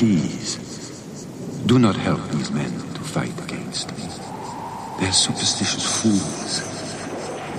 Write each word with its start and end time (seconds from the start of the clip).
Please, 0.00 0.56
do 1.66 1.78
not 1.78 1.94
help 1.94 2.26
these 2.30 2.50
men 2.50 2.70
to 2.94 3.00
fight 3.00 3.38
against 3.44 3.94
me. 3.98 4.08
They're 4.98 5.12
superstitious 5.12 5.84
fools. 6.00 6.62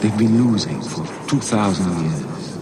They've 0.02 0.18
been 0.18 0.44
losing 0.44 0.82
for 0.82 1.06
2,000 1.30 2.02
years. 2.02 2.58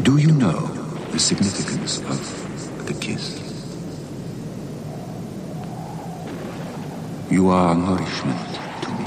Do 0.00 0.16
you 0.16 0.32
know 0.32 0.60
the 1.10 1.18
significance 1.18 1.98
of 1.98 2.86
the 2.86 2.94
kiss? 2.94 3.38
You 7.30 7.50
are 7.50 7.74
nourishment 7.74 8.54
to 8.80 8.88
me. 8.92 9.04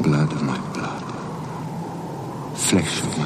Blood 0.00 0.32
of 0.32 0.40
my 0.42 0.58
blood. 0.72 1.04
Flesh 2.56 3.02
of 3.02 3.17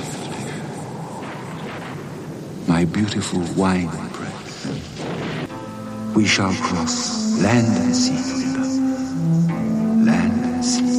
beautiful 2.93 3.40
wine 3.57 3.88
press. 4.12 4.66
We 6.15 6.26
shall 6.26 6.52
cross 6.52 7.40
land 7.43 7.66
and 7.79 7.96
sea 7.96 8.16
together. 8.16 8.68
Land 10.04 10.45
and 10.45 10.62
sea. 10.62 10.93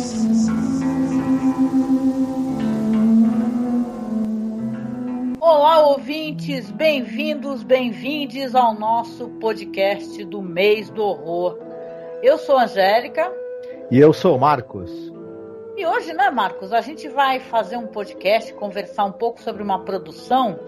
Olá, 5.39 5.85
ouvintes, 5.87 6.71
bem-vindos, 6.71 7.61
bem-vindes 7.61 8.55
ao 8.55 8.73
nosso 8.73 9.29
podcast 9.39 10.25
do 10.25 10.41
mês 10.41 10.89
do 10.89 11.03
horror. 11.03 11.59
Eu 12.23 12.39
sou 12.39 12.57
a 12.57 12.63
Angélica. 12.63 13.31
E 13.91 13.99
eu 13.99 14.13
sou 14.13 14.37
o 14.37 14.39
Marcos. 14.39 14.91
E 15.77 15.85
hoje, 15.85 16.11
né, 16.13 16.31
Marcos, 16.31 16.73
a 16.73 16.81
gente 16.81 17.07
vai 17.07 17.39
fazer 17.39 17.77
um 17.77 17.87
podcast, 17.87 18.51
conversar 18.55 19.05
um 19.05 19.11
pouco 19.11 19.41
sobre 19.41 19.61
uma 19.61 19.83
produção 19.85 20.59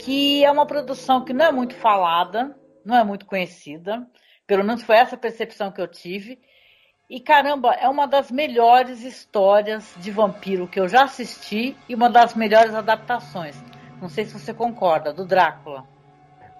que 0.00 0.42
é 0.42 0.50
uma 0.50 0.64
produção 0.64 1.24
que 1.24 1.32
não 1.32 1.44
é 1.44 1.52
muito 1.52 1.74
falada, 1.74 2.56
não 2.84 2.96
é 2.96 3.04
muito 3.04 3.26
conhecida, 3.26 4.06
pelo 4.46 4.64
menos 4.64 4.82
foi 4.82 4.96
essa 4.96 5.16
percepção 5.16 5.70
que 5.70 5.80
eu 5.80 5.86
tive. 5.86 6.40
E 7.08 7.20
caramba, 7.20 7.74
é 7.74 7.88
uma 7.88 8.06
das 8.06 8.30
melhores 8.30 9.02
histórias 9.02 9.94
de 9.98 10.10
vampiro 10.10 10.66
que 10.66 10.80
eu 10.80 10.88
já 10.88 11.04
assisti 11.04 11.76
e 11.88 11.94
uma 11.94 12.08
das 12.08 12.34
melhores 12.34 12.74
adaptações. 12.74 13.62
Não 14.00 14.08
sei 14.08 14.24
se 14.24 14.32
você 14.32 14.54
concorda, 14.54 15.12
do 15.12 15.26
Drácula. 15.26 15.86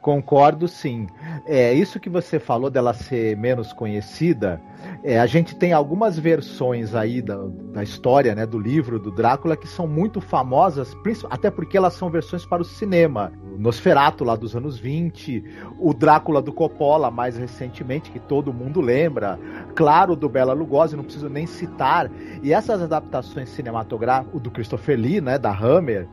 Concordo 0.00 0.66
sim. 0.66 1.06
É 1.46 1.74
isso 1.74 2.00
que 2.00 2.08
você 2.08 2.38
falou 2.38 2.70
dela 2.70 2.94
ser 2.94 3.36
menos 3.36 3.72
conhecida. 3.72 4.60
É, 5.04 5.20
a 5.20 5.26
gente 5.26 5.54
tem 5.54 5.74
algumas 5.74 6.18
versões 6.18 6.94
aí 6.94 7.20
da, 7.20 7.36
da 7.72 7.82
história, 7.82 8.34
né, 8.34 8.46
do 8.46 8.58
livro 8.58 8.98
do 8.98 9.10
Drácula 9.10 9.56
que 9.56 9.68
são 9.68 9.86
muito 9.86 10.20
famosas, 10.20 10.96
até 11.28 11.50
porque 11.50 11.76
elas 11.76 11.92
são 11.94 12.08
versões 12.08 12.46
para 12.46 12.62
o 12.62 12.64
cinema. 12.64 13.30
O 13.54 13.58
Nosferatu 13.58 14.24
lá 14.24 14.36
dos 14.36 14.56
anos 14.56 14.78
20, 14.78 15.44
o 15.78 15.92
Drácula 15.92 16.40
do 16.40 16.52
Coppola 16.52 17.10
mais 17.10 17.36
recentemente, 17.36 18.10
que 18.10 18.18
todo 18.18 18.54
mundo 18.54 18.80
lembra, 18.80 19.38
claro, 19.74 20.16
do 20.16 20.30
Bela 20.30 20.54
Lugosi, 20.54 20.96
não 20.96 21.04
preciso 21.04 21.28
nem 21.28 21.46
citar. 21.46 22.10
E 22.42 22.54
essas 22.54 22.80
adaptações 22.80 23.50
cinematográficas, 23.50 24.40
do 24.40 24.50
Christopher 24.50 24.98
Lee, 24.98 25.20
né, 25.20 25.38
da 25.38 25.50
Hammer, 25.50 26.08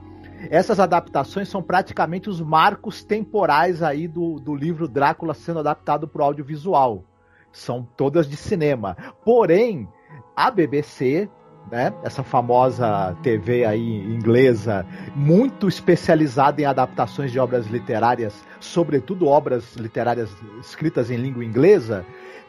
essas 0.50 0.80
adaptações 0.80 1.50
são 1.50 1.62
praticamente 1.62 2.30
os 2.30 2.40
marcos 2.40 3.04
temporais 3.04 3.82
aí 3.82 4.08
do, 4.08 4.40
do 4.40 4.56
livro 4.56 4.88
Drácula 4.88 5.34
sendo 5.34 5.60
adaptado 5.60 6.08
para 6.08 6.22
o 6.22 6.26
audiovisual. 6.26 7.04
São 7.52 7.88
todas 7.96 8.28
de 8.28 8.36
cinema. 8.36 8.96
Porém, 9.24 9.88
a 10.36 10.52
BBC, 10.52 11.30
né, 11.72 11.94
essa 12.04 12.24
famosa 12.24 13.18
TV 13.24 13.66
aí 13.66 14.00
inglesa, 14.14 14.86
muito 15.16 15.68
especializada 15.68 16.62
em 16.62 16.66
adaptações 16.66 17.32
de 17.32 17.40
obras 17.40 17.68
literárias, 17.68 18.46
sobretudo 18.60 19.28
obras 19.28 19.76
literárias 19.76 20.30
escritas 20.62 21.10
em 21.10 21.18
língua 21.18 21.44
inglesa, 21.44 22.06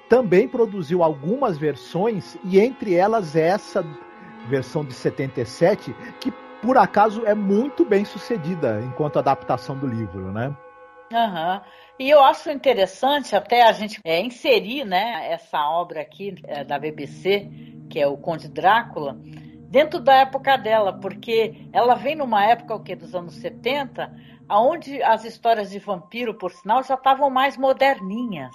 também 0.09 0.49
produziu 0.49 1.03
algumas 1.03 1.59
versões, 1.59 2.37
e 2.45 2.59
entre 2.59 2.95
elas 2.95 3.37
essa 3.37 3.85
versão 4.49 4.85
de 4.85 4.95
77, 4.95 5.95
que 6.21 6.33
por 6.63 6.77
acaso 6.77 7.25
é 7.27 7.35
muito 7.35 7.85
bem 7.85 8.05
sucedida 8.05 8.81
enquanto 8.83 9.19
adaptação 9.19 9.77
do 9.77 9.87
livro, 9.87 10.33
né? 10.33 10.55
Uhum. 11.13 11.61
E 11.99 12.11
eu 12.11 12.23
acho 12.23 12.51
interessante 12.51 13.35
até 13.35 13.63
a 13.63 13.73
gente 13.73 14.01
é, 14.05 14.21
inserir 14.21 14.85
né, 14.85 15.31
essa 15.33 15.59
obra 15.69 16.01
aqui 16.01 16.35
é, 16.45 16.63
da 16.63 16.79
BBC, 16.79 17.49
que 17.91 17.99
é 17.99 18.07
o 18.07 18.17
Conde 18.17 18.49
Drácula, 18.49 19.17
dentro 19.71 20.01
da 20.01 20.17
época 20.17 20.57
dela, 20.57 20.93
porque 20.93 21.67
ela 21.73 21.95
vem 21.95 22.15
numa 22.15 22.45
época 22.45 22.75
o 22.75 22.83
que, 22.83 22.95
dos 22.95 23.15
anos 23.15 23.35
70, 23.37 24.13
onde 24.51 25.03
as 25.03 25.25
histórias 25.25 25.71
de 25.71 25.79
vampiro, 25.79 26.35
por 26.35 26.53
sinal, 26.53 26.83
já 26.83 26.95
estavam 26.95 27.31
mais 27.31 27.57
moderninhas. 27.57 28.55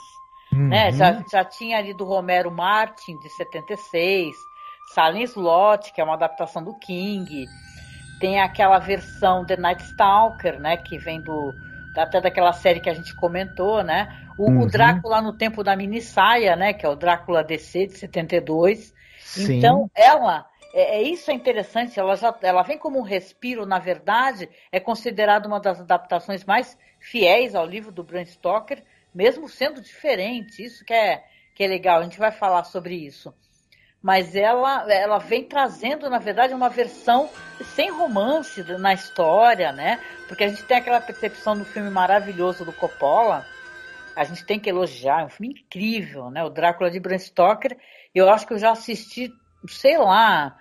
Uhum. 0.52 0.70
Né? 0.70 0.92
Já, 0.92 1.24
já 1.32 1.44
tinha 1.44 1.80
ali 1.80 1.94
do 1.96 2.06
Romero 2.06 2.52
Martin, 2.52 3.18
de 3.20 3.30
76, 3.30 4.36
Salim 4.94 5.24
Slot, 5.24 5.92
que 5.92 6.00
é 6.00 6.04
uma 6.04 6.14
adaptação 6.14 6.64
do 6.64 6.78
King, 6.80 7.46
tem 8.24 8.40
aquela 8.40 8.80
versão 8.80 9.44
The 9.44 9.58
Night 9.58 9.84
Stalker, 9.84 10.58
né? 10.58 10.78
Que 10.78 10.98
vem 10.98 11.20
do. 11.20 11.54
Até 11.94 12.22
daquela 12.22 12.54
série 12.54 12.80
que 12.80 12.90
a 12.90 12.94
gente 12.94 13.14
comentou, 13.14 13.84
né? 13.84 14.18
O, 14.38 14.50
uhum. 14.50 14.62
o 14.62 14.66
Drácula 14.66 15.22
no 15.22 15.34
tempo 15.34 15.62
da 15.62 15.76
mini 15.76 16.02
saia, 16.02 16.56
né? 16.56 16.72
Que 16.72 16.86
é 16.86 16.90
o 16.90 16.96
Drácula 16.96 17.44
DC 17.44 17.88
de 17.88 17.98
72. 17.98 18.94
Sim. 19.20 19.58
Então, 19.58 19.92
ela. 19.94 20.48
É, 20.74 21.00
é, 21.00 21.02
isso 21.02 21.30
é 21.30 21.34
interessante, 21.34 22.00
ela, 22.00 22.16
já, 22.16 22.34
ela 22.42 22.64
vem 22.64 22.80
como 22.80 22.98
um 22.98 23.04
respiro, 23.04 23.64
na 23.64 23.78
verdade, 23.78 24.50
é 24.72 24.80
considerada 24.80 25.48
uma 25.48 25.60
das 25.60 25.80
adaptações 25.82 26.46
mais 26.46 26.76
fiéis 27.00 27.54
ao 27.54 27.66
livro 27.66 27.92
do 27.92 28.04
Bram 28.04 28.26
Stoker, 28.26 28.82
mesmo 29.14 29.50
sendo 29.50 29.82
diferente. 29.82 30.64
Isso 30.64 30.84
que 30.86 30.94
é, 30.94 31.26
que 31.54 31.64
é 31.64 31.68
legal, 31.68 32.00
a 32.00 32.04
gente 32.04 32.18
vai 32.18 32.32
falar 32.32 32.64
sobre 32.64 32.96
isso 32.96 33.34
mas 34.04 34.36
ela, 34.36 34.86
ela 34.92 35.18
vem 35.18 35.46
trazendo, 35.46 36.10
na 36.10 36.20
verdade, 36.20 36.54
uma 36.54 36.68
versão 36.68 37.30
sem 37.74 37.90
romance 37.90 38.62
na 38.78 38.94
história, 38.94 39.72
né? 39.72 39.98
Porque 40.28 40.44
a 40.44 40.50
gente 40.50 40.66
tem 40.66 40.76
aquela 40.76 41.00
percepção 41.00 41.58
do 41.58 41.64
filme 41.64 41.90
maravilhoso 41.90 42.66
do 42.66 42.74
Coppola, 42.74 43.46
a 44.14 44.26
gente 44.26 44.46
tem 44.46 44.60
que 44.60 44.70
elogiar, 44.70 45.22
é 45.22 45.26
um 45.26 45.30
filme 45.30 45.54
incrível, 45.54 46.30
né? 46.30 46.44
O 46.44 46.50
Drácula 46.50 46.92
de 46.92 47.00
Bram 47.00 47.18
Stoker, 47.18 47.78
eu 48.14 48.30
acho 48.30 48.46
que 48.46 48.54
eu 48.54 48.60
já 48.60 48.72
assisti, 48.72 49.34
sei 49.70 49.98
lá, 49.98 50.58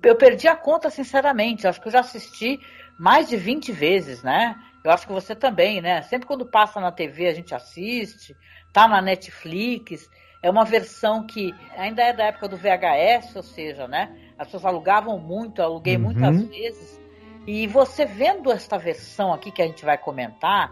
eu 0.00 0.14
perdi 0.14 0.46
a 0.46 0.54
conta, 0.54 0.88
sinceramente, 0.88 1.66
acho 1.66 1.80
que 1.80 1.88
eu 1.88 1.92
já 1.92 2.00
assisti 2.00 2.60
mais 2.96 3.28
de 3.28 3.36
20 3.36 3.72
vezes, 3.72 4.22
né? 4.22 4.54
Eu 4.84 4.92
acho 4.92 5.04
que 5.04 5.12
você 5.12 5.34
também, 5.34 5.82
né? 5.82 6.00
Sempre 6.02 6.28
quando 6.28 6.46
passa 6.46 6.78
na 6.78 6.92
TV 6.92 7.26
a 7.26 7.34
gente 7.34 7.52
assiste, 7.54 8.36
tá 8.72 8.86
na 8.86 9.02
Netflix, 9.02 10.08
é 10.44 10.50
uma 10.50 10.66
versão 10.66 11.26
que 11.26 11.54
ainda 11.74 12.02
é 12.02 12.12
da 12.12 12.24
época 12.24 12.48
do 12.48 12.58
VHS, 12.58 13.34
ou 13.34 13.42
seja, 13.42 13.88
né? 13.88 14.14
As 14.38 14.46
pessoas 14.46 14.66
alugavam 14.66 15.18
muito, 15.18 15.62
aluguei 15.62 15.96
uhum. 15.96 16.02
muitas 16.02 16.42
vezes. 16.44 17.00
E 17.46 17.66
você 17.66 18.04
vendo 18.04 18.52
esta 18.52 18.76
versão 18.76 19.32
aqui 19.32 19.50
que 19.50 19.62
a 19.62 19.66
gente 19.66 19.86
vai 19.86 19.96
comentar, 19.96 20.70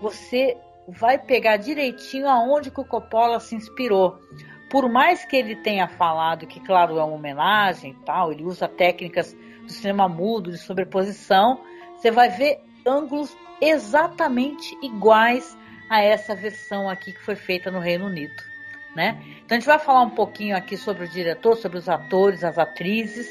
você 0.00 0.56
vai 0.88 1.18
pegar 1.18 1.58
direitinho 1.58 2.26
aonde 2.30 2.70
que 2.70 2.80
o 2.80 2.84
Coppola 2.84 3.38
se 3.40 3.54
inspirou. 3.54 4.18
Por 4.70 4.88
mais 4.88 5.22
que 5.26 5.36
ele 5.36 5.54
tenha 5.54 5.86
falado 5.86 6.46
que, 6.46 6.58
claro, 6.58 6.98
é 6.98 7.04
uma 7.04 7.14
homenagem 7.14 7.90
e 7.90 8.04
tal, 8.06 8.32
ele 8.32 8.42
usa 8.42 8.66
técnicas 8.66 9.36
do 9.64 9.70
cinema 9.70 10.08
mudo, 10.08 10.50
de 10.50 10.56
sobreposição, 10.56 11.60
você 11.94 12.10
vai 12.10 12.30
ver 12.30 12.58
ângulos 12.86 13.36
exatamente 13.60 14.74
iguais 14.82 15.54
a 15.90 16.00
essa 16.02 16.34
versão 16.34 16.88
aqui 16.88 17.12
que 17.12 17.22
foi 17.22 17.36
feita 17.36 17.70
no 17.70 17.80
Reino 17.80 18.06
Unido 18.06 18.49
né? 18.94 19.22
Então 19.44 19.56
a 19.56 19.60
gente 19.60 19.66
vai 19.66 19.78
falar 19.78 20.02
um 20.02 20.10
pouquinho 20.10 20.56
aqui 20.56 20.76
sobre 20.76 21.04
o 21.04 21.08
diretor, 21.08 21.56
sobre 21.56 21.78
os 21.78 21.88
atores, 21.88 22.44
as 22.44 22.58
atrizes 22.58 23.28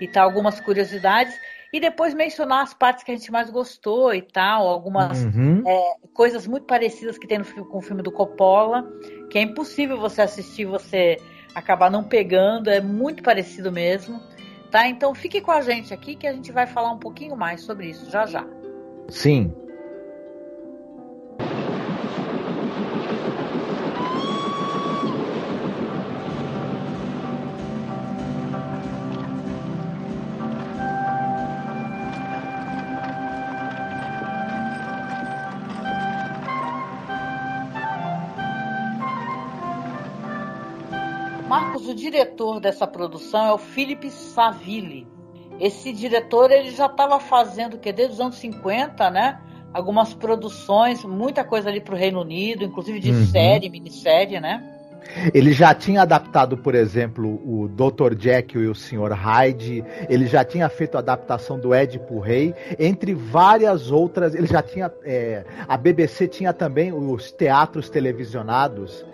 e 0.00 0.06
tal, 0.06 0.24
algumas 0.24 0.60
curiosidades 0.60 1.34
e 1.72 1.80
depois 1.80 2.14
mencionar 2.14 2.62
as 2.62 2.72
partes 2.72 3.04
que 3.04 3.10
a 3.10 3.14
gente 3.14 3.30
mais 3.30 3.50
gostou 3.50 4.14
e 4.14 4.22
tal, 4.22 4.66
algumas 4.66 5.22
uhum. 5.24 5.62
é, 5.66 5.96
coisas 6.14 6.46
muito 6.46 6.66
parecidas 6.66 7.18
que 7.18 7.26
tem 7.26 7.38
no, 7.38 7.44
com 7.44 7.78
o 7.78 7.82
filme 7.82 8.02
do 8.02 8.10
Coppola, 8.10 8.90
que 9.30 9.38
é 9.38 9.42
impossível 9.42 9.98
você 9.98 10.22
assistir 10.22 10.64
você 10.64 11.18
acabar 11.54 11.90
não 11.90 12.04
pegando, 12.04 12.70
é 12.70 12.80
muito 12.80 13.22
parecido 13.22 13.70
mesmo, 13.70 14.20
tá? 14.70 14.88
Então 14.88 15.14
fique 15.14 15.40
com 15.40 15.50
a 15.50 15.60
gente 15.60 15.92
aqui 15.92 16.14
que 16.14 16.26
a 16.26 16.32
gente 16.32 16.52
vai 16.52 16.66
falar 16.66 16.92
um 16.92 16.98
pouquinho 16.98 17.36
mais 17.36 17.62
sobre 17.62 17.88
isso 17.88 18.10
já 18.10 18.24
já. 18.24 18.46
Sim. 19.08 19.52
Diretor 41.98 42.60
dessa 42.60 42.86
produção 42.86 43.46
é 43.46 43.52
o 43.52 43.58
Philip 43.58 44.10
Saville. 44.10 45.06
Esse 45.60 45.92
diretor 45.92 46.50
ele 46.50 46.70
já 46.70 46.86
estava 46.86 47.18
fazendo 47.18 47.78
que 47.78 47.92
desde 47.92 48.14
os 48.14 48.20
anos 48.20 48.36
50, 48.36 49.10
né? 49.10 49.40
Algumas 49.72 50.14
produções, 50.14 51.04
muita 51.04 51.44
coisa 51.44 51.68
ali 51.68 51.80
para 51.80 51.94
o 51.94 51.98
Reino 51.98 52.20
Unido, 52.20 52.64
inclusive 52.64 53.00
de 53.00 53.10
uhum. 53.10 53.26
série, 53.26 53.68
minissérie, 53.68 54.40
né? 54.40 54.74
Ele 55.32 55.52
já 55.52 55.74
tinha 55.74 56.02
adaptado, 56.02 56.56
por 56.56 56.74
exemplo, 56.74 57.40
o 57.44 57.68
Dr. 57.68 58.14
Jekyll 58.18 58.64
e 58.64 58.68
o 58.68 58.74
Sr. 58.74 59.12
Hyde. 59.12 59.84
Ele 60.08 60.26
já 60.26 60.44
tinha 60.44 60.68
feito 60.68 60.96
a 60.96 60.98
adaptação 60.98 61.58
do 61.58 61.72
Édipo 61.72 62.20
Rei, 62.20 62.54
entre 62.78 63.14
várias 63.14 63.90
outras. 63.90 64.34
Ele 64.34 64.46
já 64.46 64.62
tinha. 64.62 64.92
É, 65.04 65.44
a 65.66 65.76
BBC 65.76 66.28
tinha 66.28 66.52
também 66.52 66.92
os 66.92 67.32
teatros 67.32 67.88
televisionados 67.88 69.04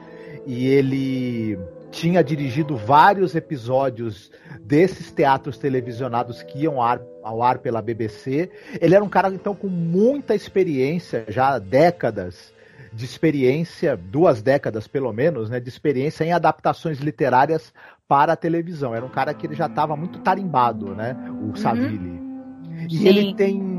e 0.47 0.67
ele 0.67 1.59
tinha 1.95 2.25
dirigido 2.25 2.77
vários 2.77 3.37
episódios 3.37 4.31
desses 4.61 5.13
teatros 5.13 5.57
televisionados 5.57 6.43
que 6.43 6.63
iam 6.63 6.81
ao 6.81 6.83
ar, 6.83 7.01
ao 7.23 7.43
ar 7.43 7.59
pela 7.59 7.81
BBC. 7.81 8.51
Ele 8.81 8.95
era 8.95 9.05
um 9.05 9.09
cara 9.09 9.33
então 9.33 9.55
com 9.55 9.69
muita 9.69 10.35
experiência, 10.35 11.25
já 11.29 11.59
décadas 11.59 12.53
de 12.93 13.05
experiência, 13.05 13.97
duas 13.97 14.43
décadas 14.43 14.89
pelo 14.89 15.13
menos, 15.13 15.49
né, 15.49 15.61
de 15.61 15.69
experiência 15.69 16.25
em 16.25 16.33
adaptações 16.33 16.99
literárias 16.99 17.73
para 18.09 18.33
a 18.33 18.37
televisão. 18.37 18.95
Era 18.95 19.05
um 19.05 19.11
cara 19.11 19.33
que 19.33 19.47
ele 19.47 19.55
já 19.55 19.67
estava 19.67 19.97
muito 19.97 20.19
tarimbado, 20.19 20.95
né, 20.95 21.17
o 21.29 21.47
uhum. 21.47 21.57
Saville. 21.57 22.21
E 22.91 22.99
Sim. 22.99 23.07
ele 23.07 23.35
tem 23.35 23.74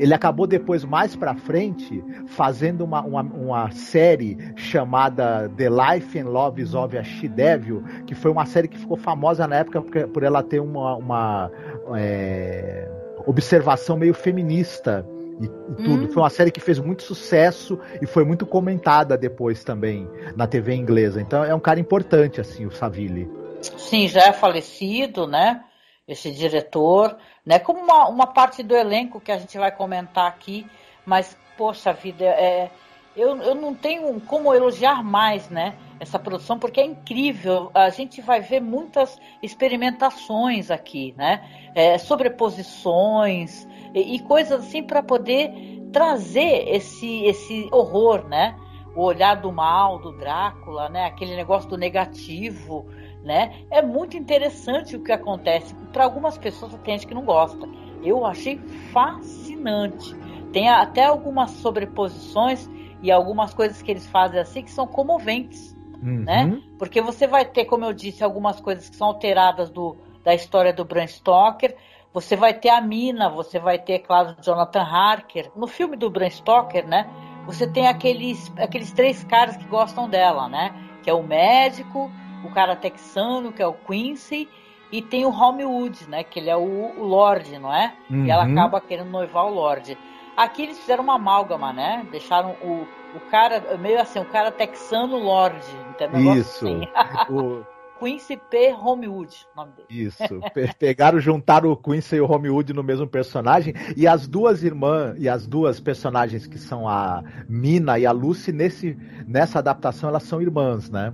ele 0.00 0.14
acabou 0.14 0.46
depois, 0.46 0.82
mais 0.82 1.14
pra 1.14 1.34
frente, 1.34 2.02
fazendo 2.28 2.84
uma, 2.84 3.02
uma, 3.02 3.22
uma, 3.22 3.70
série 3.70 4.38
chamada 4.56 5.50
The 5.56 5.68
Life 5.68 6.18
and 6.18 6.24
Loves 6.24 6.74
of 6.74 6.96
a 6.96 7.04
She-Devil, 7.04 7.84
que 8.06 8.14
foi 8.14 8.30
uma 8.30 8.46
série 8.46 8.66
que 8.66 8.78
ficou 8.78 8.96
famosa 8.96 9.46
na 9.46 9.56
época 9.56 9.82
por, 9.82 10.08
por 10.08 10.22
ela 10.22 10.42
ter 10.42 10.58
uma, 10.58 10.96
uma 10.96 11.50
é, 11.96 12.88
observação 13.26 13.98
meio 13.98 14.14
feminista 14.14 15.06
e, 15.38 15.48
tudo. 15.82 16.04
Hum. 16.04 16.08
Foi 16.08 16.22
uma 16.22 16.30
série 16.30 16.50
que 16.50 16.60
fez 16.60 16.78
muito 16.78 17.02
sucesso 17.02 17.78
e 18.00 18.06
foi 18.06 18.24
muito 18.24 18.46
comentada 18.46 19.18
depois 19.18 19.62
também 19.62 20.08
na 20.34 20.46
TV 20.46 20.74
inglesa. 20.74 21.20
Então 21.20 21.44
é 21.44 21.54
um 21.54 21.60
cara 21.60 21.78
importante, 21.78 22.40
assim, 22.40 22.64
o 22.64 22.70
Saville. 22.70 23.30
Sim, 23.60 24.08
já 24.08 24.22
é 24.22 24.32
falecido, 24.32 25.26
né? 25.26 25.62
Esse 26.08 26.30
diretor, 26.30 27.16
né? 27.44 27.58
Como 27.58 27.80
uma, 27.80 28.08
uma 28.08 28.26
parte 28.26 28.62
do 28.62 28.74
elenco 28.74 29.20
que 29.20 29.32
a 29.32 29.38
gente 29.38 29.56
vai 29.58 29.70
comentar 29.70 30.26
aqui, 30.26 30.66
mas, 31.04 31.36
poxa 31.56 31.92
vida, 31.92 32.24
é, 32.24 32.70
eu, 33.16 33.36
eu 33.38 33.54
não 33.54 33.74
tenho 33.74 34.20
como 34.20 34.54
elogiar 34.54 35.02
mais, 35.02 35.48
né? 35.48 35.74
Essa 35.98 36.18
produção, 36.18 36.58
porque 36.58 36.80
é 36.80 36.84
incrível. 36.84 37.70
A 37.74 37.90
gente 37.90 38.20
vai 38.20 38.40
ver 38.40 38.60
muitas 38.60 39.18
experimentações 39.42 40.70
aqui, 40.70 41.14
né? 41.16 41.42
É, 41.74 41.98
sobreposições, 41.98 43.66
e, 43.94 44.16
e 44.16 44.20
coisas 44.20 44.66
assim 44.66 44.82
para 44.82 45.02
poder 45.02 45.52
trazer 45.92 46.68
esse, 46.68 47.24
esse 47.24 47.68
horror, 47.72 48.26
né? 48.28 48.56
O 48.94 49.02
olhar 49.02 49.34
do 49.34 49.52
mal, 49.52 49.98
do 49.98 50.12
Drácula, 50.12 50.88
né? 50.88 51.06
Aquele 51.06 51.36
negócio 51.36 51.68
do 51.68 51.76
negativo, 51.76 52.86
né? 53.22 53.64
É 53.70 53.82
muito 53.82 54.16
interessante 54.16 54.96
o 54.96 55.02
que 55.02 55.12
acontece. 55.12 55.74
Para 55.92 56.04
algumas 56.04 56.38
pessoas 56.38 56.74
tem 56.84 56.94
gente 56.94 57.06
que 57.06 57.14
não 57.14 57.24
gosta. 57.24 57.68
Eu 58.02 58.24
achei 58.24 58.58
fascinante. 58.92 60.14
Tem 60.52 60.68
até 60.68 61.04
algumas 61.04 61.50
sobreposições 61.50 62.68
e 63.02 63.10
algumas 63.10 63.54
coisas 63.54 63.80
que 63.82 63.90
eles 63.90 64.06
fazem 64.06 64.40
assim 64.40 64.62
que 64.62 64.70
são 64.70 64.86
comoventes, 64.86 65.76
uhum. 66.02 66.24
né? 66.24 66.60
Porque 66.78 67.00
você 67.00 67.26
vai 67.26 67.44
ter, 67.44 67.64
como 67.64 67.84
eu 67.84 67.92
disse, 67.92 68.24
algumas 68.24 68.60
coisas 68.60 68.88
que 68.88 68.96
são 68.96 69.08
alteradas 69.08 69.70
do, 69.70 69.96
da 70.24 70.34
história 70.34 70.72
do 70.72 70.84
Bram 70.84 71.06
Stoker, 71.06 71.76
você 72.12 72.34
vai 72.34 72.52
ter 72.52 72.70
a 72.70 72.80
Mina, 72.80 73.28
você 73.28 73.58
vai 73.58 73.78
ter, 73.78 74.00
claro, 74.00 74.36
Jonathan 74.42 74.82
Harker. 74.82 75.50
No 75.54 75.68
filme 75.68 75.96
do 75.96 76.10
Bram 76.10 76.28
Stoker, 76.28 76.86
né? 76.86 77.08
Você 77.46 77.66
tem 77.66 77.86
aqueles, 77.86 78.52
aqueles 78.58 78.92
três 78.92 79.22
caras 79.24 79.56
que 79.56 79.64
gostam 79.64 80.08
dela, 80.08 80.48
né? 80.48 80.74
Que 81.02 81.10
é 81.10 81.14
o 81.14 81.22
médico, 81.22 82.10
o 82.44 82.50
cara 82.50 82.76
texano, 82.76 83.52
que 83.52 83.62
é 83.62 83.66
o 83.66 83.72
Quincy, 83.72 84.48
e 84.92 85.00
tem 85.00 85.24
o 85.24 85.30
Hollywood, 85.30 86.08
né? 86.08 86.24
Que 86.24 86.40
ele 86.40 86.50
é 86.50 86.56
o, 86.56 86.60
o 86.98 87.04
Lorde, 87.04 87.58
não 87.58 87.72
é? 87.72 87.94
Uhum. 88.10 88.26
E 88.26 88.30
ela 88.30 88.44
acaba 88.44 88.80
querendo 88.80 89.10
noivar 89.10 89.46
o 89.46 89.54
Lorde. 89.54 89.96
Aqui 90.36 90.62
eles 90.62 90.78
fizeram 90.78 91.04
uma 91.04 91.16
amálgama, 91.16 91.72
né? 91.72 92.06
Deixaram 92.10 92.56
o, 92.62 92.86
o 93.14 93.20
cara, 93.30 93.76
meio 93.76 94.00
assim, 94.00 94.18
o 94.18 94.24
cara 94.24 94.50
texano 94.50 95.18
Lorde, 95.18 95.66
entendeu? 95.90 96.34
Isso. 96.34 96.66
Assim. 96.66 96.88
o... 97.32 97.64
Quincy 98.00 98.40
P. 98.48 98.72
Homewood, 98.72 99.46
nome 99.54 99.72
dele. 99.72 99.86
Isso. 99.90 100.40
Pegaram, 100.78 101.20
juntaram 101.20 101.70
o 101.70 101.76
Quincy 101.76 102.16
e 102.16 102.20
o 102.22 102.32
Homewood 102.32 102.72
no 102.72 102.82
mesmo 102.82 103.06
personagem. 103.06 103.74
E 103.94 104.08
as 104.08 104.26
duas 104.26 104.64
irmãs, 104.64 105.16
e 105.18 105.28
as 105.28 105.46
duas 105.46 105.78
personagens 105.78 106.46
que 106.46 106.58
são 106.58 106.88
a 106.88 107.22
Mina 107.46 107.98
e 107.98 108.06
a 108.06 108.10
Lucy, 108.10 108.52
nesse, 108.52 108.96
nessa 109.26 109.58
adaptação, 109.58 110.08
elas 110.08 110.22
são 110.22 110.40
irmãs, 110.40 110.88
né? 110.88 111.12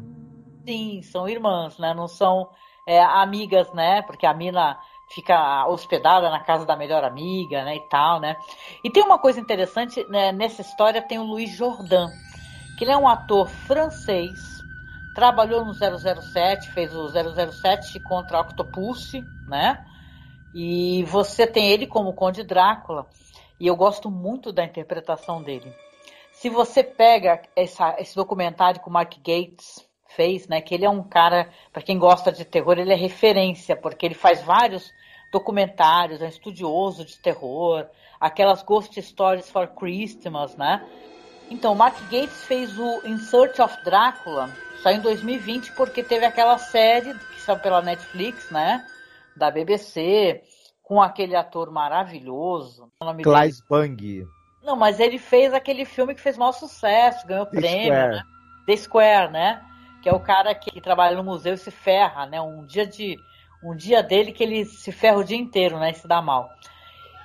Sim, 0.67 1.03
são 1.03 1.29
irmãs, 1.29 1.79
né? 1.79 1.95
Não 1.95 2.09
são 2.09 2.51
é, 2.87 3.01
amigas, 3.01 3.73
né? 3.73 4.03
Porque 4.03 4.27
a 4.27 4.35
Mina 4.35 4.79
fica 5.09 5.67
hospedada 5.69 6.29
na 6.29 6.41
casa 6.41 6.67
da 6.67 6.77
melhor 6.77 7.05
amiga, 7.05 7.65
né? 7.65 7.77
E 7.77 7.89
tal, 7.89 8.21
né? 8.21 8.37
E 8.83 8.91
tem 8.91 9.03
uma 9.03 9.19
coisa 9.19 9.39
interessante, 9.39 10.05
né? 10.09 10.33
nessa 10.33 10.63
história 10.63 11.01
tem 11.01 11.19
o 11.19 11.25
Luiz 11.25 11.51
Jordan, 11.57 12.09
que 12.77 12.85
ele 12.85 12.91
é 12.91 12.97
um 12.97 13.07
ator 13.07 13.49
francês 13.49 14.57
trabalhou 15.17 15.65
no 15.65 15.73
007, 15.73 16.71
fez 16.73 16.95
o 16.95 17.09
007 17.09 17.99
contra 18.01 18.39
Octopus, 18.39 19.13
né? 19.49 19.83
E 20.55 21.03
você 21.05 21.47
tem 21.47 21.71
ele 21.71 21.87
como 21.87 22.13
Conde 22.13 22.43
Drácula, 22.45 23.07
e 23.59 23.67
eu 23.67 23.75
gosto 23.75 24.11
muito 24.11 24.53
da 24.53 24.63
interpretação 24.63 25.43
dele. 25.43 25.75
Se 26.33 26.51
você 26.51 26.85
pega 26.85 27.41
essa, 27.57 27.97
esse 27.99 28.15
documentário 28.15 28.79
que 28.79 28.89
o 28.91 28.93
Mark 28.93 29.15
Gates 29.17 29.86
fez, 30.09 30.49
né, 30.49 30.61
que 30.61 30.75
ele 30.75 30.85
é 30.85 30.91
um 30.91 31.03
cara, 31.03 31.51
para 31.73 31.83
quem 31.83 31.99
gosta 31.99 32.31
de 32.33 32.45
terror, 32.45 32.79
ele 32.79 32.93
é 32.93 32.97
referência, 32.97 33.77
porque 33.77 34.07
ele 34.07 34.15
faz 34.15 34.43
vários 34.43 34.93
documentários, 35.33 36.23
é 36.23 36.27
um 36.27 36.29
estudioso 36.29 37.05
de 37.05 37.19
terror, 37.19 37.87
aquelas 38.21 38.63
Ghost 38.63 39.01
Stories 39.03 39.51
for 39.51 39.67
Christmas, 39.69 40.57
né? 40.57 40.87
Então, 41.51 41.73
o 41.73 41.77
Mark 41.77 41.97
Gates 42.11 42.45
fez 42.45 42.79
o 42.79 43.07
In 43.07 43.19
Search 43.19 43.61
of 43.61 43.77
Drácula, 43.85 44.51
Saiu 44.83 44.99
em 44.99 45.01
2020 45.01 45.73
porque 45.73 46.03
teve 46.03 46.25
aquela 46.25 46.59
série 46.59 47.13
que 47.15 47.41
saiu 47.41 47.59
pela 47.59 47.83
Netflix, 47.83 48.51
né? 48.51 48.87
Da 49.37 49.51
BBC, 49.51 50.43
com 50.83 51.03
aquele 51.03 51.35
ator 51.35 51.71
maravilhoso. 51.71 52.91
Clive 53.23 53.59
Bang. 53.69 54.27
Não, 54.63 54.77
mas 54.77 55.01
ele 55.01 55.19
fez 55.19 55.53
aquele 55.53 55.85
filme 55.85 56.15
que 56.15 56.21
fez 56.21 56.37
maior 56.37 56.53
sucesso, 56.53 57.27
ganhou 57.27 57.47
The 57.47 57.59
prêmio, 57.59 57.93
Square. 57.93 58.13
né? 58.13 58.23
The 58.67 58.77
Square, 58.77 59.33
né? 59.33 59.65
Que 60.07 60.11
é 60.11 60.15
o 60.15 60.21
cara 60.21 60.55
que, 60.55 60.71
que, 60.71 60.81
trabalha 60.81 61.17
no 61.17 61.25
museu 61.25 61.55
e 61.55 61.59
se 61.59 61.73
ferra, 61.73 62.27
né? 62.27 62.41
Um 62.41 62.65
dia 62.65 62.87
de 62.87 63.19
um 63.61 63.75
dia 63.75 64.05
dele 64.05 64.31
que 64.31 64.45
ele 64.45 64.65
se 64.65 64.93
ferra 64.93 65.19
o 65.19 65.25
dia 65.25 65.37
inteiro, 65.37 65.81
né? 65.81 65.91
E 65.91 65.95
se 65.95 66.07
dá 66.07 66.23
mal. 66.23 66.49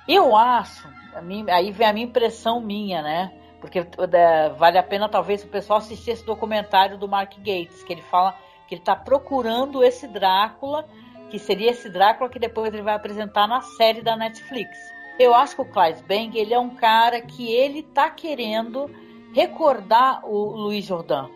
Eu 0.08 0.34
acho, 0.34 0.88
mim, 1.22 1.48
aí 1.48 1.70
vem 1.70 1.86
a 1.86 1.92
minha 1.92 2.06
impressão 2.06 2.60
minha, 2.60 3.00
né? 3.00 3.32
Porque 3.60 3.78
é, 3.78 4.48
vale 4.48 4.78
a 4.78 4.82
pena 4.82 5.08
talvez 5.08 5.44
o 5.44 5.46
pessoal 5.46 5.78
assistir 5.78 6.10
esse 6.10 6.26
documentário 6.26 6.98
do 6.98 7.06
Mark 7.06 7.32
Gates, 7.38 7.84
que 7.84 7.92
ele 7.92 8.02
fala 8.02 8.36
que 8.66 8.74
ele 8.74 8.80
está 8.80 8.96
procurando 8.96 9.84
esse 9.84 10.08
Drácula, 10.08 10.84
que 11.30 11.38
seria 11.38 11.70
esse 11.70 11.88
Drácula 11.88 12.28
que 12.28 12.40
depois 12.40 12.74
ele 12.74 12.82
vai 12.82 12.96
apresentar 12.96 13.46
na 13.46 13.60
série 13.60 14.02
da 14.02 14.16
Netflix. 14.16 14.76
Eu 15.20 15.32
acho 15.36 15.54
que 15.54 15.62
o 15.62 15.70
Clive 15.70 16.02
Bang, 16.02 16.36
ele 16.36 16.52
é 16.52 16.58
um 16.58 16.74
cara 16.74 17.20
que 17.20 17.48
ele 17.48 17.78
está 17.78 18.10
querendo 18.10 18.90
recordar 19.32 20.24
o 20.24 20.56
Luiz 20.56 20.84
Jordan. 20.84 21.28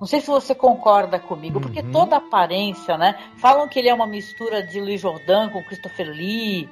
Não 0.00 0.06
sei 0.06 0.20
se 0.20 0.28
você 0.28 0.54
concorda 0.54 1.18
comigo, 1.18 1.60
porque 1.60 1.80
uhum. 1.80 1.90
toda 1.90 2.16
aparência, 2.16 2.96
né? 2.96 3.18
Falam 3.36 3.68
que 3.68 3.78
ele 3.78 3.88
é 3.88 3.94
uma 3.94 4.06
mistura 4.06 4.62
de 4.62 4.80
Luiz 4.80 5.00
Jordan 5.00 5.50
com 5.50 5.62
Christopher 5.64 6.08
Lee, 6.08 6.68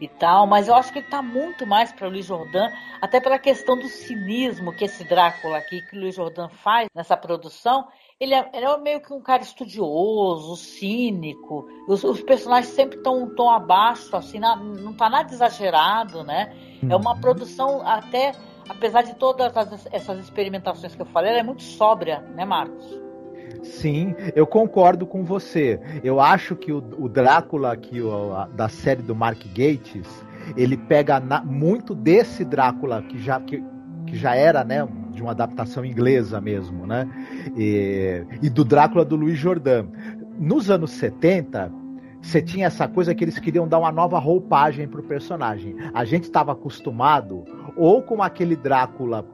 e 0.00 0.08
tal, 0.08 0.46
mas 0.46 0.68
eu 0.68 0.74
acho 0.74 0.92
que 0.92 1.00
ele 1.00 1.08
tá 1.08 1.20
muito 1.20 1.66
mais 1.66 1.92
para 1.92 2.08
Luiz 2.08 2.26
Jordan, 2.26 2.70
até 3.00 3.20
pela 3.20 3.38
questão 3.38 3.76
do 3.76 3.88
cinismo 3.88 4.72
que 4.72 4.84
esse 4.84 5.04
Drácula 5.04 5.58
aqui, 5.58 5.82
que 5.82 5.96
o 5.96 6.00
Luiz 6.00 6.14
Jordan 6.14 6.48
faz 6.48 6.88
nessa 6.94 7.16
produção, 7.16 7.88
ele 8.20 8.34
é, 8.34 8.48
ele 8.52 8.64
é 8.64 8.78
meio 8.78 9.00
que 9.00 9.12
um 9.12 9.20
cara 9.20 9.42
estudioso, 9.42 10.56
cínico, 10.56 11.68
os, 11.88 12.02
os 12.04 12.20
personagens 12.22 12.72
sempre 12.74 12.98
estão 12.98 13.22
um 13.22 13.34
tom 13.34 13.50
abaixo, 13.50 14.14
assim, 14.16 14.38
não 14.38 14.92
tá 14.92 15.08
nada 15.08 15.32
exagerado, 15.32 16.24
né? 16.24 16.52
É 16.88 16.96
uma 16.96 17.14
uhum. 17.14 17.20
produção 17.20 17.86
até, 17.86 18.32
apesar 18.68 19.02
de 19.02 19.14
todas 19.14 19.52
essas 19.90 20.18
experimentações 20.18 20.94
que 20.94 21.02
eu 21.02 21.06
falei, 21.06 21.30
ela 21.30 21.40
é 21.40 21.42
muito 21.42 21.62
sóbria, 21.62 22.20
né, 22.34 22.44
Marcos? 22.44 23.08
Sim, 23.62 24.14
eu 24.34 24.46
concordo 24.46 25.06
com 25.06 25.24
você. 25.24 25.80
Eu 26.04 26.20
acho 26.20 26.54
que 26.54 26.72
o, 26.72 26.78
o 26.98 27.08
Drácula 27.08 27.72
aqui, 27.72 28.00
o, 28.00 28.46
da 28.54 28.68
série 28.68 29.02
do 29.02 29.14
Mark 29.14 29.42
Gates, 29.48 30.06
ele 30.56 30.76
pega 30.76 31.18
na, 31.18 31.42
muito 31.42 31.94
desse 31.94 32.44
Drácula 32.44 33.02
que 33.02 33.18
já, 33.18 33.40
que, 33.40 33.62
que 34.06 34.16
já 34.16 34.34
era, 34.34 34.62
né, 34.64 34.86
de 35.10 35.22
uma 35.22 35.32
adaptação 35.32 35.84
inglesa 35.84 36.40
mesmo, 36.40 36.86
né? 36.86 37.08
E, 37.56 38.24
e 38.42 38.48
do 38.48 38.64
Drácula 38.64 39.04
do 39.04 39.16
Luiz 39.16 39.38
Jordan 39.38 39.86
nos 40.38 40.70
anos 40.70 40.92
70, 40.92 41.72
você 42.20 42.42
tinha 42.42 42.66
essa 42.66 42.88
coisa 42.88 43.14
que 43.14 43.24
eles 43.24 43.38
queriam 43.38 43.66
dar 43.66 43.78
uma 43.78 43.92
nova 43.92 44.18
roupagem 44.18 44.88
pro 44.88 45.02
personagem. 45.02 45.76
A 45.94 46.04
gente 46.04 46.24
estava 46.24 46.52
acostumado 46.52 47.44
ou 47.76 48.02
com 48.02 48.22
aquele 48.22 48.56
Drácula 48.56 49.24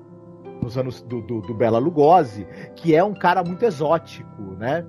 nos 0.63 0.79
anos 0.79 1.03
do, 1.03 1.21
do, 1.23 1.41
do 1.41 1.55
Bela 1.55 1.79
Lugosi, 1.79 2.47
que 2.77 2.95
é 2.95 3.03
um 3.03 3.15
cara 3.15 3.43
muito 3.43 3.65
exótico, 3.65 4.43
né? 4.59 4.85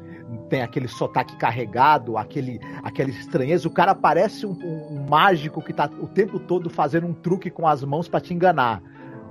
Tem 0.50 0.62
aquele 0.62 0.88
sotaque 0.88 1.36
carregado, 1.38 2.18
aquele, 2.18 2.60
aquele 2.84 3.12
estranheza. 3.12 3.68
O 3.68 3.72
cara 3.72 3.94
parece 3.94 4.46
um, 4.46 4.52
um, 4.52 4.98
um 4.98 5.10
mágico 5.10 5.62
que 5.62 5.74
tá 5.74 5.90
o 6.00 6.08
tempo 6.08 6.40
todo 6.40 6.70
fazendo 6.70 7.08
um 7.08 7.14
truque 7.14 7.50
com 7.50 7.68
as 7.68 7.84
mãos 7.84 8.08
para 8.08 8.22
te 8.22 8.34
enganar 8.34 8.82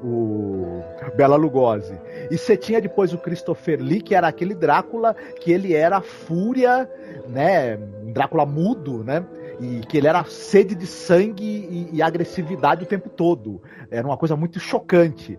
o 0.05 0.83
Bela 1.17 1.37
Lugosi. 1.37 1.99
E 2.31 2.37
você 2.37 2.57
tinha 2.57 2.81
depois 2.81 3.13
o 3.15 3.19
Christopher 3.19 3.81
Lee, 3.81 4.03
que 4.03 4.15
era 4.15 4.29
aquele 4.29 4.55
Drácula 4.55 5.17
que 5.41 5.51
ele 5.51 5.75
era 5.75 6.01
fúria, 6.03 6.89
né? 7.27 7.77
Drácula 8.13 8.45
mudo, 8.45 9.03
né? 9.03 9.25
E 9.61 9.81
que 9.87 9.97
ele 9.99 10.07
era 10.07 10.25
sede 10.25 10.75
de 10.75 10.87
sangue 10.87 11.45
e, 11.45 11.97
e, 11.97 12.03
agressividade 12.03 12.85
o 12.85 12.87
tempo 12.87 13.09
todo. 13.09 13.63
Era 13.91 14.07
uma 14.07 14.17
coisa 14.17 14.37
muito 14.37 14.59
chocante. 14.59 15.39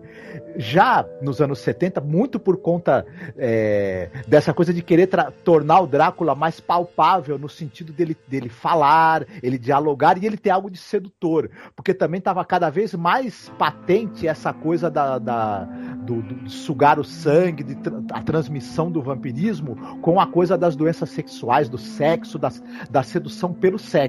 Já 0.56 1.06
nos 1.20 1.40
anos 1.40 1.58
70, 1.58 2.00
muito 2.00 2.38
por 2.38 2.56
conta 2.56 3.06
é, 3.36 4.08
dessa 4.26 4.54
coisa 4.54 4.72
de 4.72 4.82
querer 4.82 5.08
tornar 5.44 5.80
o 5.80 5.86
Drácula 5.86 6.34
mais 6.34 6.60
palpável 6.60 7.38
no 7.38 7.48
sentido 7.48 7.92
dele, 7.92 8.16
dele 8.26 8.48
falar, 8.48 9.26
ele 9.42 9.58
dialogar 9.58 10.16
e 10.16 10.26
ele 10.26 10.36
ter 10.36 10.50
algo 10.50 10.70
de 10.70 10.78
sedutor, 10.78 11.50
porque 11.74 11.92
também 11.92 12.18
estava 12.18 12.44
cada 12.44 12.70
vez 12.70 12.94
mais 12.94 13.50
patente 13.58 14.26
essa 14.26 14.52
coisa 14.52 14.90
da, 14.90 15.18
da 15.18 15.64
do, 16.06 16.22
do, 16.22 16.48
sugar 16.48 16.98
o 16.98 17.04
sangue, 17.04 17.64
de 17.64 17.76
a 18.12 18.22
transmissão 18.22 18.90
do 18.90 19.02
vampirismo 19.02 19.76
com 20.00 20.20
a 20.20 20.26
coisa 20.26 20.56
das 20.56 20.76
doenças 20.76 21.10
sexuais, 21.10 21.68
do 21.68 21.76
sexo, 21.78 22.38
das, 22.38 22.62
da 22.88 23.02
sedução 23.02 23.52
pelo 23.52 23.78
sexo. 23.78 24.05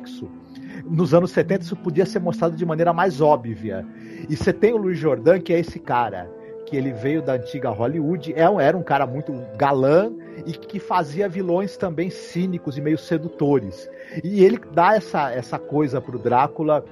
Nos 0.86 1.13
anos 1.13 1.32
70 1.32 1.63
isso 1.63 1.75
podia 1.75 2.06
ser 2.06 2.20
mostrado 2.20 2.56
de 2.56 2.66
maneira 2.66 2.94
mais 2.94 3.22
óbvia. 3.22 3.86
E 4.30 4.36
você 4.36 4.54
tem 4.54 4.74
o 4.74 4.77
Luiz 4.77 4.98
Jordan, 4.98 5.39
que 5.39 5.54
é 5.54 5.60
esse 5.60 5.80
cara, 5.80 6.30
que 6.66 6.75
ele 6.75 6.92
veio 6.92 7.22
da 7.22 7.34
antiga 7.34 7.70
Hollywood, 7.70 8.34
é 8.34 8.44
era 8.44 8.77
um 8.77 8.84
cara 8.84 9.08
muito 9.08 9.34
galã 9.58 10.12
e 10.46 10.54
que 10.54 10.80
fazia 10.80 11.27
vilões 11.27 11.77
também 11.77 12.10
cínicos 12.10 12.77
e 12.77 12.82
meio 12.82 12.98
sedutores. 12.98 13.89
E 14.24 14.44
ele 14.44 14.60
dá 14.74 14.96
essa, 14.96 15.32
essa 15.32 15.58
coisa 15.58 16.01
pro 16.01 16.20
Drácula 16.20 16.84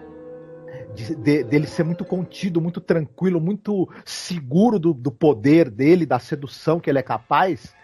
de, 0.96 1.14
de, 1.16 1.44
dele 1.44 1.68
ser 1.68 1.84
muito 1.84 2.06
contido, 2.06 2.62
muito 2.62 2.80
tranquilo, 2.80 3.40
muito 3.42 3.90
seguro 4.06 4.80
do, 4.80 4.94
do, 4.94 5.12
poder 5.12 5.70
dele, 5.70 6.06
da 6.06 6.20
sedução 6.20 6.80
que 6.80 6.90
ele 6.90 7.00
é 7.00 7.04
capaz. 7.04 7.75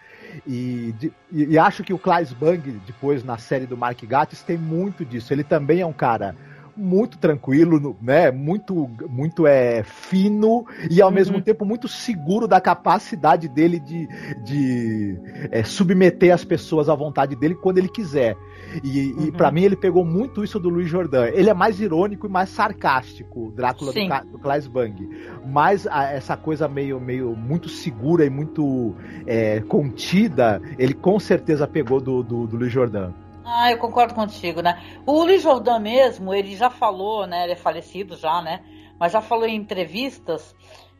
E, 0.46 0.94
de, 0.98 1.12
e, 1.30 1.58
acho 1.58 1.82
que 1.82 1.92
o 1.92 1.98
Klaes 1.98 2.32
Bang, 2.32 2.80
depois 2.86 3.22
na 3.22 3.38
série 3.38 3.66
do 3.66 3.76
Mark 3.76 4.02
Gatiss, 4.04 4.42
tem 4.42 4.56
muito 4.56 5.04
disso. 5.04 5.32
Ele 5.32 5.44
também 5.44 5.80
é 5.80 5.86
um 5.86 5.92
cara 5.92 6.34
muito 6.76 7.18
tranquilo, 7.18 7.96
né? 8.00 8.30
Muito, 8.30 8.88
muito 9.08 9.46
é 9.46 9.82
fino 9.82 10.64
e 10.90 11.00
ao 11.00 11.08
uhum. 11.08 11.14
mesmo 11.14 11.40
tempo 11.40 11.64
muito 11.64 11.88
seguro 11.88 12.48
da 12.48 12.60
capacidade 12.60 13.48
dele 13.48 13.78
de, 13.78 14.08
de 14.42 15.18
é, 15.50 15.62
submeter 15.62 16.32
as 16.32 16.44
pessoas 16.44 16.88
à 16.88 16.94
vontade 16.94 17.36
dele 17.36 17.54
quando 17.54 17.78
ele 17.78 17.88
quiser. 17.88 18.36
E, 18.82 19.12
uhum. 19.12 19.26
e 19.26 19.32
para 19.32 19.50
mim 19.50 19.64
ele 19.64 19.76
pegou 19.76 20.04
muito 20.04 20.42
isso 20.42 20.58
do 20.58 20.68
Luiz 20.68 20.88
Jordan. 20.88 21.26
Ele 21.26 21.50
é 21.50 21.54
mais 21.54 21.80
irônico 21.80 22.26
e 22.26 22.30
mais 22.30 22.48
sarcástico, 22.48 23.48
o 23.48 23.50
Drácula 23.50 23.92
Sim. 23.92 24.08
do, 24.08 24.32
do 24.32 24.38
Klaus 24.38 24.66
Bang. 24.66 25.08
Mas 25.46 25.86
a, 25.86 26.10
essa 26.10 26.36
coisa 26.36 26.68
meio, 26.68 27.00
meio 27.00 27.36
muito 27.36 27.68
segura 27.68 28.24
e 28.24 28.30
muito 28.30 28.94
é, 29.26 29.60
contida, 29.60 30.60
ele 30.78 30.94
com 30.94 31.18
certeza 31.20 31.66
pegou 31.66 32.00
do, 32.00 32.22
do, 32.22 32.46
do 32.46 32.56
Luiz 32.56 32.72
Jordan. 32.72 33.12
Ah, 33.44 33.70
eu 33.70 33.78
concordo 33.78 34.14
contigo, 34.14 34.60
né? 34.60 34.80
O 35.06 35.22
Luiz 35.24 35.42
Jordan 35.42 35.78
mesmo, 35.78 36.32
ele 36.32 36.56
já 36.56 36.70
falou, 36.70 37.26
né? 37.26 37.44
Ele 37.44 37.52
é 37.52 37.56
falecido 37.56 38.16
já, 38.16 38.40
né? 38.40 38.62
Mas 38.98 39.12
já 39.12 39.20
falou 39.20 39.46
em 39.46 39.56
entrevistas 39.56 40.54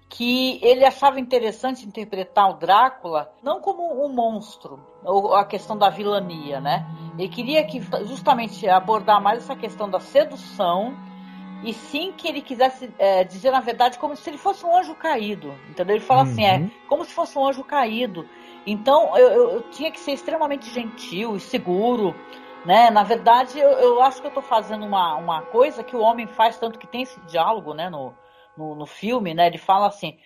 que 0.08 0.60
ele 0.62 0.84
achava 0.84 1.18
interessante 1.18 1.86
interpretar 1.86 2.50
o 2.50 2.58
Drácula 2.58 3.32
não 3.42 3.62
como 3.62 4.04
um 4.04 4.12
monstro, 4.12 4.78
ou 5.02 5.34
a 5.34 5.42
questão 5.42 5.76
da 5.76 5.88
vilania, 5.88 6.60
né? 6.60 6.86
Ele 7.18 7.28
queria 7.28 7.64
que 7.64 7.80
justamente 8.04 8.68
abordar 8.68 9.22
mais 9.22 9.38
essa 9.38 9.56
questão 9.56 9.88
da 9.88 10.00
sedução 10.00 10.94
e 11.64 11.72
sim 11.72 12.12
que 12.12 12.28
ele 12.28 12.42
quisesse 12.42 12.92
é, 12.98 13.24
dizer 13.24 13.50
na 13.52 13.60
verdade 13.60 13.98
como 13.98 14.14
se 14.14 14.28
ele 14.28 14.36
fosse 14.36 14.66
um 14.66 14.76
anjo 14.76 14.94
caído, 14.94 15.54
entendeu? 15.70 15.96
Ele 15.96 16.04
fala 16.04 16.24
uhum. 16.24 16.30
assim, 16.30 16.44
é 16.44 16.58
uhum. 16.58 16.70
como 16.88 17.04
se 17.06 17.14
fosse 17.14 17.38
um 17.38 17.46
anjo 17.46 17.64
caído. 17.64 18.28
Então 18.66 19.16
eu, 19.16 19.28
eu, 19.28 19.50
eu 19.52 19.62
tinha 19.70 19.90
que 19.90 20.00
ser 20.00 20.12
extremamente 20.12 20.70
gentil 20.70 21.36
e 21.36 21.40
seguro, 21.40 22.14
né? 22.64 22.90
Na 22.90 23.02
verdade 23.02 23.58
eu, 23.58 23.70
eu 23.70 24.02
acho 24.02 24.20
que 24.20 24.26
eu 24.26 24.30
estou 24.30 24.42
fazendo 24.42 24.84
uma, 24.86 25.16
uma 25.16 25.42
coisa 25.42 25.82
que 25.82 25.96
o 25.96 26.00
homem 26.00 26.26
faz 26.26 26.58
tanto 26.58 26.78
que 26.78 26.86
tem 26.86 27.02
esse 27.02 27.20
diálogo, 27.22 27.74
né? 27.74 27.90
No, 27.90 28.14
no, 28.56 28.74
no 28.74 28.86
filme, 28.86 29.34
né? 29.34 29.46
Ele 29.46 29.58
fala 29.58 29.86
assim: 29.88 30.16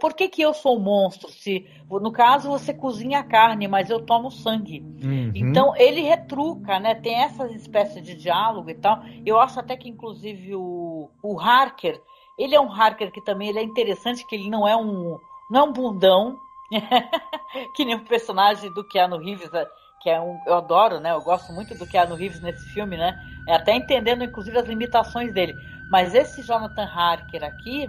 por 0.00 0.14
que, 0.14 0.28
que 0.28 0.42
eu 0.42 0.54
sou 0.54 0.76
um 0.76 0.80
monstro? 0.80 1.28
Se 1.28 1.66
no 1.90 2.12
caso 2.12 2.48
você 2.48 2.72
cozinha 2.72 3.20
a 3.20 3.24
carne, 3.24 3.66
mas 3.66 3.90
eu 3.90 4.00
tomo 4.00 4.30
sangue. 4.30 4.80
Uhum. 4.80 5.32
Então 5.34 5.74
ele 5.76 6.02
retruca, 6.02 6.78
né? 6.78 6.94
Tem 6.94 7.22
essas 7.22 7.50
espécies 7.52 8.02
de 8.02 8.14
diálogo 8.14 8.70
e 8.70 8.74
tal. 8.74 9.02
Eu 9.24 9.38
acho 9.40 9.58
até 9.58 9.76
que 9.76 9.88
inclusive 9.88 10.54
o, 10.54 11.10
o 11.22 11.40
Harker, 11.40 12.00
ele 12.38 12.54
é 12.54 12.60
um 12.60 12.72
Harker 12.72 13.10
que 13.10 13.20
também 13.20 13.48
ele 13.48 13.58
é 13.58 13.62
interessante, 13.62 14.26
que 14.26 14.36
ele 14.36 14.48
não 14.48 14.66
é 14.66 14.76
um 14.76 15.18
não 15.50 15.60
é 15.60 15.62
um 15.64 15.72
bundão, 15.72 16.36
que 17.74 17.84
nem 17.84 17.94
o 17.94 18.04
personagem 18.04 18.72
do 18.72 18.84
Keanu 18.84 19.18
Reeves, 19.18 19.52
é, 19.54 19.66
que 20.02 20.10
é 20.10 20.20
um, 20.20 20.40
eu 20.46 20.54
adoro, 20.54 21.00
né? 21.00 21.12
Eu 21.12 21.20
gosto 21.20 21.52
muito 21.52 21.76
do 21.76 21.86
Keanu 21.86 22.14
Reeves 22.14 22.40
nesse 22.40 22.64
filme, 22.70 22.96
né? 22.96 23.18
É 23.48 23.54
até 23.54 23.74
entendendo 23.74 24.24
inclusive 24.24 24.58
as 24.58 24.66
limitações 24.66 25.32
dele. 25.32 25.54
Mas 25.90 26.14
esse 26.14 26.42
Jonathan 26.42 26.84
Harker 26.84 27.44
aqui, 27.44 27.88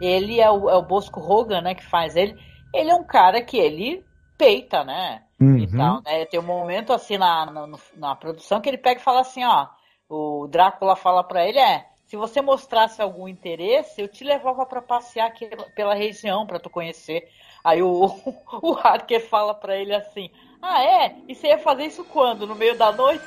ele 0.00 0.40
é 0.40 0.50
o, 0.50 0.68
é 0.68 0.76
o 0.76 0.82
Bosco 0.82 1.20
Hogan, 1.20 1.62
né, 1.62 1.74
que 1.74 1.84
faz 1.84 2.16
ele. 2.16 2.38
Ele 2.72 2.90
é 2.90 2.94
um 2.94 3.04
cara 3.04 3.40
que 3.40 3.56
ele 3.56 4.04
peita, 4.36 4.84
né? 4.84 5.22
Uhum. 5.40 5.58
E 5.58 5.66
tal, 5.66 6.02
né? 6.02 6.24
Tem 6.26 6.38
um 6.40 6.44
momento 6.44 6.92
assim 6.92 7.18
na, 7.18 7.46
na, 7.46 7.66
na, 7.96 8.14
produção 8.14 8.60
que 8.60 8.68
ele 8.68 8.78
pega 8.78 9.00
e 9.00 9.04
fala 9.04 9.20
assim, 9.20 9.44
ó, 9.44 9.68
o 10.08 10.46
Drácula 10.48 10.96
fala 10.96 11.24
para 11.24 11.46
ele, 11.46 11.58
é, 11.58 11.86
se 12.06 12.16
você 12.16 12.40
mostrasse 12.40 13.00
algum 13.00 13.26
interesse, 13.26 14.00
eu 14.00 14.08
te 14.08 14.24
levava 14.24 14.64
para 14.66 14.82
passear 14.82 15.26
aqui 15.26 15.48
pela 15.74 15.94
região 15.94 16.46
para 16.46 16.60
tu 16.60 16.70
conhecer. 16.70 17.28
Aí 17.64 17.82
o, 17.82 18.04
o 18.62 18.74
Harker 18.74 19.26
fala 19.26 19.54
para 19.54 19.76
ele 19.76 19.94
assim, 19.94 20.30
ah 20.60 20.84
é? 20.84 21.16
E 21.26 21.34
você 21.34 21.48
ia 21.48 21.58
fazer 21.58 21.86
isso 21.86 22.04
quando? 22.04 22.46
No 22.46 22.54
meio 22.54 22.76
da 22.76 22.92
noite? 22.92 23.24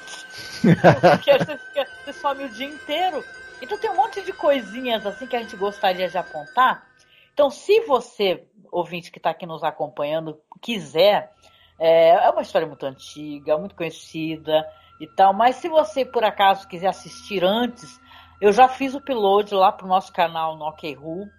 Porque 0.61 1.37
você, 1.37 1.57
fica, 1.57 1.87
você 2.05 2.13
some 2.13 2.43
o 2.43 2.49
dia 2.49 2.67
inteiro. 2.67 3.23
Então 3.61 3.77
tem 3.79 3.89
um 3.89 3.95
monte 3.95 4.21
de 4.21 4.31
coisinhas 4.31 5.05
assim 5.05 5.25
que 5.25 5.35
a 5.35 5.39
gente 5.39 5.55
gostaria 5.55 6.07
de 6.07 6.17
apontar. 6.17 6.87
Então, 7.33 7.49
se 7.49 7.81
você, 7.81 8.47
ouvinte 8.71 9.11
que 9.11 9.19
está 9.19 9.29
aqui 9.29 9.45
nos 9.45 9.63
acompanhando, 9.63 10.39
quiser, 10.59 11.31
é, 11.79 12.09
é, 12.09 12.29
uma 12.31 12.41
história 12.41 12.67
muito 12.67 12.83
antiga, 12.85 13.57
muito 13.57 13.75
conhecida 13.75 14.67
e 14.99 15.05
tal, 15.05 15.33
mas 15.33 15.57
se 15.57 15.69
você 15.69 16.03
por 16.03 16.23
acaso 16.23 16.67
quiser 16.67 16.87
assistir 16.87 17.43
antes, 17.43 17.99
eu 18.41 18.51
já 18.51 18.67
fiz 18.67 18.95
o 18.95 18.97
upload 18.97 19.53
lá 19.53 19.71
pro 19.71 19.87
nosso 19.87 20.11
canal 20.11 20.57
no 20.57 20.65
OKRU. 20.65 21.29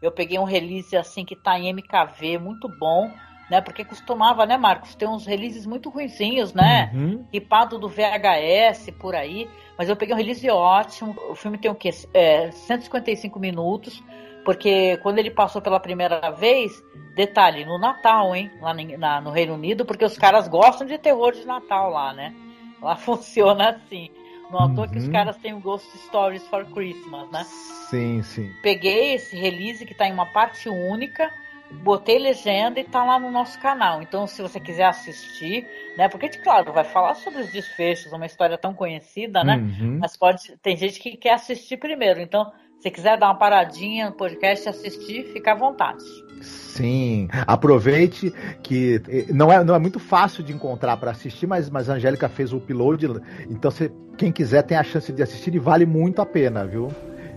Eu 0.00 0.12
peguei 0.12 0.38
um 0.38 0.44
release 0.44 0.96
assim 0.96 1.24
que 1.24 1.34
está 1.34 1.58
em 1.58 1.72
MKV, 1.72 2.38
muito 2.38 2.68
bom 2.68 3.10
né? 3.48 3.60
Porque 3.60 3.84
costumava, 3.84 4.44
né, 4.44 4.56
Marcos, 4.56 4.94
ter 4.94 5.06
uns 5.06 5.26
releases 5.26 5.64
muito 5.64 5.88
ruizinhos, 5.88 6.52
né? 6.52 6.90
Uhum. 6.94 7.24
Ripado 7.32 7.78
do 7.78 7.88
VHS 7.88 8.90
por 8.98 9.14
aí. 9.14 9.48
Mas 9.76 9.88
eu 9.88 9.96
peguei 9.96 10.14
um 10.14 10.18
release 10.18 10.48
ótimo. 10.50 11.16
O 11.30 11.34
filme 11.34 11.56
tem 11.56 11.70
o 11.70 11.74
quê? 11.74 11.90
É, 12.12 12.50
155 12.50 13.38
minutos. 13.38 14.02
Porque 14.44 14.98
quando 14.98 15.18
ele 15.18 15.30
passou 15.30 15.60
pela 15.60 15.80
primeira 15.80 16.30
vez, 16.30 16.72
detalhe, 17.14 17.64
no 17.64 17.78
Natal, 17.78 18.34
hein? 18.34 18.50
Lá 18.60 18.74
na, 18.74 19.20
no 19.20 19.30
Reino 19.30 19.54
Unido, 19.54 19.84
porque 19.84 20.04
os 20.04 20.16
caras 20.16 20.46
gostam 20.48 20.86
de 20.86 20.98
terror 20.98 21.32
de 21.32 21.46
Natal 21.46 21.90
lá, 21.90 22.12
né? 22.12 22.34
Lá 22.80 22.96
funciona 22.96 23.70
assim. 23.70 24.10
Não 24.50 24.60
à 24.60 24.74
toa 24.74 24.88
que 24.88 24.98
os 24.98 25.06
uhum. 25.06 25.12
caras 25.12 25.36
têm 25.36 25.54
o 25.54 25.60
Ghost 25.60 25.86
Stories 26.06 26.46
for 26.48 26.64
Christmas, 26.66 27.30
né? 27.30 27.44
Sim, 27.90 28.22
sim. 28.22 28.50
Peguei 28.62 29.14
esse 29.14 29.36
release 29.36 29.84
que 29.84 29.94
tá 29.94 30.06
em 30.08 30.12
uma 30.12 30.26
parte 30.26 30.68
única 30.68 31.30
botei 31.70 32.18
legenda 32.18 32.80
e 32.80 32.84
tá 32.84 33.04
lá 33.04 33.18
no 33.18 33.30
nosso 33.30 33.58
canal. 33.60 34.02
Então, 34.02 34.26
se 34.26 34.40
você 34.40 34.58
quiser 34.58 34.84
assistir, 34.84 35.66
né? 35.96 36.08
Porque, 36.08 36.28
claro, 36.28 36.72
vai 36.72 36.84
falar 36.84 37.14
sobre 37.14 37.42
os 37.42 37.52
desfechos, 37.52 38.12
uma 38.12 38.26
história 38.26 38.56
tão 38.56 38.74
conhecida, 38.74 39.44
né? 39.44 39.56
Uhum. 39.56 39.98
Mas 40.00 40.16
pode. 40.16 40.56
Tem 40.62 40.76
gente 40.76 40.98
que 40.98 41.16
quer 41.16 41.34
assistir 41.34 41.76
primeiro. 41.76 42.20
Então, 42.20 42.50
se 42.80 42.90
quiser 42.90 43.18
dar 43.18 43.26
uma 43.26 43.34
paradinha 43.34 44.06
no 44.06 44.12
podcast 44.12 44.66
e 44.66 44.70
assistir, 44.70 45.24
fica 45.32 45.52
à 45.52 45.54
vontade. 45.54 46.04
Sim, 46.40 47.28
aproveite 47.46 48.32
que 48.62 49.02
eh, 49.08 49.26
não 49.32 49.52
é, 49.52 49.64
não 49.64 49.74
é 49.74 49.78
muito 49.78 49.98
fácil 49.98 50.44
de 50.44 50.52
encontrar 50.52 50.96
para 50.96 51.10
assistir, 51.10 51.46
mas, 51.46 51.68
mas 51.68 51.90
a 51.90 51.94
Angélica 51.94 52.28
fez 52.28 52.52
o 52.52 52.58
upload, 52.58 53.20
então 53.50 53.70
você, 53.70 53.90
quem 54.16 54.30
quiser 54.30 54.62
tem 54.62 54.76
a 54.76 54.84
chance 54.84 55.12
de 55.12 55.20
assistir 55.20 55.54
e 55.54 55.58
vale 55.58 55.84
muito 55.84 56.22
a 56.22 56.26
pena, 56.26 56.64
viu? 56.64 56.88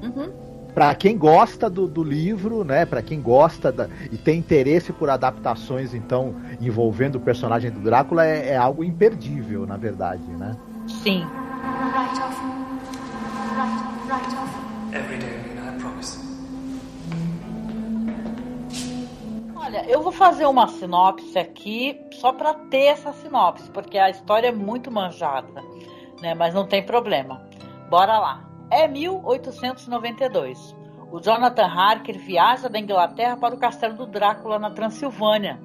Uhum. 0.01 0.31
para 0.73 0.95
quem 0.95 1.15
gosta 1.15 1.69
do, 1.69 1.87
do 1.87 2.03
livro, 2.03 2.63
né, 2.63 2.87
para 2.87 3.03
quem 3.03 3.21
gosta 3.21 3.71
da, 3.71 3.87
e 4.11 4.17
tem 4.17 4.39
interesse 4.39 4.91
por 4.91 5.11
adaptações, 5.11 5.93
então, 5.93 6.35
envolvendo 6.59 7.15
o 7.15 7.19
personagem 7.19 7.69
do 7.69 7.79
Drácula, 7.79 8.25
é, 8.25 8.49
é 8.49 8.57
algo 8.57 8.83
imperdível, 8.83 9.67
na 9.67 9.77
verdade, 9.77 10.23
né? 10.31 10.55
Sim. 10.87 11.19
Right 11.19 12.21
off. 12.21 12.41
Right, 13.55 14.07
right 14.07 14.37
off. 14.37 14.70
Every 14.93 15.19
day, 15.19 15.39
I 15.57 15.79
promise. 15.79 16.19
Olha, 19.55 19.85
eu 19.89 20.01
vou 20.01 20.11
fazer 20.11 20.45
uma 20.45 20.67
sinopse 20.67 21.39
aqui 21.39 21.97
só 22.15 22.33
para 22.33 22.53
ter 22.53 22.87
essa 22.87 23.13
sinopse, 23.13 23.71
porque 23.71 23.97
a 23.97 24.09
história 24.09 24.49
é 24.49 24.51
muito 24.51 24.91
manjada, 24.91 25.63
né? 26.21 26.33
Mas 26.33 26.53
não 26.53 26.67
tem 26.67 26.85
problema. 26.85 27.41
Bora 27.89 28.19
lá. 28.19 28.49
É 28.69 28.85
1892. 28.87 30.75
O 31.09 31.21
Jonathan 31.21 31.67
Harker 31.67 32.17
viaja 32.19 32.67
da 32.67 32.79
Inglaterra 32.79 33.37
para 33.37 33.55
o 33.55 33.57
castelo 33.57 33.95
do 33.95 34.05
Drácula 34.05 34.59
na 34.59 34.71
Transilvânia 34.71 35.57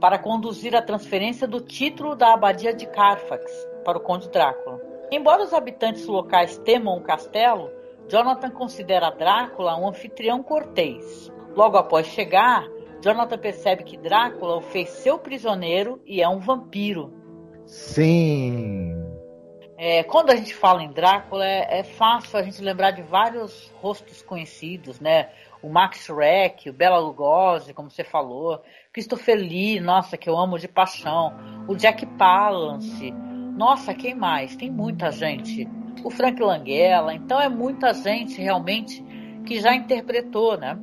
para 0.00 0.18
conduzir 0.18 0.74
a 0.74 0.82
transferência 0.82 1.46
do 1.46 1.60
título 1.60 2.16
da 2.16 2.34
abadia 2.34 2.74
de 2.74 2.86
Carfax 2.86 3.44
para 3.84 3.98
o 3.98 4.00
Conde 4.00 4.28
Drácula. 4.30 4.80
Embora 5.12 5.44
os 5.44 5.52
habitantes 5.52 6.06
locais 6.06 6.58
temam 6.58 6.96
o 6.96 7.02
castelo, 7.02 7.70
Jonathan 8.08 8.50
considera 8.50 9.10
Drácula 9.10 9.76
um 9.76 9.88
anfitrião 9.88 10.42
cortês. 10.42 11.32
Logo 11.54 11.76
após 11.76 12.06
chegar, 12.06 12.66
Jonathan 13.00 13.38
percebe 13.38 13.84
que 13.84 13.96
Drácula 13.96 14.56
o 14.56 14.60
fez 14.60 14.88
seu 14.88 15.18
prisioneiro 15.18 16.00
e 16.06 16.22
é 16.22 16.28
um 16.28 16.38
vampiro. 16.38 17.12
Sim. 17.66 18.92
É, 19.76 20.02
quando 20.04 20.30
a 20.30 20.36
gente 20.36 20.54
fala 20.54 20.82
em 20.82 20.92
Drácula, 20.92 21.44
é, 21.44 21.80
é, 21.80 21.82
fácil 21.82 22.38
a 22.38 22.42
gente 22.42 22.62
lembrar 22.62 22.92
de 22.92 23.02
vários 23.02 23.72
rostos 23.80 24.22
conhecidos, 24.22 25.00
né? 25.00 25.30
O 25.60 25.68
Max 25.68 26.04
Schreck, 26.04 26.70
o 26.70 26.72
Bela 26.72 26.98
Lugosi, 26.98 27.74
como 27.74 27.90
você 27.90 28.04
falou, 28.04 28.62
Christopher 28.92 29.36
Lee, 29.36 29.80
nossa, 29.80 30.16
que 30.16 30.28
eu 30.28 30.36
amo 30.36 30.58
de 30.58 30.68
paixão, 30.68 31.34
o 31.66 31.74
Jack 31.74 32.06
Palance, 32.18 33.12
nossa, 33.56 33.94
quem 33.94 34.14
mais? 34.14 34.56
Tem 34.56 34.70
muita 34.70 35.10
gente. 35.10 35.68
O 36.04 36.10
Frank 36.10 36.40
Langella, 36.40 37.14
então 37.14 37.40
é 37.40 37.48
muita 37.48 37.92
gente 37.92 38.40
realmente 38.40 39.02
que 39.44 39.58
já 39.58 39.74
interpretou, 39.74 40.56
né? 40.56 40.78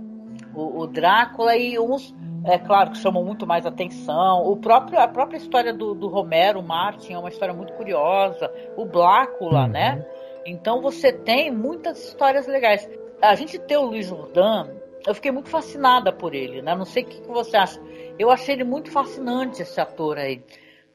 O, 0.53 0.81
o 0.81 0.87
Drácula 0.87 1.55
e 1.55 1.79
uns 1.79 2.13
é 2.43 2.57
claro 2.57 2.91
que 2.91 2.97
chamam 2.97 3.23
muito 3.23 3.45
mais 3.45 3.65
atenção. 3.65 4.43
O 4.47 4.57
próprio, 4.57 4.99
a 4.99 5.07
própria 5.07 5.37
história 5.37 5.71
do, 5.71 5.93
do 5.93 6.07
Romero 6.07 6.61
Martin 6.63 7.13
é 7.13 7.17
uma 7.17 7.29
história 7.29 7.53
muito 7.53 7.71
curiosa. 7.73 8.51
O 8.75 8.83
Blácula, 8.85 9.65
uhum. 9.65 9.67
né? 9.67 10.05
Então 10.45 10.81
você 10.81 11.13
tem 11.13 11.51
muitas 11.51 12.03
histórias 12.03 12.47
legais. 12.47 12.89
A 13.21 13.35
gente 13.35 13.59
ter 13.59 13.77
o 13.77 13.85
Luiz 13.85 14.07
Jourdan, 14.07 14.69
eu 15.05 15.13
fiquei 15.13 15.31
muito 15.31 15.49
fascinada 15.49 16.11
por 16.11 16.33
ele, 16.33 16.61
né? 16.63 16.75
Não 16.75 16.85
sei 16.85 17.03
o 17.03 17.05
que, 17.05 17.21
que 17.21 17.27
você 17.27 17.55
acha. 17.55 17.79
Eu 18.17 18.31
achei 18.31 18.55
ele 18.55 18.63
muito 18.63 18.91
fascinante, 18.91 19.61
esse 19.61 19.79
ator 19.79 20.17
aí. 20.17 20.43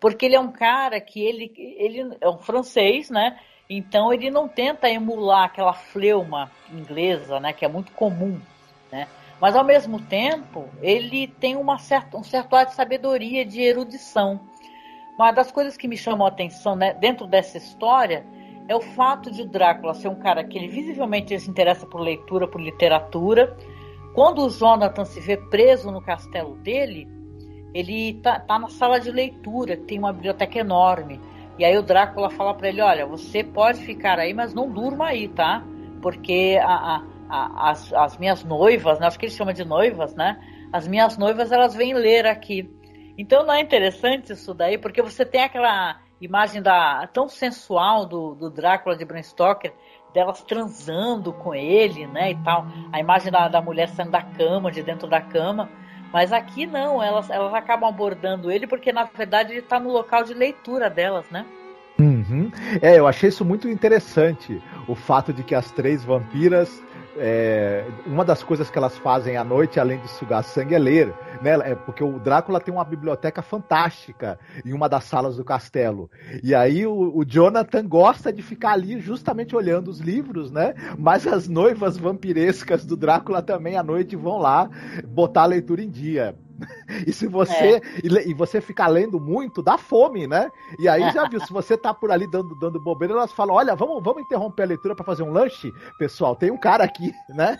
Porque 0.01 0.27
ele 0.27 0.35
é 0.35 0.41
um 0.41 0.51
cara 0.51 1.01
que 1.01 1.25
ele, 1.25 1.53
ele 1.57 2.17
é 2.21 2.29
um 2.29 2.39
francês, 2.39 3.09
né? 3.09 3.39
Então 3.69 4.13
ele 4.13 4.31
não 4.31 4.49
tenta 4.49 4.89
emular 4.89 5.45
aquela 5.45 5.73
fleuma 5.73 6.51
inglesa, 6.73 7.41
né? 7.41 7.53
Que 7.53 7.65
é 7.65 7.69
muito 7.69 7.93
comum, 7.93 8.41
né? 8.91 9.09
Mas 9.41 9.55
ao 9.55 9.65
mesmo 9.65 10.01
tempo, 10.01 10.69
ele 10.81 11.27
tem 11.27 11.57
uma 11.57 11.79
certa, 11.79 12.17
um 12.17 12.23
certo 12.23 12.55
ar 12.57 12.67
de 12.67 12.75
sabedoria, 12.75 13.45
de 13.45 13.61
erudição. 13.61 14.41
Uma 15.19 15.33
das 15.33 15.51
coisas 15.51 15.77
que 15.77 15.89
me 15.89 15.97
chamou 15.97 16.27
a 16.27 16.31
atenção 16.31 16.77
né, 16.77 16.95
dentro 16.95 17.27
dessa 17.27 17.59
história 17.59 18.27
é 18.69 18.75
o 18.75 18.81
fato 18.81 19.31
de 19.31 19.43
o 19.43 19.47
Drácula 19.47 19.95
ser 19.95 20.09
um 20.09 20.15
cara 20.15 20.43
que 20.43 20.59
ele 20.59 20.69
visivelmente 20.69 21.39
se 21.39 21.49
interessa 21.49 21.87
por 21.87 22.01
leitura, 22.01 22.49
por 22.49 22.61
literatura. 22.61 23.57
Quando 24.15 24.45
o 24.45 24.51
Jonathan 24.51 25.05
se 25.05 25.21
vê 25.21 25.37
preso 25.37 25.91
no 25.91 26.01
castelo 26.01 26.57
dele, 26.57 27.07
ele 27.75 28.15
tá, 28.15 28.41
tá 28.41 28.59
na 28.59 28.69
sala 28.69 28.99
de 28.99 29.11
leitura, 29.11 29.77
tem 29.77 29.99
uma 29.99 30.13
biblioteca 30.13 30.59
enorme. 30.59 31.21
E 31.59 31.65
aí 31.65 31.77
o 31.77 31.83
Drácula 31.83 32.31
fala 32.31 32.55
para 32.55 32.69
ele: 32.69 32.81
Olha, 32.81 33.07
você 33.07 33.43
pode 33.43 33.81
ficar 33.83 34.19
aí, 34.19 34.35
mas 34.35 34.55
não 34.55 34.71
durma 34.71 35.07
aí, 35.07 35.29
tá? 35.29 35.63
Porque 36.01 36.59
a, 36.63 36.97
a 36.97 37.03
as, 37.29 37.93
as 37.93 38.17
minhas 38.19 38.45
noivas, 38.45 38.99
né? 38.99 39.07
acho 39.07 39.19
que 39.19 39.27
ele 39.27 39.33
chama 39.33 39.53
de 39.53 39.65
noivas, 39.65 40.15
né? 40.15 40.39
As 40.73 40.87
minhas 40.87 41.17
noivas 41.19 41.53
elas 41.53 41.75
vêm 41.75 41.95
ler 41.95 42.27
aqui. 42.27 42.71
Então 43.19 43.45
não 43.45 43.55
é 43.55 43.61
interessante 43.61 44.33
isso 44.33 44.53
daí, 44.53 44.79
porque 44.79 45.03
você 45.03 45.25
tem 45.25 45.43
aquela 45.43 46.01
imagem 46.21 46.63
da 46.63 47.07
tão 47.13 47.29
sensual 47.29 48.07
do, 48.07 48.35
do 48.35 48.51
Drácula 48.51 48.97
de 48.97 49.05
Bram 49.05 49.23
Stoker, 49.23 49.73
delas 50.13 50.43
transando 50.43 51.33
com 51.33 51.55
ele, 51.55 52.07
né, 52.07 52.31
e 52.31 52.43
tal. 52.43 52.67
A 52.93 53.01
imagem 53.01 53.31
da, 53.31 53.49
da 53.49 53.61
mulher 53.61 53.89
saindo 53.89 54.13
da 54.13 54.23
cama, 54.23 54.71
de 54.71 54.83
dentro 54.83 55.09
da 55.09 55.21
cama. 55.21 55.69
Mas 56.13 56.33
aqui 56.33 56.67
não, 56.67 57.03
elas, 57.03 57.29
elas 57.31 57.53
acabam 57.55 57.89
abordando 57.89 58.51
ele 58.51 58.67
porque 58.67 58.93
na 58.93 59.05
verdade 59.05 59.53
ele 59.53 59.61
está 59.61 59.79
no 59.79 59.91
local 59.91 60.25
de 60.25 60.35
leitura 60.35 60.89
delas, 60.89 61.29
né? 61.31 61.45
Uhum. 61.99 62.51
É, 62.83 62.99
eu 62.99 63.07
achei 63.07 63.29
isso 63.29 63.45
muito 63.45 63.69
interessante. 63.69 64.63
O 64.87 64.95
fato 64.95 65.33
de 65.33 65.43
que 65.43 65.55
as 65.55 65.71
três 65.71 66.05
vampiras 66.05 66.83
é, 67.19 67.85
uma 68.07 68.25
das 68.25 68.43
coisas 68.43 68.71
que 68.71 68.79
elas 68.79 68.97
fazem 68.99 69.37
à 69.37 69.45
noite, 69.45 69.81
além 69.81 69.99
de 70.01 70.09
sugar 70.09 70.43
sangue, 70.43 70.75
é 70.75 70.79
ler, 70.79 71.15
né? 71.43 71.57
É 71.71 71.75
porque 71.75 72.03
o 72.03 72.19
Drácula 72.19 72.61
tem 72.61 72.73
uma 72.73 72.85
biblioteca 72.85 73.43
fantástica 73.43 74.39
em 74.65 74.73
uma 74.73 74.89
das 74.89 75.05
salas 75.05 75.37
do 75.37 75.45
castelo. 75.45 76.11
E 76.43 76.55
aí 76.55 76.87
o, 76.87 77.17
o, 77.17 77.25
Jonathan 77.25 77.87
gosta 77.87 78.33
de 78.33 78.43
ficar 78.43 78.73
ali 78.73 79.01
justamente 79.01 79.55
olhando 79.55 79.89
os 79.89 80.01
livros, 80.01 80.51
né? 80.51 80.75
Mas 80.99 81.27
as 81.27 81.49
noivas 81.49 81.97
vampirescas 81.97 82.85
do 82.85 82.97
Drácula 82.97 83.43
também 83.43 83.77
à 83.77 83.83
noite 83.83 84.17
vão 84.17 84.39
lá 84.39 84.69
botar 85.07 85.43
a 85.43 85.47
leitura 85.47 85.83
em 85.83 85.91
dia. 85.91 86.35
E 87.07 87.13
se 87.13 87.27
você 87.27 87.77
é. 87.77 87.81
e, 88.03 88.35
você 88.35 88.61
ficar 88.61 88.89
lendo 88.89 89.21
muito, 89.21 89.63
dá 89.63 89.77
fome, 89.77 90.27
né? 90.27 90.51
E 90.79 90.89
aí 90.89 91.03
já 91.13 91.29
viu, 91.29 91.41
se 91.41 91.53
você 91.53 91.77
tá 91.77 91.93
por 91.93 92.11
ali 92.11 92.27
dando, 92.27 92.55
dando 92.55 92.81
bobeira, 92.81 93.15
elas 93.15 93.33
falam: 93.33 93.55
olha, 93.55 93.75
vamos, 93.75 94.03
vamos 94.03 94.23
interromper 94.23 94.63
a 94.63 94.67
leitura 94.67 94.95
para 94.95 95.05
fazer 95.05 95.23
um 95.23 95.33
lanche, 95.33 95.73
pessoal. 95.99 96.37
Tem 96.37 96.51
um 96.51 96.59
cara 96.59 96.85
aqui, 96.85 97.13
né? 97.31 97.57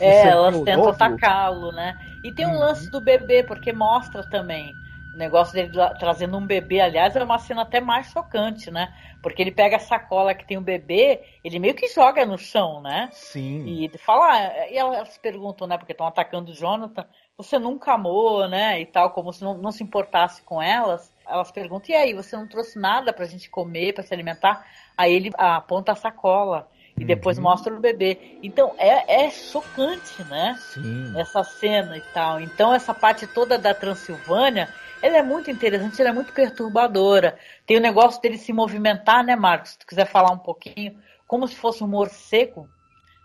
É, 0.00 0.28
elas 0.28 0.60
tentam 0.62 0.88
atacá-lo, 0.88 1.72
né? 1.72 1.94
E 2.24 2.32
tem 2.32 2.46
um 2.46 2.52
uhum. 2.52 2.60
lance 2.60 2.90
do 2.90 3.00
bebê, 3.00 3.42
porque 3.42 3.72
mostra 3.72 4.22
também. 4.30 4.72
O 5.14 5.16
negócio 5.16 5.54
dele 5.54 5.72
trazendo 5.98 6.36
um 6.36 6.46
bebê, 6.46 6.80
aliás, 6.80 7.16
é 7.16 7.24
uma 7.24 7.38
cena 7.38 7.62
até 7.62 7.80
mais 7.80 8.10
chocante, 8.10 8.70
né? 8.70 8.94
Porque 9.22 9.42
ele 9.42 9.50
pega 9.50 9.76
a 9.76 9.80
sacola 9.80 10.34
que 10.34 10.46
tem 10.46 10.56
um 10.56 10.62
bebê, 10.62 11.20
ele 11.42 11.58
meio 11.58 11.74
que 11.74 11.88
joga 11.88 12.24
no 12.24 12.38
chão, 12.38 12.80
né? 12.80 13.08
Sim. 13.12 13.64
E 13.66 13.98
fala, 13.98 14.32
ah, 14.32 14.70
e 14.70 14.76
elas 14.76 15.18
perguntam, 15.18 15.66
né? 15.66 15.76
Porque 15.76 15.92
estão 15.92 16.06
atacando 16.06 16.52
o 16.52 16.54
Jonathan 16.54 17.06
você 17.38 17.56
nunca 17.56 17.92
amou, 17.92 18.48
né? 18.48 18.80
E 18.80 18.86
tal, 18.86 19.10
como 19.10 19.32
se 19.32 19.44
não, 19.44 19.56
não 19.56 19.70
se 19.70 19.84
importasse 19.84 20.42
com 20.42 20.60
elas. 20.60 21.14
Elas 21.24 21.52
perguntam, 21.52 21.94
e 21.94 21.94
aí, 21.94 22.12
você 22.12 22.36
não 22.36 22.48
trouxe 22.48 22.76
nada 22.80 23.12
pra 23.12 23.26
gente 23.26 23.48
comer, 23.48 23.94
pra 23.94 24.02
se 24.02 24.12
alimentar? 24.12 24.66
Aí 24.96 25.14
ele 25.14 25.30
aponta 25.38 25.92
a 25.92 25.94
sacola 25.94 26.68
e 26.98 27.04
depois 27.04 27.38
uhum. 27.38 27.44
mostra 27.44 27.72
o 27.72 27.78
bebê. 27.78 28.38
Então 28.42 28.74
é, 28.76 29.26
é 29.26 29.30
chocante, 29.30 30.24
né? 30.24 30.56
Sim. 30.58 31.16
Essa 31.16 31.44
cena 31.44 31.96
e 31.96 32.00
tal. 32.12 32.40
Então 32.40 32.74
essa 32.74 32.92
parte 32.92 33.24
toda 33.28 33.56
da 33.56 33.72
Transilvânia, 33.72 34.68
ela 35.02 35.18
é 35.18 35.22
muito 35.22 35.50
interessante, 35.50 36.00
ela 36.00 36.10
é 36.10 36.12
muito 36.12 36.32
perturbadora. 36.32 37.36
Tem 37.66 37.76
o 37.76 37.80
negócio 37.80 38.20
dele 38.20 38.38
se 38.38 38.52
movimentar, 38.52 39.24
né, 39.24 39.36
Marcos? 39.36 39.70
Se 39.70 39.78
tu 39.78 39.86
quiser 39.86 40.06
falar 40.06 40.32
um 40.32 40.38
pouquinho, 40.38 40.96
como 41.26 41.46
se 41.46 41.54
fosse 41.54 41.82
um 41.84 41.88
morcego, 41.88 42.68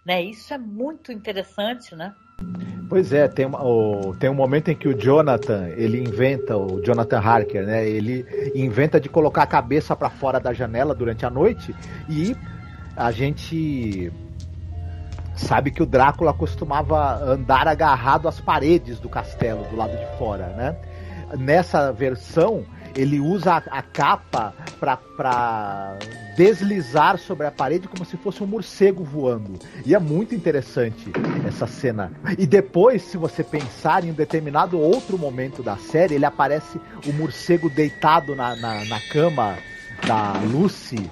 né? 0.06 0.22
Isso 0.22 0.54
é 0.54 0.58
muito 0.58 1.12
interessante, 1.12 1.96
né? 1.96 2.14
Pois 2.90 3.14
é, 3.14 3.28
tem, 3.28 3.46
o, 3.46 4.16
tem 4.20 4.30
um 4.30 4.36
momento 4.36 4.70
em 4.70 4.76
que 4.76 4.88
o 4.88 4.94
Jonathan, 4.94 5.70
ele 5.70 6.00
inventa, 6.00 6.58
o 6.58 6.82
Jonathan 6.82 7.20
Harker, 7.20 7.66
né? 7.66 7.88
Ele 7.88 8.26
inventa 8.54 9.00
de 9.00 9.10
colocar 9.10 9.44
a 9.44 9.48
cabeça 9.48 9.96
para 9.96 10.10
fora 10.10 10.40
da 10.40 10.54
janela 10.54 10.94
durante 10.94 11.26
a 11.26 11.30
noite 11.30 11.74
e 12.10 12.36
a 12.96 13.12
gente 13.12 14.12
sabe 15.36 15.72
que 15.72 15.82
o 15.82 15.86
Drácula 15.86 16.34
costumava 16.34 17.16
andar 17.24 17.68
agarrado 17.68 18.28
às 18.28 18.40
paredes 18.40 19.00
do 19.00 19.10
castelo 19.10 19.64
do 19.70 19.76
lado 19.76 19.98
de 19.98 20.18
fora, 20.18 20.48
né? 20.50 20.76
Nessa 21.38 21.91
versão, 21.91 22.65
ele 22.96 23.19
usa 23.19 23.54
a, 23.54 23.80
a 23.80 23.82
capa 23.82 24.54
para 24.80 25.98
deslizar 26.36 27.17
sobre 27.17 27.48
a 27.48 27.52
parede 27.52 27.88
como 27.88 28.06
se 28.06 28.17
fosse 28.17 28.43
um 28.43 28.48
morcego 28.48 29.04
voando. 29.04 29.60
E 29.86 29.96
é 29.96 30.00
muito 30.00 30.36
interessante 30.36 31.12
essa 31.48 31.67
cena. 31.67 32.12
E 32.38 32.46
depois, 32.46 33.02
se 33.04 33.17
você 33.17 33.43
pensar 33.43 34.04
em 34.04 34.12
um 34.12 34.15
determinado 34.15 34.80
outro 34.80 35.17
momento 35.17 35.63
da 35.63 35.78
série, 35.78 36.15
ele 36.15 36.26
aparece 36.26 36.80
o 37.06 37.13
morcego 37.13 37.69
deitado 37.69 38.36
na, 38.36 38.56
na, 38.56 38.86
na 38.86 39.00
cama 39.12 39.58
da 40.06 40.34
Lucy 40.39 41.10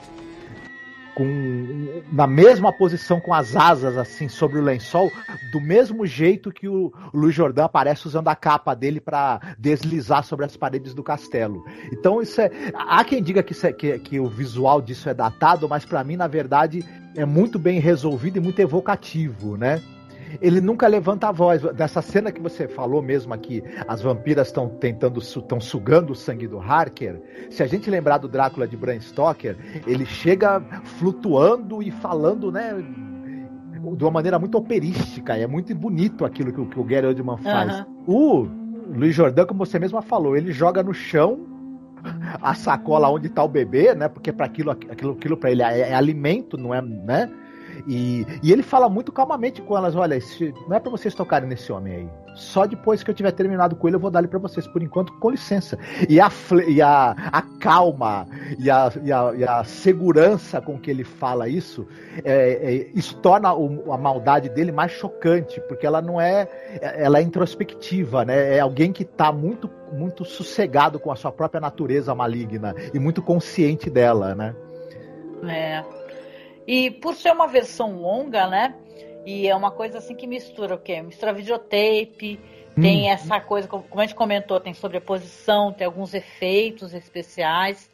com 1.15 2.01
na 2.11 2.27
mesma 2.27 2.71
posição 2.71 3.19
com 3.19 3.33
as 3.33 3.55
asas 3.55 3.97
assim 3.97 4.27
sobre 4.29 4.59
o 4.59 4.63
lençol, 4.63 5.11
do 5.51 5.59
mesmo 5.59 6.05
jeito 6.05 6.51
que 6.51 6.67
o 6.67 6.91
Luiz 7.13 7.35
Jordan 7.35 7.65
aparece 7.65 8.07
usando 8.07 8.27
a 8.27 8.35
capa 8.35 8.73
dele 8.73 8.99
para 8.99 9.39
deslizar 9.57 10.23
sobre 10.23 10.45
as 10.45 10.55
paredes 10.55 10.93
do 10.93 11.03
castelo. 11.03 11.63
Então 11.91 12.21
isso 12.21 12.41
é, 12.41 12.51
há 12.73 13.03
quem 13.03 13.21
diga 13.21 13.43
que, 13.43 13.55
é, 13.65 13.71
que, 13.71 13.99
que 13.99 14.19
o 14.19 14.27
visual 14.27 14.81
disso 14.81 15.09
é 15.09 15.13
datado, 15.13 15.67
mas 15.67 15.85
para 15.85 16.03
mim 16.03 16.15
na 16.15 16.27
verdade 16.27 16.83
é 17.15 17.25
muito 17.25 17.59
bem 17.59 17.79
resolvido 17.79 18.37
e 18.37 18.39
muito 18.39 18.59
evocativo, 18.59 19.57
né? 19.57 19.81
Ele 20.39 20.61
nunca 20.61 20.87
levanta 20.87 21.27
a 21.29 21.31
voz. 21.31 21.61
Dessa 21.73 22.01
cena 22.01 22.31
que 22.31 22.41
você 22.41 22.67
falou 22.67 23.01
mesmo 23.01 23.33
aqui, 23.33 23.63
as 23.87 24.01
vampiras 24.01 24.47
estão 24.47 24.69
tentando, 24.69 25.19
estão 25.19 25.59
sugando 25.59 26.11
o 26.11 26.15
sangue 26.15 26.47
do 26.47 26.59
Harker. 26.59 27.21
Se 27.49 27.63
a 27.63 27.67
gente 27.67 27.89
lembrar 27.89 28.19
do 28.19 28.27
Drácula 28.27 28.67
de 28.67 28.77
Bram 28.77 28.99
Stoker, 28.99 29.57
ele 29.85 30.05
chega 30.05 30.61
flutuando 30.83 31.81
e 31.81 31.91
falando, 31.91 32.51
né? 32.51 32.73
De 33.95 34.03
uma 34.03 34.11
maneira 34.11 34.37
muito 34.37 34.57
operística, 34.57 35.35
é 35.35 35.47
muito 35.47 35.73
bonito 35.73 36.23
aquilo 36.23 36.53
que, 36.53 36.63
que 36.65 36.79
o 36.79 36.83
Gary 36.83 37.07
Oldman 37.07 37.37
faz. 37.37 37.79
Uhum. 37.79 37.85
O 38.05 38.47
Luiz 38.95 39.15
Jordan, 39.15 39.45
como 39.45 39.65
você 39.65 39.79
mesma 39.79 40.01
falou, 40.01 40.37
ele 40.37 40.51
joga 40.51 40.83
no 40.83 40.93
chão 40.93 41.47
a 42.41 42.53
sacola 42.53 43.09
onde 43.09 43.27
está 43.27 43.43
o 43.43 43.47
bebê, 43.47 43.93
né? 43.93 44.07
Porque 44.07 44.31
para 44.31 44.45
aquilo, 44.45 44.71
aquilo, 44.71 45.13
aquilo 45.13 45.37
para 45.37 45.51
ele 45.51 45.61
é, 45.61 45.91
é, 45.91 45.93
alimento, 45.93 46.57
não 46.57 46.73
é, 46.73 46.81
né? 46.81 47.29
E, 47.87 48.25
e 48.43 48.51
ele 48.51 48.63
fala 48.63 48.89
muito 48.89 49.11
calmamente 49.11 49.61
com 49.61 49.77
elas: 49.77 49.95
olha, 49.95 50.15
esse, 50.15 50.53
não 50.67 50.75
é 50.75 50.79
para 50.79 50.91
vocês 50.91 51.13
tocarem 51.13 51.47
nesse 51.47 51.71
homem 51.71 51.95
aí. 51.95 52.09
Só 52.35 52.65
depois 52.65 53.03
que 53.03 53.11
eu 53.11 53.15
tiver 53.15 53.31
terminado 53.31 53.75
com 53.75 53.87
ele, 53.87 53.97
eu 53.97 53.99
vou 53.99 54.09
dar 54.09 54.19
ele 54.19 54.27
para 54.27 54.39
vocês. 54.39 54.65
Por 54.67 54.81
enquanto, 54.81 55.11
com 55.19 55.29
licença. 55.29 55.77
E 56.07 56.19
a, 56.19 56.31
e 56.67 56.81
a, 56.81 57.11
a 57.11 57.41
calma 57.59 58.25
e 58.57 58.69
a, 58.69 58.91
e, 59.03 59.11
a, 59.11 59.33
e 59.35 59.43
a 59.43 59.63
segurança 59.63 60.61
com 60.61 60.79
que 60.79 60.89
ele 60.89 61.03
fala 61.03 61.49
isso, 61.49 61.87
é, 62.23 62.51
é, 62.73 62.89
isso 62.93 63.17
torna 63.17 63.53
o, 63.53 63.91
a 63.91 63.97
maldade 63.97 64.49
dele 64.49 64.71
mais 64.71 64.91
chocante, 64.91 65.59
porque 65.67 65.85
ela 65.85 66.01
não 66.01 66.19
é. 66.19 66.47
Ela 66.81 67.19
é 67.19 67.21
introspectiva, 67.21 68.23
né? 68.23 68.55
É 68.55 68.59
alguém 68.59 68.93
que 68.93 69.03
está 69.03 69.31
muito, 69.31 69.69
muito 69.91 70.23
sossegado 70.23 70.99
com 70.99 71.11
a 71.11 71.15
sua 71.15 71.31
própria 71.31 71.59
natureza 71.59 72.15
maligna 72.15 72.73
e 72.93 72.99
muito 72.99 73.21
consciente 73.21 73.89
dela, 73.89 74.33
né? 74.33 74.55
É. 75.43 76.00
E 76.67 76.91
por 76.91 77.15
ser 77.15 77.31
uma 77.31 77.47
versão 77.47 77.93
longa, 77.93 78.47
né? 78.47 78.75
E 79.25 79.47
é 79.47 79.55
uma 79.55 79.71
coisa 79.71 79.99
assim 79.99 80.15
que 80.15 80.27
mistura 80.27 80.75
o 80.75 80.79
quê? 80.79 81.01
Mistura 81.01 81.33
videotape, 81.33 82.39
hum. 82.77 82.81
tem 82.81 83.09
essa 83.09 83.39
coisa, 83.39 83.67
como 83.67 83.85
a 83.95 84.05
gente 84.05 84.15
comentou, 84.15 84.59
tem 84.59 84.73
sobreposição, 84.73 85.71
tem 85.71 85.85
alguns 85.85 86.13
efeitos 86.13 86.93
especiais. 86.93 87.89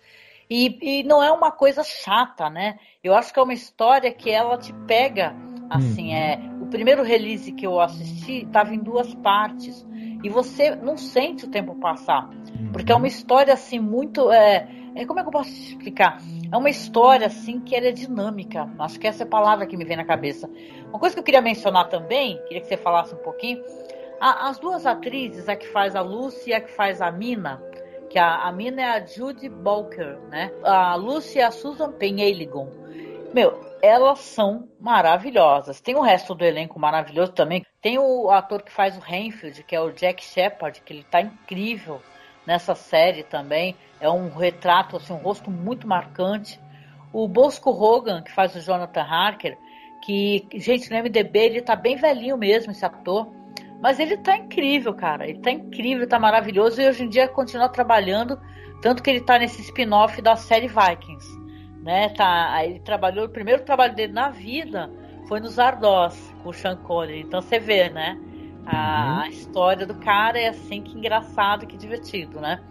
E, 0.50 0.78
e 0.82 1.04
não 1.04 1.22
é 1.22 1.32
uma 1.32 1.52
coisa 1.52 1.84
chata, 1.84 2.50
né? 2.50 2.80
Eu 3.04 3.14
acho 3.14 3.34
que 3.34 3.40
é 3.40 3.44
uma 3.44 3.54
história 3.54 4.12
que 4.14 4.30
ela 4.30 4.58
te 4.58 4.74
pega, 4.86 5.36
assim, 5.70 6.14
hum. 6.14 6.18
é... 6.18 6.40
O 6.62 6.70
primeiro 6.70 7.02
release 7.02 7.54
que 7.54 7.66
eu 7.66 7.80
assisti 7.80 8.44
estava 8.44 8.74
em 8.74 8.80
duas 8.80 9.14
partes. 9.16 9.86
E 10.22 10.30
você 10.30 10.76
não 10.76 10.98
sente 10.98 11.46
o 11.46 11.50
tempo 11.50 11.76
passar. 11.76 12.30
Porque 12.74 12.92
é 12.92 12.96
uma 12.96 13.08
história, 13.08 13.54
assim, 13.54 13.80
muito... 13.80 14.32
É, 14.32 14.68
é, 14.98 15.06
como 15.06 15.20
é 15.20 15.24
que 15.24 15.30
eu 15.30 15.32
posso 15.34 15.50
explicar? 15.50 16.20
É 16.52 16.58
uma 16.58 16.70
história, 16.70 17.28
assim, 17.28 17.60
que 17.60 17.76
ela 17.76 17.88
é 17.88 17.92
dinâmica. 17.92 18.70
Acho 18.80 19.00
que 19.00 19.08
essa 19.08 19.24
é 19.24 19.26
a 19.26 19.30
palavra 19.30 19.68
que 19.68 19.78
me 19.78 19.86
vem 19.86 19.96
na 19.96 20.06
cabeça. 20.06 20.50
Uma 20.90 20.98
coisa 20.98 21.16
que 21.16 21.20
eu 21.20 21.24
queria 21.24 21.42
mencionar 21.42 21.88
também, 21.88 22.42
queria 22.48 22.62
que 22.62 22.68
você 22.68 22.78
falasse 22.78 23.14
um 23.14 23.20
pouquinho. 23.20 23.64
A, 24.20 24.50
as 24.50 24.58
duas 24.58 24.86
atrizes, 24.86 25.48
a 25.48 25.56
que 25.56 25.68
faz 25.68 25.96
a 25.96 26.02
Lucy 26.02 26.50
e 26.50 26.54
a 26.54 26.62
que 26.62 26.72
faz 26.72 27.02
a 27.02 27.12
Mina, 27.12 27.62
que 28.10 28.18
a, 28.18 28.38
a 28.38 28.52
Mina 28.52 28.82
é 28.82 28.86
a 28.86 29.06
Judy 29.06 29.50
Balker, 29.50 30.18
né? 30.30 30.52
A 30.64 30.96
Lucy 30.96 31.40
é 31.40 31.44
a 31.44 31.52
Susan 31.52 31.92
Penhaligon. 31.92 32.68
Meu, 33.34 33.60
elas 33.82 34.20
são 34.20 34.68
maravilhosas. 34.80 35.80
Tem 35.80 35.96
o 35.96 36.02
resto 36.02 36.34
do 36.34 36.44
elenco 36.44 36.80
maravilhoso 36.80 37.34
também. 37.34 37.64
Tem 37.82 38.00
o 38.00 38.32
ator 38.32 38.64
que 38.64 38.72
faz 38.72 38.98
o 38.98 39.00
Renfield, 39.00 39.64
que 39.64 39.76
é 39.76 39.82
o 39.82 39.92
Jack 39.92 40.24
Shepard, 40.24 40.82
que 40.82 40.94
ele 40.94 41.04
tá 41.04 41.22
incrível 41.22 42.02
nessa 42.48 42.74
série 42.74 43.24
também. 43.24 43.76
É 44.00 44.10
um 44.10 44.30
retrato, 44.30 44.96
assim, 44.96 45.12
um 45.12 45.18
rosto 45.18 45.52
muito 45.52 45.86
marcante. 45.86 46.60
O 47.12 47.28
Bosco 47.28 47.70
Hogan, 47.70 48.22
que 48.22 48.32
faz 48.32 48.56
o 48.56 48.62
Jonathan 48.62 49.02
Harker, 49.02 49.58
que, 50.02 50.48
gente, 50.56 50.90
no 50.90 50.98
MDB 50.98 51.40
ele 51.40 51.62
tá 51.62 51.76
bem 51.76 51.98
velhinho 51.98 52.38
mesmo, 52.38 52.72
esse 52.72 52.86
ator. 52.86 53.30
Mas 53.82 54.00
ele 54.00 54.18
tá 54.18 54.38
incrível, 54.38 54.94
cara. 54.94 55.28
Ele 55.28 55.40
tá 55.40 55.52
incrível, 55.52 56.08
tá 56.08 56.18
maravilhoso. 56.18 56.82
E 56.82 56.88
hoje 56.88 57.04
em 57.04 57.10
dia 57.10 57.28
continua 57.28 57.68
trabalhando. 57.68 58.40
Tanto 58.82 59.04
que 59.04 59.10
ele 59.10 59.22
tá 59.22 59.38
nesse 59.38 59.62
spin-off 59.62 60.22
da 60.22 60.36
série 60.36 60.68
Vikings. 60.68 61.28
Né? 61.84 62.10
Tá, 62.10 62.64
ele 62.64 62.80
trabalhou, 62.80 63.26
o 63.26 63.30
primeiro 63.30 63.64
trabalho 63.64 63.94
dele 63.94 64.14
na 64.14 64.30
vida 64.30 64.90
foi 65.28 65.40
nos 65.40 65.60
Ardós, 65.60 66.34
com 66.42 66.50
o 66.50 66.54
Sean 66.54 66.78
Connery. 66.78 67.22
Então 67.22 67.42
você 67.42 67.60
vê, 67.60 67.90
né? 67.90 68.18
A, 68.68 69.16
uhum. 69.16 69.22
a 69.22 69.30
história 69.30 69.86
do 69.86 69.96
cara 69.96 70.40
é 70.40 70.50
assim 70.50 70.82
que 70.82 70.98
engraçado, 70.98 71.66
que 71.66 71.78
divertido, 71.78 72.42
né? 72.42 72.62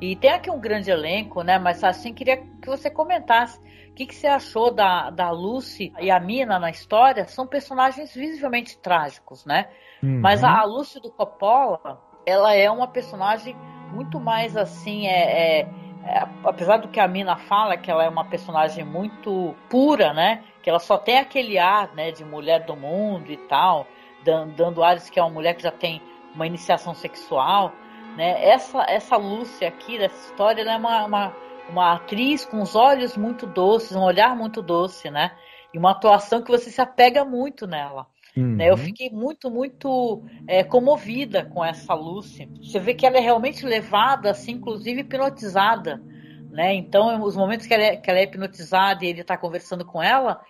E 0.00 0.16
tem 0.16 0.30
aqui 0.30 0.50
um 0.50 0.60
grande 0.60 0.90
elenco, 0.90 1.42
né? 1.42 1.58
Mas 1.58 1.82
assim, 1.82 2.12
queria 2.14 2.36
que 2.36 2.66
você 2.66 2.90
comentasse 2.90 3.58
o 3.88 3.94
que, 3.94 4.06
que 4.06 4.14
você 4.14 4.26
achou 4.26 4.72
da, 4.72 5.10
da 5.10 5.30
Lucy 5.30 5.92
e 6.00 6.10
a 6.10 6.18
Mina 6.18 6.58
na 6.58 6.70
história. 6.70 7.26
São 7.26 7.46
personagens 7.46 8.14
visivelmente 8.14 8.78
trágicos, 8.78 9.44
né? 9.44 9.68
Uhum. 10.02 10.20
Mas 10.20 10.42
a, 10.42 10.60
a 10.60 10.64
Lucy 10.64 11.00
do 11.00 11.10
Coppola, 11.10 12.00
ela 12.24 12.54
é 12.54 12.70
uma 12.70 12.88
personagem 12.88 13.56
muito 13.92 14.18
mais 14.18 14.56
assim, 14.56 15.06
é, 15.06 15.60
é, 15.60 15.68
é, 16.04 16.28
apesar 16.44 16.78
do 16.78 16.88
que 16.88 16.98
a 16.98 17.06
Mina 17.06 17.36
fala, 17.36 17.76
que 17.76 17.90
ela 17.90 18.04
é 18.04 18.08
uma 18.08 18.24
personagem 18.24 18.84
muito 18.84 19.54
pura, 19.68 20.12
né? 20.12 20.42
Que 20.62 20.70
ela 20.70 20.78
só 20.78 20.96
tem 20.96 21.18
aquele 21.18 21.58
ar, 21.58 21.94
né, 21.94 22.10
de 22.10 22.24
mulher 22.24 22.64
do 22.64 22.74
mundo 22.74 23.30
e 23.30 23.36
tal, 23.36 23.86
dando, 24.24 24.82
ares 24.82 25.10
que 25.10 25.18
é 25.18 25.22
uma 25.22 25.30
mulher 25.30 25.54
que 25.54 25.62
já 25.62 25.70
tem 25.70 26.00
uma 26.34 26.46
iniciação 26.46 26.94
sexual. 26.94 27.72
Né? 28.16 28.44
Essa, 28.44 28.84
essa 28.88 29.16
Lúcia 29.16 29.68
aqui 29.68 29.98
dessa 29.98 30.30
história 30.30 30.62
é 30.62 30.76
uma, 30.76 31.04
uma, 31.04 31.36
uma 31.68 31.92
atriz 31.94 32.44
com 32.44 32.60
os 32.60 32.74
olhos 32.74 33.16
muito 33.16 33.46
doces, 33.46 33.96
um 33.96 34.02
olhar 34.02 34.36
muito 34.36 34.60
doce, 34.62 35.10
né? 35.10 35.32
E 35.72 35.78
uma 35.78 35.92
atuação 35.92 36.42
que 36.42 36.50
você 36.50 36.70
se 36.70 36.80
apega 36.80 37.24
muito 37.24 37.66
nela. 37.66 38.06
Uhum. 38.36 38.56
Né? 38.56 38.70
Eu 38.70 38.76
fiquei 38.76 39.10
muito, 39.10 39.50
muito 39.50 40.22
é, 40.46 40.62
comovida 40.62 41.44
com 41.44 41.64
essa 41.64 41.94
Lucy. 41.94 42.48
Você 42.62 42.78
vê 42.78 42.94
que 42.94 43.06
ela 43.06 43.16
é 43.16 43.20
realmente 43.20 43.64
levada, 43.64 44.30
assim, 44.30 44.52
inclusive 44.52 45.00
hipnotizada. 45.00 46.02
Né? 46.50 46.74
Então, 46.74 47.22
os 47.22 47.36
momentos 47.36 47.66
que 47.66 47.72
ela, 47.72 47.84
é, 47.84 47.96
que 47.96 48.10
ela 48.10 48.18
é 48.18 48.24
hipnotizada 48.24 49.04
e 49.04 49.08
ele 49.08 49.22
está 49.22 49.36
conversando 49.36 49.84
com 49.84 50.02
ela, 50.02 50.40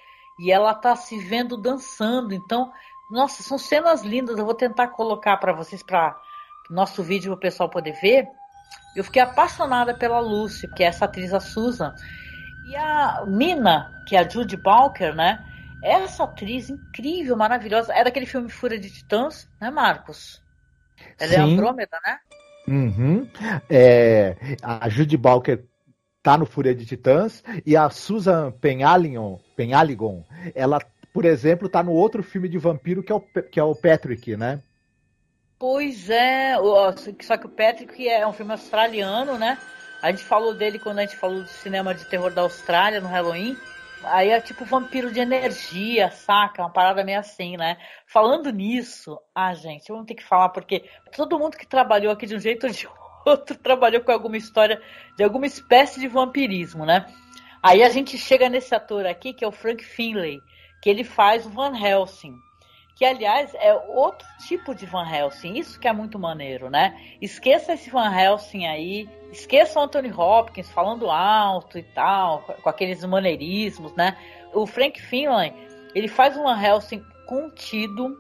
e 0.40 0.50
ela 0.50 0.72
está 0.72 0.96
se 0.96 1.18
vendo 1.18 1.56
dançando. 1.56 2.35
Então, 2.35 2.72
nossa, 3.12 3.42
são 3.42 3.59
cenas 3.59 4.03
lindas. 4.03 4.38
Eu 4.38 4.44
vou 4.44 4.55
tentar 4.55 4.88
colocar 4.88 5.37
para 5.37 5.53
vocês 5.53 5.83
para 5.83 6.16
nosso 6.70 7.03
vídeo 7.03 7.33
para 7.33 7.37
o 7.37 7.40
pessoal 7.40 7.68
poder 7.68 7.92
ver. 8.01 8.27
Eu 8.96 9.05
fiquei 9.05 9.20
apaixonada 9.20 9.94
pela 9.94 10.18
Lucy, 10.18 10.66
que 10.68 10.83
é 10.83 10.87
essa 10.87 11.05
atriz 11.05 11.35
a 11.35 11.38
Susan. 11.38 11.94
E 12.66 12.75
a 12.75 13.25
Mina, 13.27 13.92
que 14.09 14.16
é 14.16 14.20
a 14.20 14.29
Judy 14.29 14.57
Balker, 14.57 15.14
né? 15.14 15.44
Essa 15.83 16.25
atriz 16.25 16.70
incrível, 16.70 17.37
maravilhosa. 17.37 17.92
É 17.92 18.03
daquele 18.03 18.25
filme 18.25 18.48
Fúria 18.48 18.79
de 18.79 18.90
Titãs, 18.90 19.48
né, 19.61 19.70
Marcos? 19.70 20.42
Ela 21.18 21.33
é 21.33 21.37
Sim. 21.37 21.40
é 21.40 21.40
Andrômeda, 21.40 21.98
né? 22.07 22.18
Uhum. 22.66 23.29
É, 23.68 24.37
a 24.62 24.88
Judy 24.88 25.16
Balker 25.16 25.64
tá 26.22 26.38
no 26.38 26.46
Fúria 26.46 26.75
de 26.75 26.87
Titãs 26.87 27.42
e 27.66 27.77
a 27.77 27.90
Susan 27.90 28.53
Penhaligon, 28.53 29.40
Penhaligon 29.57 30.25
ela, 30.55 30.79
por 31.12 31.25
exemplo, 31.25 31.68
tá 31.68 31.83
no 31.83 31.92
outro 31.92 32.22
filme 32.22 32.48
de 32.48 32.59
vampiro 32.59 33.03
que 33.03 33.12
é 33.12 33.14
o, 33.14 33.20
que 33.20 33.61
é 33.61 33.62
o 33.64 33.75
Patrick, 33.75 34.37
né? 34.37 34.62
Pois 35.59 36.11
é, 36.11 36.57
só 37.20 37.37
que 37.37 37.46
o 37.46 37.51
Patrick 37.51 38.09
é 38.09 38.27
um 38.27 38.33
filme 38.33 38.53
australiano, 38.53 39.38
né? 39.38 39.59
A 40.03 40.11
gente 40.11 40.25
falou 40.25 40.53
dele 40.53 40.81
quando 40.81 40.98
a 40.98 41.03
gente 41.03 41.16
falou 41.16 41.42
do 41.42 41.48
cinema 41.48 41.94
de 41.94 42.05
terror 42.07 42.33
da 42.33 42.42
Austrália 42.42 43.01
no 43.01 43.07
Halloween. 43.07 43.57
Aí 44.03 44.31
é 44.31 44.40
tipo 44.40 44.64
vampiro 44.64 45.12
de 45.12 45.20
energia, 45.20 46.11
saca? 46.11 46.62
Uma 46.62 46.72
parada 46.72 47.05
meio 47.05 47.20
assim, 47.20 47.57
né? 47.57 47.77
Falando 48.05 48.51
nisso, 48.51 49.16
ah, 49.33 49.55
gente, 49.55 49.87
vamos 49.92 50.07
ter 50.07 50.16
que 50.16 50.25
falar 50.25 50.48
porque 50.48 50.85
todo 51.14 51.38
mundo 51.38 51.57
que 51.57 51.66
trabalhou 51.66 52.12
aqui 52.12 52.27
de 52.27 52.35
um 52.35 52.40
jeito 52.40 52.66
ou 52.66 52.72
de 52.72 52.88
outro 53.25 53.57
trabalhou 53.57 54.03
com 54.03 54.11
alguma 54.11 54.37
história 54.37 54.83
de 55.16 55.22
alguma 55.22 55.46
espécie 55.46 56.01
de 56.01 56.09
vampirismo, 56.09 56.85
né? 56.85 57.07
Aí 57.62 57.85
a 57.85 57.88
gente 57.88 58.18
chega 58.18 58.48
nesse 58.48 58.75
ator 58.75 59.07
aqui 59.07 59.33
que 59.33 59.44
é 59.44 59.46
o 59.46 59.53
Frank 59.53 59.85
Finlay, 59.85 60.40
que 60.82 60.90
ele 60.90 61.04
faz 61.04 61.46
o 61.46 61.50
Van 61.50 61.74
Helsing 61.74 62.38
que 62.94 63.04
aliás 63.04 63.54
é 63.54 63.74
outro 63.88 64.26
tipo 64.46 64.74
de 64.74 64.86
Van 64.86 65.04
Helsing, 65.04 65.54
isso 65.54 65.80
que 65.80 65.88
é 65.88 65.92
muito 65.92 66.18
maneiro, 66.18 66.70
né? 66.70 66.96
Esqueça 67.20 67.72
esse 67.72 67.90
Van 67.90 68.14
Helsing 68.14 68.66
aí, 68.66 69.08
esqueça 69.32 69.80
o 69.80 69.82
Anthony 69.82 70.12
Hopkins 70.12 70.70
falando 70.70 71.10
alto 71.10 71.78
e 71.78 71.82
tal, 71.82 72.42
com 72.62 72.68
aqueles 72.68 73.04
maneirismos, 73.04 73.92
né? 73.94 74.16
O 74.52 74.66
Frank 74.66 75.00
Finlay, 75.00 75.52
ele 75.94 76.06
faz 76.06 76.36
um 76.36 76.44
Van 76.44 76.62
Helsing 76.62 77.02
contido, 77.26 78.16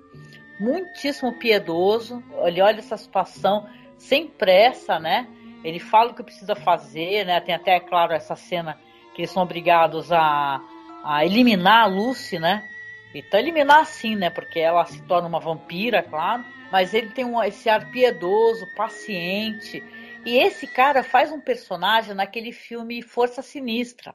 muitíssimo 0.58 1.38
piedoso, 1.38 2.20
ele 2.44 2.60
olha 2.60 2.78
essa 2.78 2.96
situação 2.96 3.68
sem 3.96 4.26
pressa, 4.26 4.98
né? 4.98 5.28
Ele 5.62 5.78
fala 5.78 6.10
o 6.10 6.14
que 6.14 6.24
precisa 6.24 6.56
fazer, 6.56 7.24
né? 7.24 7.40
Tem 7.40 7.54
até, 7.54 7.78
claro, 7.78 8.12
essa 8.12 8.34
cena 8.34 8.76
que 9.14 9.20
eles 9.20 9.30
são 9.30 9.42
obrigados 9.42 10.10
a, 10.10 10.60
a 11.04 11.24
eliminar 11.24 11.84
a 11.84 11.86
Lucy, 11.86 12.38
né? 12.38 12.68
Então 13.14 13.38
eliminar 13.38 13.80
assim, 13.80 14.16
né? 14.16 14.30
Porque 14.30 14.58
ela 14.58 14.84
se 14.86 15.02
torna 15.02 15.28
uma 15.28 15.40
vampira, 15.40 16.02
claro. 16.02 16.44
Mas 16.70 16.94
ele 16.94 17.10
tem 17.10 17.24
um, 17.24 17.42
esse 17.42 17.68
ar 17.68 17.90
piedoso, 17.90 18.66
paciente. 18.74 19.82
E 20.24 20.38
esse 20.38 20.66
cara 20.66 21.02
faz 21.02 21.30
um 21.30 21.40
personagem 21.40 22.14
naquele 22.14 22.52
filme 22.52 23.02
Força 23.02 23.42
Sinistra. 23.42 24.14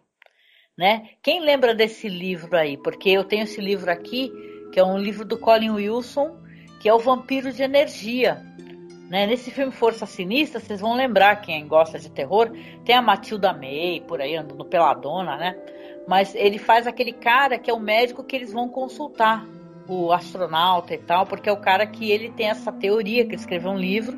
Né? 0.75 1.09
Quem 1.21 1.41
lembra 1.41 1.73
desse 1.73 2.07
livro 2.07 2.55
aí? 2.55 2.77
Porque 2.77 3.09
eu 3.09 3.23
tenho 3.23 3.43
esse 3.43 3.59
livro 3.59 3.91
aqui 3.91 4.31
que 4.71 4.79
é 4.79 4.83
um 4.83 4.97
livro 4.97 5.25
do 5.25 5.37
Colin 5.37 5.71
Wilson, 5.71 6.37
que 6.79 6.87
é 6.87 6.93
o 6.93 6.99
Vampiro 6.99 7.51
de 7.51 7.63
Energia. 7.63 8.35
Né? 9.09 9.25
Nesse 9.25 9.49
filme 9.49 9.71
Força 9.71 10.05
Sinistra, 10.05 10.59
vocês 10.59 10.81
vão 10.81 10.93
lembrar, 10.93 11.37
quem 11.37 11.67
gosta 11.67 11.97
de 11.97 12.11
terror, 12.11 12.51
tem 12.85 12.95
a 12.95 13.01
Matilda 13.01 13.53
May, 13.53 14.03
por 14.07 14.21
aí 14.21 14.35
andando 14.35 14.65
peladona, 14.65 15.37
né? 15.37 15.55
Mas 16.07 16.33
ele 16.33 16.57
faz 16.57 16.87
aquele 16.87 17.11
cara 17.11 17.59
que 17.59 17.69
é 17.69 17.73
o 17.73 17.79
médico 17.79 18.23
que 18.23 18.35
eles 18.35 18.53
vão 18.53 18.69
consultar, 18.69 19.45
o 19.87 20.11
astronauta 20.11 20.93
e 20.93 20.97
tal, 20.97 21.25
porque 21.25 21.49
é 21.49 21.51
o 21.51 21.59
cara 21.59 21.85
que 21.85 22.11
ele 22.11 22.31
tem 22.31 22.47
essa 22.49 22.71
teoria, 22.71 23.25
que 23.25 23.35
escreveu 23.35 23.71
um 23.71 23.77
livro, 23.77 24.17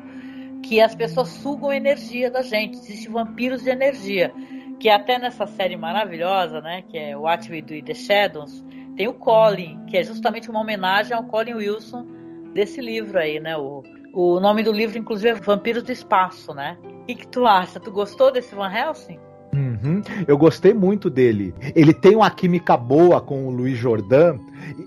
que 0.62 0.80
as 0.80 0.94
pessoas 0.94 1.28
sugam 1.28 1.72
energia 1.72 2.30
da 2.30 2.42
gente. 2.42 2.76
Existem 2.76 3.10
vampiros 3.10 3.62
de 3.62 3.70
energia. 3.70 4.32
Que 4.78 4.88
até 4.88 5.18
nessa 5.18 5.46
série 5.46 5.76
maravilhosa, 5.76 6.60
né? 6.60 6.82
Que 6.88 6.96
é 6.96 7.16
What 7.16 7.50
We 7.50 7.60
Do 7.60 7.74
in 7.74 7.84
the 7.84 7.94
Shadows, 7.94 8.64
tem 8.96 9.08
o 9.08 9.14
Colin, 9.14 9.84
que 9.86 9.96
é 9.96 10.02
justamente 10.02 10.50
uma 10.50 10.60
homenagem 10.60 11.14
ao 11.14 11.24
Colin 11.24 11.54
Wilson 11.54 12.06
desse 12.54 12.80
livro 12.80 13.18
aí, 13.18 13.38
né? 13.40 13.56
O, 13.56 13.82
o 14.12 14.40
nome 14.40 14.62
do 14.62 14.72
livro, 14.72 14.98
inclusive, 14.98 15.30
é 15.30 15.34
Vampiros 15.34 15.82
do 15.82 15.92
Espaço, 15.92 16.54
né? 16.54 16.78
O 16.82 17.04
que, 17.06 17.14
que 17.14 17.28
tu 17.28 17.46
acha? 17.46 17.80
Tu 17.80 17.90
gostou 17.90 18.32
desse 18.32 18.54
Van 18.54 18.72
Helsing? 18.72 19.18
Uhum. 19.52 20.02
Eu 20.26 20.38
gostei 20.38 20.72
muito 20.72 21.10
dele. 21.10 21.54
Ele 21.74 21.92
tem 21.92 22.14
uma 22.14 22.30
química 22.30 22.76
boa 22.76 23.20
com 23.20 23.46
o 23.46 23.50
Luiz 23.50 23.76
Jordan. 23.76 24.38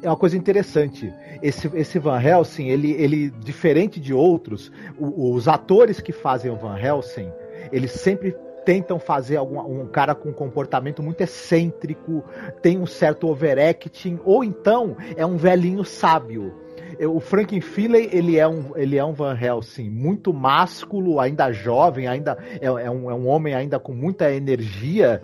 É 0.02 0.08
uma 0.08 0.18
coisa 0.18 0.38
interessante. 0.38 1.12
Esse, 1.42 1.70
esse 1.74 2.00
Van 2.00 2.22
Helsing, 2.22 2.68
ele, 2.68 2.92
ele 2.92 3.30
diferente 3.30 4.00
de 4.00 4.14
outros, 4.14 4.72
o, 4.98 5.34
os 5.34 5.48
atores 5.48 6.00
que 6.00 6.12
fazem 6.12 6.52
o 6.52 6.56
Van 6.56 6.80
Helsing, 6.80 7.30
eles 7.72 7.92
sempre 7.92 8.36
tentam 8.66 8.98
fazer 8.98 9.36
algum, 9.36 9.60
um 9.60 9.88
cara 9.88 10.16
com 10.16 10.30
um 10.30 10.34
comportamento 10.34 11.04
muito 11.04 11.20
excêntrico, 11.22 12.24
tem 12.62 12.80
um 12.80 12.86
certo 12.86 13.28
overacting, 13.28 14.20
ou 14.24 14.44
então 14.44 14.96
é 15.18 15.26
um 15.26 15.36
velhinho 15.36 15.84
sábio 15.84 16.63
o 17.00 17.20
Frankenfiley, 17.20 18.10
ele 18.12 18.38
é 18.38 18.48
um, 18.48 18.76
ele 18.76 18.98
é 18.98 19.04
um 19.04 19.14
Van 19.14 19.38
Helsing 19.40 19.90
muito 19.90 20.34
másculo, 20.34 21.20
ainda 21.20 21.52
jovem, 21.52 22.08
ainda 22.08 22.38
é, 22.62 22.66
é, 22.66 22.90
um, 22.90 23.10
é 23.10 23.14
um 23.14 23.28
homem 23.28 23.54
ainda 23.54 23.80
com 23.80 23.94
muita 23.94 24.32
energia. 24.32 25.22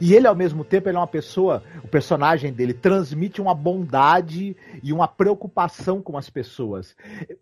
E 0.00 0.14
ele, 0.14 0.26
ao 0.26 0.36
mesmo 0.36 0.62
tempo, 0.64 0.88
ele 0.88 0.96
é 0.96 1.00
uma 1.00 1.06
pessoa, 1.06 1.62
o 1.82 1.88
personagem 1.88 2.52
dele 2.52 2.72
transmite 2.72 3.40
uma 3.40 3.54
bondade 3.54 4.56
e 4.82 4.92
uma 4.92 5.08
preocupação 5.08 6.00
com 6.00 6.16
as 6.16 6.30
pessoas. 6.30 6.94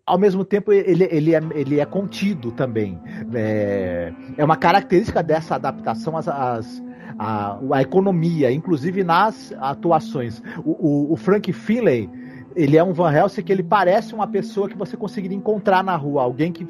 Ao 0.05 0.17
mesmo 0.17 0.43
tempo, 0.43 0.73
ele, 0.73 1.03
ele, 1.11 1.35
é, 1.35 1.41
ele 1.53 1.79
é 1.79 1.85
contido 1.85 2.51
também. 2.51 2.99
É, 3.33 4.11
é 4.37 4.43
uma 4.43 4.57
característica 4.57 5.21
dessa 5.21 5.55
adaptação 5.55 6.17
às, 6.17 6.27
às 6.27 6.81
a, 7.19 7.59
a 7.73 7.81
economia, 7.81 8.51
inclusive 8.51 9.03
nas 9.03 9.53
atuações. 9.59 10.41
O, 10.63 10.71
o, 10.71 11.13
o 11.13 11.15
Frank 11.17 11.51
Finlay, 11.51 12.09
ele 12.55 12.77
é 12.77 12.83
um 12.83 12.93
Van 12.93 13.11
Helsing 13.11 13.43
que 13.43 13.51
ele 13.51 13.63
parece 13.63 14.13
uma 14.13 14.27
pessoa 14.27 14.69
que 14.69 14.77
você 14.77 14.97
conseguiria 14.97 15.37
encontrar 15.37 15.83
na 15.83 15.95
rua, 15.95 16.23
alguém 16.23 16.51
que, 16.51 16.65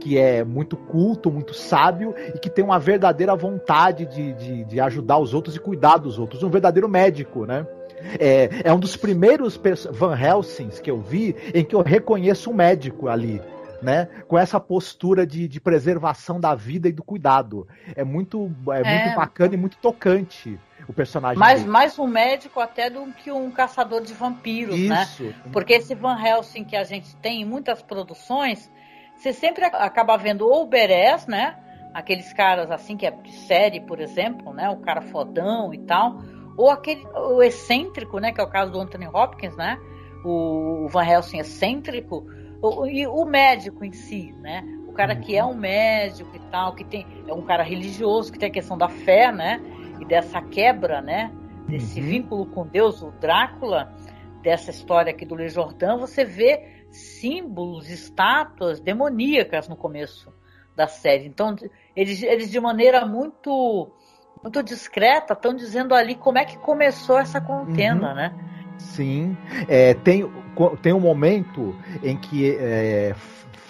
que 0.00 0.18
é 0.18 0.44
muito 0.44 0.76
culto, 0.76 1.30
muito 1.30 1.54
sábio 1.54 2.14
e 2.34 2.38
que 2.38 2.50
tem 2.50 2.64
uma 2.64 2.78
verdadeira 2.78 3.34
vontade 3.34 4.06
de, 4.06 4.32
de, 4.34 4.64
de 4.64 4.80
ajudar 4.80 5.18
os 5.18 5.34
outros 5.34 5.56
e 5.56 5.60
cuidar 5.60 5.96
dos 5.96 6.18
outros, 6.18 6.42
um 6.42 6.50
verdadeiro 6.50 6.88
médico, 6.88 7.46
né? 7.46 7.66
É, 8.18 8.48
é 8.64 8.72
um 8.72 8.80
dos 8.80 8.96
primeiros 8.96 9.60
Van 9.92 10.18
Helsings 10.18 10.80
que 10.80 10.90
eu 10.90 11.00
vi 11.00 11.36
em 11.54 11.64
que 11.64 11.74
eu 11.74 11.82
reconheço 11.82 12.50
um 12.50 12.54
médico 12.54 13.08
ali. 13.08 13.40
Né? 13.82 14.06
Com 14.28 14.38
essa 14.38 14.60
postura 14.60 15.26
de, 15.26 15.48
de 15.48 15.60
preservação 15.60 16.38
da 16.38 16.54
vida 16.54 16.88
e 16.88 16.92
do 16.92 17.02
cuidado. 17.02 17.66
É 17.96 18.04
muito, 18.04 18.50
é, 18.70 18.80
é. 18.80 19.04
muito 19.04 19.16
bacana 19.16 19.54
e 19.54 19.56
muito 19.56 19.76
tocante 19.78 20.58
o 20.88 20.92
personagem. 20.92 21.38
Mais, 21.38 21.60
dele. 21.60 21.70
mais 21.70 21.98
um 21.98 22.06
médico 22.06 22.60
até 22.60 22.88
do 22.88 23.12
que 23.12 23.30
um 23.30 23.50
caçador 23.50 24.02
de 24.02 24.12
vampiros, 24.12 24.78
né? 24.78 25.02
Isso. 25.02 25.24
né? 25.24 25.34
Porque 25.52 25.74
esse 25.74 25.94
Van 25.94 26.18
Helsing 26.20 26.64
que 26.64 26.76
a 26.76 26.84
gente 26.84 27.16
tem 27.16 27.42
em 27.42 27.44
muitas 27.44 27.82
produções, 27.82 28.70
você 29.16 29.32
sempre 29.32 29.64
acaba 29.64 30.16
vendo 30.16 30.46
ou 30.46 30.62
o 30.62 30.66
Beres, 30.66 31.26
né? 31.26 31.56
Aqueles 31.94 32.32
caras 32.32 32.70
assim 32.70 32.96
que 32.96 33.06
é 33.06 33.10
de 33.10 33.32
série, 33.32 33.80
por 33.80 34.00
exemplo, 34.00 34.52
né? 34.52 34.68
O 34.70 34.78
cara 34.78 35.00
fodão 35.00 35.72
e 35.72 35.78
tal. 35.78 36.22
Ou 36.56 36.70
aquele 36.70 37.06
o 37.14 37.42
excêntrico, 37.42 38.18
né? 38.18 38.32
Que 38.32 38.40
é 38.40 38.44
o 38.44 38.48
caso 38.48 38.72
do 38.72 38.80
Anthony 38.80 39.06
Hopkins, 39.06 39.56
né? 39.56 39.78
O 40.24 40.88
Van 40.88 41.04
Helsing 41.04 41.38
excêntrico. 41.38 42.26
O, 42.62 42.86
e 42.86 43.06
o 43.06 43.24
médico 43.24 43.84
em 43.84 43.92
si, 43.92 44.32
né? 44.40 44.64
O 44.86 44.92
cara 44.92 45.16
que 45.16 45.36
é 45.36 45.44
um 45.44 45.54
médico 45.54 46.30
e 46.34 46.40
tal, 46.50 46.74
que 46.74 46.84
tem 46.84 47.06
é 47.26 47.34
um 47.34 47.42
cara 47.42 47.62
religioso, 47.62 48.32
que 48.32 48.38
tem 48.38 48.48
a 48.48 48.52
questão 48.52 48.78
da 48.78 48.88
fé, 48.88 49.32
né? 49.32 49.60
e 50.02 50.04
dessa 50.04 50.42
quebra, 50.42 51.00
né? 51.00 51.32
Desse 51.68 52.00
uhum. 52.00 52.06
vínculo 52.06 52.46
com 52.46 52.66
Deus, 52.66 53.02
o 53.02 53.12
Drácula, 53.12 53.94
dessa 54.42 54.70
história 54.70 55.12
aqui 55.12 55.24
do 55.24 55.36
Le 55.36 55.48
Jordan, 55.48 55.96
você 55.96 56.24
vê 56.24 56.84
símbolos, 56.90 57.88
estátuas 57.88 58.80
demoníacas 58.80 59.68
no 59.68 59.76
começo 59.76 60.32
da 60.74 60.88
série. 60.88 61.26
Então, 61.26 61.54
eles, 61.94 62.22
eles 62.22 62.50
de 62.50 62.60
maneira 62.60 63.06
muito 63.06 63.90
muito 64.42 64.60
discreta 64.60 65.34
estão 65.34 65.54
dizendo 65.54 65.94
ali 65.94 66.16
como 66.16 66.36
é 66.36 66.44
que 66.44 66.58
começou 66.58 67.16
essa 67.16 67.40
contenda, 67.40 68.08
uhum. 68.08 68.14
né? 68.14 68.61
Sim, 68.82 69.36
é, 69.68 69.94
tem, 69.94 70.28
tem 70.82 70.92
um 70.92 71.00
momento 71.00 71.74
em 72.02 72.16
que 72.16 72.56
é, 72.58 73.14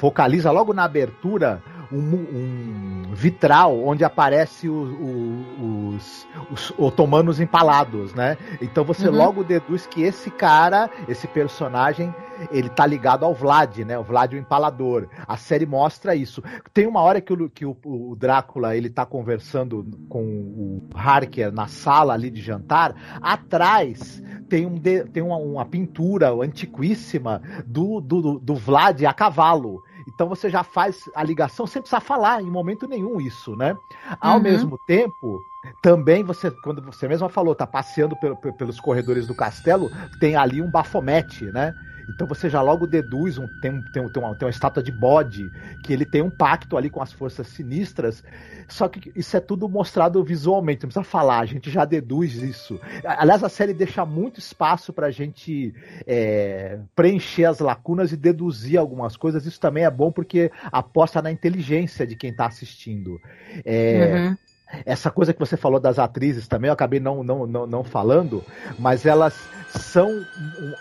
focaliza 0.03 0.51
logo 0.51 0.72
na 0.72 0.85
abertura 0.85 1.62
um, 1.92 3.07
um 3.11 3.14
vitral 3.14 3.85
onde 3.85 4.05
aparece 4.05 4.68
o, 4.68 4.74
o, 4.74 5.88
os, 5.94 6.26
os, 6.50 6.74
otomanos 6.78 7.40
empalados, 7.40 8.14
né? 8.14 8.38
Então 8.61 8.85
você 8.85 9.09
uhum. 9.09 9.16
logo 9.16 9.44
deduz 9.44 9.87
que 9.87 10.02
esse 10.02 10.31
cara, 10.31 10.90
esse 11.07 11.26
personagem, 11.28 12.14
ele 12.50 12.68
tá 12.68 12.87
ligado 12.87 13.24
ao 13.24 13.35
Vlad, 13.35 13.78
né? 13.81 13.98
O 13.98 14.02
Vlad 14.02 14.33
o 14.33 14.37
empalador. 14.37 15.07
A 15.26 15.37
série 15.37 15.66
mostra 15.66 16.14
isso. 16.14 16.42
Tem 16.72 16.87
uma 16.87 17.00
hora 17.00 17.20
que 17.20 17.33
o, 17.33 17.50
que 17.50 17.64
o, 17.64 17.76
o 17.85 18.16
Drácula 18.16 18.76
ele 18.76 18.88
tá 18.88 19.05
conversando 19.05 19.87
com 20.09 20.22
o 20.22 20.83
Harker 20.94 21.52
na 21.52 21.66
sala 21.66 22.14
ali 22.14 22.31
de 22.31 22.40
jantar. 22.40 22.94
Atrás 23.20 24.22
tem, 24.48 24.66
um 24.66 24.74
de, 24.74 25.05
tem 25.05 25.22
uma, 25.22 25.37
uma 25.37 25.64
pintura 25.64 26.33
antiquíssima 26.33 27.42
do, 27.66 28.00
do, 28.00 28.38
do 28.38 28.55
Vlad 28.55 29.05
a 29.05 29.12
cavalo. 29.12 29.83
Então 30.23 30.29
você 30.29 30.49
já 30.49 30.63
faz 30.63 31.11
a 31.17 31.25
ligação 31.25 31.67
sem 31.67 31.83
precisar 31.83 31.99
falar 31.99 32.41
em 32.41 32.47
momento 32.47 32.87
nenhum 32.87 33.21
isso, 33.21 33.57
né? 33.57 33.77
Ao 34.21 34.37
uhum. 34.37 34.43
mesmo 34.45 34.79
tempo, 34.79 35.45
também 35.83 36.25
você, 36.25 36.51
quando 36.51 36.83
você 36.83 37.07
mesma 37.07 37.29
falou, 37.29 37.55
tá 37.55 37.66
passeando 37.66 38.16
pelos 38.59 38.81
corredores 38.81 39.27
do 39.27 39.35
castelo, 39.35 39.90
tem 40.18 40.37
ali 40.37 40.61
um 40.61 40.70
bafomete, 40.70 41.46
né? 41.46 41.75
Então 42.09 42.27
você 42.27 42.51
já 42.51 42.61
logo 42.61 42.87
deduz, 42.87 43.38
um, 43.38 43.46
tem, 43.61 43.81
tem, 43.92 44.09
tem, 44.09 44.22
uma, 44.22 44.35
tem 44.35 44.46
uma 44.46 44.51
estátua 44.51 44.83
de 44.83 44.90
bode, 44.90 45.48
que 45.85 45.92
ele 45.92 46.05
tem 46.05 46.22
um 46.22 46.31
pacto 46.31 46.77
ali 46.77 46.90
com 46.90 47.01
as 47.01 47.12
forças 47.12 47.46
sinistras, 47.46 48.25
só 48.68 48.88
que 48.88 49.12
isso 49.14 49.37
é 49.37 49.40
tudo 49.40 49.68
mostrado 49.68 50.22
visualmente, 50.25 50.83
não 50.83 50.88
precisa 50.88 51.05
falar, 51.05 51.40
a 51.40 51.46
gente 51.46 51.70
já 51.70 51.85
deduz 51.85 52.35
isso. 52.35 52.81
Aliás, 53.05 53.44
a 53.44 53.48
série 53.48 53.72
deixa 53.72 54.05
muito 54.05 54.40
espaço 54.40 54.92
para 54.92 55.07
a 55.07 55.11
gente 55.11 55.75
é, 56.07 56.81
preencher 56.94 57.44
as 57.44 57.61
lacunas 57.61 58.12
e 58.12 58.16
deduzir 58.16 58.79
algumas 58.79 59.16
coisas, 59.16 59.46
isso 59.46 59.61
também 59.61 59.85
é 59.85 59.90
bom 59.90 60.11
porque 60.11 60.51
aposta 60.70 61.22
na 61.22 61.31
inteligência 61.31 62.07
de 62.07 62.16
quem 62.16 62.31
está 62.31 62.46
assistindo. 62.46 63.20
É, 63.64 64.14
uhum. 64.16 64.37
Essa 64.85 65.11
coisa 65.11 65.33
que 65.33 65.41
você 65.41 65.57
falou 65.57 65.79
das 65.79 65.99
atrizes 65.99 66.49
também, 66.49 66.69
eu 66.69 66.75
acabei 66.75 67.01
não, 67.01 67.23
não, 67.23 67.47
não, 67.47 67.67
não 67.67 67.85
falando, 67.85 68.45
mas 68.79 69.07
elas 69.07 69.35
são 69.79 70.25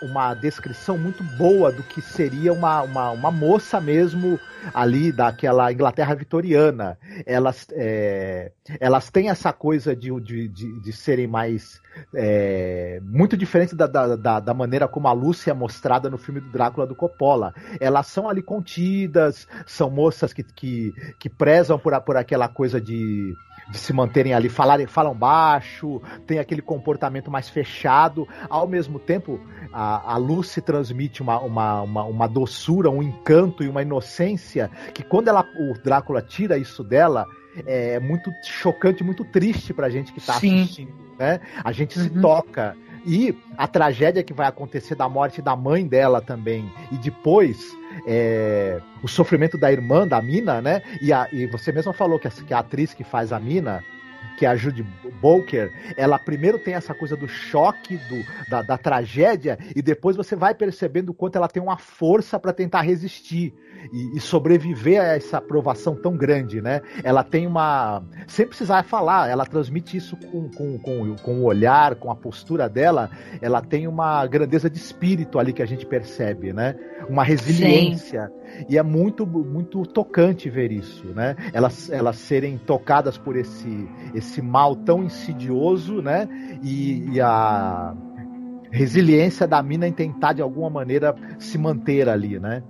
uma 0.02 0.34
descrição 0.34 0.98
muito 0.98 1.22
boa 1.22 1.72
do 1.72 1.82
que 1.82 2.00
seria 2.00 2.52
uma, 2.52 2.82
uma, 2.82 3.10
uma 3.10 3.30
moça 3.30 3.80
mesmo 3.80 4.38
ali 4.74 5.10
daquela 5.10 5.72
Inglaterra 5.72 6.14
vitoriana. 6.14 6.98
Elas, 7.24 7.66
é, 7.72 8.52
elas 8.78 9.10
têm 9.10 9.30
essa 9.30 9.52
coisa 9.52 9.96
de, 9.96 10.08
de, 10.20 10.48
de, 10.48 10.80
de 10.80 10.92
serem 10.92 11.26
mais. 11.26 11.80
É, 12.14 13.00
muito 13.02 13.36
diferente 13.36 13.74
da, 13.74 13.86
da, 13.86 14.40
da, 14.40 14.54
maneira 14.54 14.88
como 14.88 15.08
a 15.08 15.12
Lúcia 15.12 15.50
é 15.50 15.54
mostrada 15.54 16.08
no 16.08 16.16
filme 16.16 16.40
do 16.40 16.50
Drácula 16.50 16.86
do 16.86 16.94
Coppola. 16.94 17.54
Elas 17.80 18.06
são 18.06 18.28
ali 18.28 18.42
contidas, 18.42 19.46
são 19.66 19.90
moças 19.90 20.32
que, 20.32 20.42
que, 20.42 20.92
que 21.18 21.28
prezam 21.28 21.78
por, 21.78 21.98
por 22.00 22.16
aquela 22.16 22.48
coisa 22.48 22.80
de 22.80 23.34
de 23.70 23.78
se 23.82 23.92
manterem 23.92 24.32
ali, 24.32 24.48
falarem, 24.48 24.86
falam 24.86 25.14
baixo, 25.14 26.00
tem 26.26 26.38
aquele 26.38 26.62
comportamento 26.62 27.30
mais 27.30 27.48
fechado. 27.48 28.26
Ao 28.48 28.66
mesmo 28.66 28.98
tempo, 28.98 29.40
a, 29.72 30.14
a 30.14 30.16
Lucy 30.16 30.60
transmite 30.60 31.22
uma, 31.22 31.38
uma, 31.40 31.82
uma, 31.82 32.04
uma, 32.04 32.28
doçura, 32.28 32.90
um 32.90 33.02
encanto 33.02 33.62
e 33.62 33.68
uma 33.68 33.82
inocência 33.82 34.70
que 34.94 35.02
quando 35.02 35.28
ela, 35.28 35.44
o 35.58 35.74
Drácula 35.82 36.22
tira 36.22 36.56
isso 36.56 36.82
dela, 36.84 37.26
é 37.66 38.00
muito 38.00 38.30
chocante, 38.44 39.04
muito 39.04 39.24
triste 39.24 39.74
pra 39.74 39.90
gente 39.90 40.12
que 40.12 40.20
tá 40.20 40.34
Sim. 40.34 40.62
assistindo. 40.62 40.92
Né? 41.18 41.40
A 41.62 41.72
gente 41.72 41.98
uhum. 41.98 42.04
se 42.04 42.10
toca. 42.20 42.76
E 43.04 43.36
a 43.58 43.66
tragédia 43.66 44.22
que 44.22 44.32
vai 44.32 44.46
acontecer 44.46 44.94
da 44.94 45.08
morte 45.08 45.42
da 45.42 45.56
mãe 45.56 45.86
dela 45.86 46.20
também. 46.20 46.70
E 46.92 46.96
depois 46.96 47.76
é, 48.06 48.80
o 49.02 49.08
sofrimento 49.08 49.56
da 49.58 49.70
irmã 49.70 50.06
da 50.06 50.20
Mina, 50.20 50.60
né? 50.60 50.82
E, 51.00 51.12
a, 51.12 51.28
e 51.32 51.46
você 51.46 51.72
mesma 51.72 51.92
falou 51.92 52.18
que 52.18 52.28
a, 52.28 52.30
que 52.30 52.54
a, 52.54 52.58
atriz 52.58 52.94
que 52.94 53.04
faz 53.04 53.32
a 53.32 53.40
Mina, 53.40 53.84
que 54.36 54.46
é 54.46 54.48
a 54.48 54.56
Judy 54.56 54.82
Bolker, 55.20 55.72
ela 55.96 56.18
primeiro 56.18 56.58
tem 56.58 56.74
essa 56.74 56.94
coisa 56.94 57.16
do 57.16 57.28
choque, 57.28 57.96
do, 57.96 58.50
da, 58.50 58.62
da 58.62 58.78
tragédia, 58.78 59.58
e 59.74 59.82
depois 59.82 60.16
você 60.16 60.34
vai 60.34 60.54
percebendo 60.54 61.10
o 61.10 61.14
quanto 61.14 61.36
ela 61.36 61.48
tem 61.48 61.62
uma 61.62 61.76
força 61.76 62.38
para 62.38 62.52
tentar 62.52 62.82
resistir 62.82 63.54
e, 63.92 64.16
e, 64.16 64.20
sobreviver 64.20 65.00
a 65.00 65.16
essa 65.16 65.38
aprovação 65.38 65.96
tão 65.96 66.16
grande, 66.16 66.60
né? 66.60 66.82
Ela 67.02 67.24
tem 67.24 67.46
uma. 67.46 68.02
Sem 68.26 68.46
precisar 68.46 68.82
falar, 68.84 69.28
ela 69.28 69.44
transmite 69.44 69.96
isso 69.96 70.16
com, 70.16 70.48
com, 70.50 70.78
com, 70.78 71.16
com 71.16 71.34
o 71.40 71.44
olhar, 71.44 71.96
com 71.96 72.10
a 72.10 72.14
postura 72.14 72.68
dela, 72.68 73.10
ela 73.40 73.60
tem 73.60 73.86
uma 73.86 74.24
grandeza 74.26 74.70
de 74.70 74.78
espírito 74.78 75.38
ali 75.38 75.52
que 75.52 75.62
a 75.62 75.66
gente 75.66 75.86
percebe, 75.86 76.52
né? 76.52 76.76
Uma 77.08 77.24
resiliência. 77.24 78.26
Sim. 78.28 78.66
E 78.68 78.78
é 78.78 78.82
muito, 78.82 79.26
muito 79.26 79.84
tocante 79.86 80.48
ver 80.50 80.70
isso, 80.70 81.06
né? 81.06 81.34
Elas, 81.52 81.90
elas 81.90 82.16
serem 82.16 82.58
tocadas 82.58 83.16
por 83.16 83.36
esse, 83.36 83.88
esse 84.14 84.40
mal 84.42 84.76
tão 84.76 85.02
insidioso, 85.04 86.02
né? 86.02 86.28
E, 86.62 87.14
e 87.14 87.20
a 87.20 87.94
resiliência 88.70 89.46
da 89.46 89.62
mina 89.62 89.86
em 89.86 89.92
tentar 89.92 90.32
de 90.32 90.42
alguma 90.42 90.70
maneira 90.70 91.14
se 91.38 91.58
manter 91.58 92.08
ali, 92.08 92.38
né? 92.38 92.62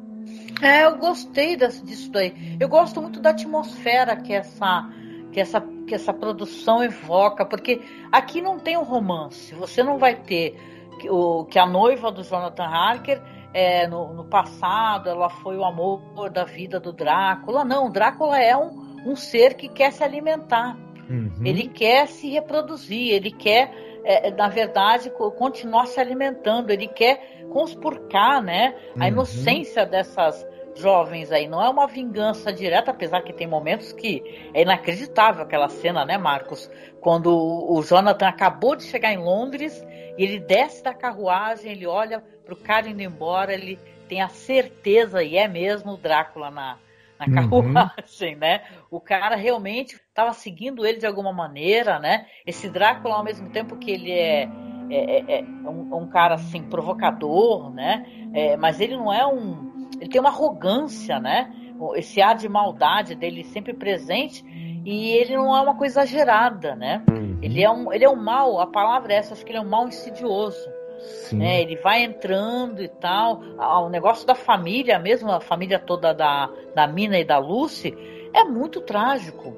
É, 0.61 0.85
eu 0.85 0.97
gostei 0.97 1.57
desse, 1.57 1.85
disso 1.85 2.11
daí. 2.11 2.57
Eu 2.59 2.69
gosto 2.69 3.01
muito 3.01 3.21
da 3.21 3.31
atmosfera 3.31 4.17
que 4.17 4.33
essa, 4.33 4.89
que 5.33 5.41
essa, 5.41 5.61
que 5.87 5.95
essa 5.95 6.13
produção 6.13 6.83
evoca, 6.83 7.45
porque 7.45 7.81
aqui 8.11 8.41
não 8.41 8.59
tem 8.59 8.77
um 8.77 8.85
romance. 8.85 9.55
Você 9.55 9.83
não 9.83 9.99
vai 9.99 10.17
ter 10.17 10.57
que, 11.01 11.11
o, 11.11 11.45
que 11.45 11.59
a 11.59 11.67
noiva 11.67 12.11
do 12.13 12.23
Jonathan 12.23 12.65
Harker 12.65 13.21
é, 13.53 13.87
no, 13.87 14.13
no, 14.15 14.25
passado 14.25 15.11
ela 15.11 15.29
foi 15.29 15.57
o 15.57 15.65
amor 15.65 16.31
da 16.31 16.45
vida 16.45 16.79
do 16.79 16.93
Drácula. 16.93 17.65
Não, 17.65 17.91
Drácula 17.91 18.39
é 18.39 18.57
um, 18.57 19.03
um 19.07 19.17
ser 19.17 19.55
que 19.55 19.69
quer 19.69 19.93
se 19.93 20.03
alimentar. 20.03 20.77
Uhum. 21.13 21.31
Ele 21.45 21.69
quer 21.69 22.09
se 22.09 22.31
reproduzir, 22.31 23.13
ele 23.13 23.31
quer, 23.31 23.71
é, 24.03 24.31
na 24.31 24.49
verdade, 24.49 25.11
continuar 25.11 25.87
se 25.87 26.01
alimentando, 26.01 26.71
ele 26.71 26.89
quer 26.89 27.45
conspurcar 27.51 28.43
né, 28.43 28.75
a 28.97 29.03
uhum. 29.03 29.09
inocência 29.09 29.85
dessas 29.85 30.47
jovens 30.75 31.31
aí. 31.31 31.47
Não 31.47 31.63
é 31.63 31.69
uma 31.69 31.87
vingança 31.87 32.51
direta, 32.51 32.93
apesar 32.93 33.21
que 33.21 33.33
tem 33.33 33.47
momentos 33.47 33.93
que 33.93 34.23
é 34.55 34.63
inacreditável 34.63 35.43
aquela 35.43 35.69
cena, 35.69 36.03
né, 36.07 36.17
Marcos? 36.17 36.71
Quando 36.99 37.31
o 37.31 37.83
Jonathan 37.83 38.27
acabou 38.27 38.75
de 38.75 38.85
chegar 38.85 39.13
em 39.13 39.19
Londres 39.19 39.85
e 40.17 40.25
ele 40.25 40.41
desce 40.41 40.83
da 40.83 40.95
carruagem, 40.95 41.73
ele 41.73 41.87
olha 41.87 42.25
pro 42.45 42.57
cara 42.57 42.89
indo 42.89 43.03
embora, 43.03 43.53
ele 43.53 43.79
tem 44.09 44.23
a 44.23 44.29
certeza, 44.29 45.23
e 45.23 45.37
é 45.37 45.47
mesmo 45.47 45.93
o 45.93 45.97
Drácula 45.97 46.51
na, 46.51 46.79
na 47.27 47.43
uhum. 47.43 47.51
carruagem, 47.51 48.35
uhum. 48.35 48.41
né? 48.41 48.63
O 48.91 49.01
cara 49.01 49.37
realmente 49.37 49.97
estava 49.97 50.33
seguindo 50.33 50.85
ele 50.85 50.99
de 50.99 51.07
alguma 51.07 51.33
maneira, 51.33 51.99
né? 51.99 52.27
Esse 52.47 52.69
Drácula, 52.69 53.17
ao 53.17 53.25
mesmo 53.25 53.51
tempo 53.51 53.77
que 53.77 53.91
ele 53.91 54.13
é, 54.13 54.49
é, 54.91 55.21
é, 55.21 55.41
é 55.41 55.45
um, 55.69 55.97
um, 55.97 56.09
cara 56.09 56.35
assim 56.35 56.63
provocador, 56.63 57.73
né? 57.73 58.05
É, 58.35 58.57
mas 58.57 58.81
ele 58.81 58.97
não 58.97 59.13
é 59.13 59.27
um, 59.27 59.89
ele 60.01 60.11
tem 60.11 60.21
uma 60.21 60.31
arrogância, 60.31 61.19
né? 61.19 61.53
Esse 61.97 62.21
ar 62.21 62.37
de 62.37 62.49
maldade 62.49 63.15
dele 63.15 63.43
sempre 63.45 63.73
presente 63.73 64.45
e 64.85 65.11
ele 65.11 65.37
não 65.37 65.57
é 65.57 65.61
uma 65.61 65.77
coisa 65.77 66.03
exagerada, 66.03 66.75
né? 66.75 67.03
Uhum. 67.09 67.39
Ele 67.43 67.63
é 67.63 67.71
um, 67.71 67.93
ele 67.93 68.05
é 68.05 68.09
um 68.09 68.17
mal. 68.17 68.61
A 68.61 68.67
palavra 68.67 69.13
é 69.13 69.17
essa, 69.17 69.35
acho 69.35 69.45
que 69.45 69.51
ele 69.51 69.59
é 69.59 69.61
um 69.61 69.69
mal 69.69 69.89
insidioso. 69.89 70.69
Né? 71.33 71.63
Ele 71.63 71.77
vai 71.77 72.03
entrando 72.03 72.83
e 72.83 72.89
tal. 72.89 73.41
O 73.59 73.89
negócio 73.89 74.27
da 74.27 74.35
família, 74.35 74.99
mesmo 74.99 75.31
a 75.31 75.41
família 75.41 75.79
toda 75.79 76.13
da, 76.13 76.51
da 76.75 76.87
Mina 76.87 77.19
e 77.19 77.25
da 77.25 77.39
Lucy, 77.39 77.95
é 78.35 78.45
muito 78.45 78.81
trágico 78.81 79.49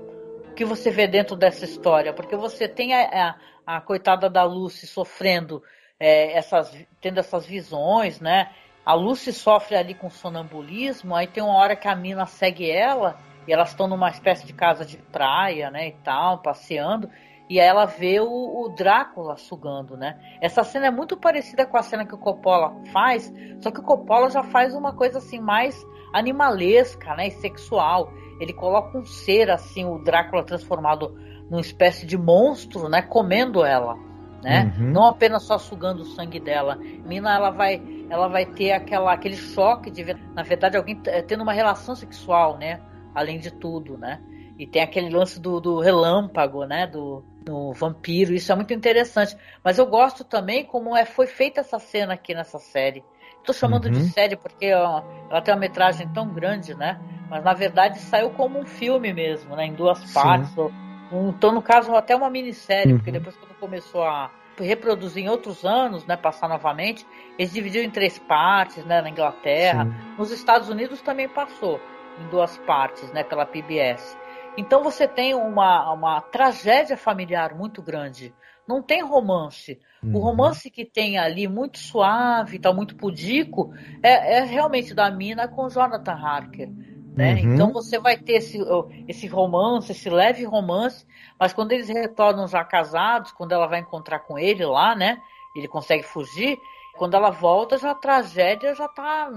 o 0.50 0.54
que 0.54 0.64
você 0.64 0.90
vê 0.90 1.06
dentro 1.06 1.36
dessa 1.36 1.64
história, 1.64 2.12
porque 2.12 2.36
você 2.36 2.68
tem 2.68 2.94
a, 2.94 3.36
a, 3.66 3.76
a 3.76 3.80
coitada 3.80 4.30
da 4.30 4.44
Lucy 4.44 4.86
sofrendo 4.86 5.62
é, 5.98 6.36
essas, 6.36 6.72
tendo 7.00 7.18
essas 7.18 7.46
visões, 7.46 8.20
né? 8.20 8.50
A 8.84 8.94
Lucy 8.94 9.32
sofre 9.32 9.76
ali 9.76 9.94
com 9.94 10.10
sonambulismo, 10.10 11.14
aí 11.14 11.26
tem 11.26 11.42
uma 11.42 11.56
hora 11.56 11.74
que 11.74 11.88
a 11.88 11.96
Mina 11.96 12.26
segue 12.26 12.70
ela 12.70 13.18
e 13.48 13.52
elas 13.52 13.70
estão 13.70 13.86
numa 13.86 14.10
espécie 14.10 14.46
de 14.46 14.52
casa 14.52 14.84
de 14.84 14.96
praia, 14.96 15.70
né, 15.70 15.88
e 15.88 15.92
tal, 15.92 16.38
passeando 16.38 17.10
e 17.48 17.60
aí 17.60 17.66
ela 17.66 17.84
vê 17.84 18.20
o, 18.20 18.26
o, 18.26 18.68
Drácula 18.70 19.36
sugando, 19.36 19.96
né? 19.96 20.18
Essa 20.40 20.64
cena 20.64 20.86
é 20.86 20.90
muito 20.90 21.16
parecida 21.16 21.66
com 21.66 21.76
a 21.76 21.82
cena 21.82 22.06
que 22.06 22.14
o 22.14 22.18
Coppola 22.18 22.74
faz, 22.90 23.32
só 23.60 23.70
que 23.70 23.80
o 23.80 23.82
Coppola 23.82 24.30
já 24.30 24.42
faz 24.42 24.74
uma 24.74 24.94
coisa 24.94 25.18
assim 25.18 25.38
mais 25.38 25.84
animalesca, 26.12 27.14
né, 27.14 27.28
e 27.28 27.30
sexual. 27.32 28.10
Ele 28.40 28.52
coloca 28.52 28.96
um 28.96 29.04
ser 29.04 29.50
assim, 29.50 29.84
o 29.84 29.98
Drácula 29.98 30.42
transformado 30.42 31.14
numa 31.50 31.60
espécie 31.60 32.06
de 32.06 32.16
monstro, 32.16 32.88
né, 32.88 33.02
comendo 33.02 33.62
ela, 33.62 33.96
né? 34.42 34.72
Uhum. 34.78 34.92
Não 34.92 35.04
apenas 35.04 35.42
só 35.42 35.58
sugando 35.58 36.00
o 36.00 36.06
sangue 36.06 36.40
dela. 36.40 36.76
Mina 36.76 37.34
ela 37.34 37.50
vai 37.50 37.82
ela 38.08 38.28
vai 38.28 38.46
ter 38.46 38.72
aquela 38.72 39.12
aquele 39.12 39.36
choque 39.36 39.90
de 39.90 40.02
ver, 40.02 40.18
na 40.34 40.42
verdade 40.42 40.76
alguém 40.76 40.98
tendo 41.26 41.42
uma 41.42 41.52
relação 41.52 41.94
sexual, 41.94 42.56
né? 42.56 42.80
Além 43.14 43.38
de 43.38 43.50
tudo, 43.50 43.98
né? 43.98 44.20
E 44.58 44.66
tem 44.66 44.82
aquele 44.82 45.10
lance 45.10 45.40
do, 45.40 45.60
do 45.60 45.80
relâmpago, 45.80 46.64
né? 46.64 46.86
Do, 46.86 47.24
do 47.44 47.72
vampiro, 47.72 48.32
isso 48.32 48.50
é 48.50 48.54
muito 48.54 48.72
interessante. 48.72 49.36
Mas 49.62 49.78
eu 49.78 49.86
gosto 49.86 50.24
também 50.24 50.64
como 50.64 50.96
é, 50.96 51.04
foi 51.04 51.26
feita 51.26 51.60
essa 51.60 51.78
cena 51.78 52.14
aqui 52.14 52.34
nessa 52.34 52.58
série. 52.58 53.04
Estou 53.38 53.54
chamando 53.54 53.86
uhum. 53.86 53.92
de 53.92 54.04
série 54.10 54.36
porque 54.36 54.72
ó, 54.72 55.02
ela 55.30 55.42
tem 55.42 55.52
uma 55.52 55.60
metragem 55.60 56.08
tão 56.08 56.32
grande, 56.32 56.74
né? 56.74 56.98
Mas 57.28 57.44
na 57.44 57.52
verdade 57.52 57.98
saiu 57.98 58.30
como 58.30 58.58
um 58.58 58.64
filme 58.64 59.12
mesmo, 59.12 59.54
né? 59.54 59.66
Em 59.66 59.74
duas 59.74 59.98
Sim. 59.98 60.14
partes. 60.14 60.56
Ou, 60.56 60.72
um, 61.12 61.28
então, 61.28 61.52
no 61.52 61.60
caso, 61.60 61.94
até 61.94 62.16
uma 62.16 62.30
minissérie, 62.30 62.92
uhum. 62.92 62.98
porque 62.98 63.12
depois 63.12 63.36
quando 63.36 63.54
começou 63.58 64.02
a 64.02 64.30
reproduzir 64.58 65.24
em 65.24 65.28
outros 65.28 65.64
anos, 65.64 66.06
né? 66.06 66.16
Passar 66.16 66.48
novamente, 66.48 67.06
eles 67.38 67.52
dividiram 67.52 67.84
em 67.84 67.90
três 67.90 68.18
partes, 68.18 68.82
né? 68.86 69.02
Na 69.02 69.10
Inglaterra. 69.10 69.84
Sim. 69.84 70.16
Nos 70.16 70.30
Estados 70.30 70.70
Unidos 70.70 71.02
também 71.02 71.28
passou 71.28 71.78
em 72.18 72.26
duas 72.28 72.56
partes, 72.58 73.12
né? 73.12 73.22
Pela 73.22 73.44
PBS. 73.44 74.16
Então 74.56 74.82
você 74.82 75.08
tem 75.08 75.34
uma, 75.34 75.92
uma 75.92 76.20
tragédia 76.20 76.96
familiar 76.96 77.54
muito 77.54 77.82
grande. 77.82 78.34
Não 78.66 78.82
tem 78.82 79.02
romance. 79.02 79.78
Uhum. 80.02 80.16
O 80.16 80.18
romance 80.18 80.70
que 80.70 80.84
tem 80.84 81.18
ali, 81.18 81.46
muito 81.46 81.78
suave, 81.78 82.58
tá 82.58 82.72
muito 82.72 82.96
pudico, 82.96 83.72
é, 84.02 84.38
é 84.38 84.44
realmente 84.44 84.94
da 84.94 85.10
Mina 85.10 85.48
com 85.48 85.68
Jonathan 85.68 86.12
Harker. 86.12 86.70
Né? 87.14 87.34
Uhum. 87.34 87.54
Então 87.54 87.72
você 87.72 87.98
vai 87.98 88.16
ter 88.16 88.34
esse, 88.34 88.58
esse 89.06 89.26
romance, 89.26 89.92
esse 89.92 90.08
leve 90.10 90.44
romance, 90.44 91.06
mas 91.38 91.52
quando 91.52 91.72
eles 91.72 91.88
retornam 91.88 92.48
já 92.48 92.64
casados, 92.64 93.32
quando 93.32 93.52
ela 93.52 93.66
vai 93.66 93.80
encontrar 93.80 94.20
com 94.20 94.38
ele 94.38 94.64
lá, 94.64 94.94
né? 94.94 95.18
Ele 95.54 95.68
consegue 95.68 96.02
fugir, 96.02 96.58
quando 96.96 97.14
ela 97.14 97.30
volta, 97.30 97.76
já 97.76 97.90
a 97.90 97.94
tragédia 97.94 98.74
já 98.74 98.88
tá, 98.88 99.30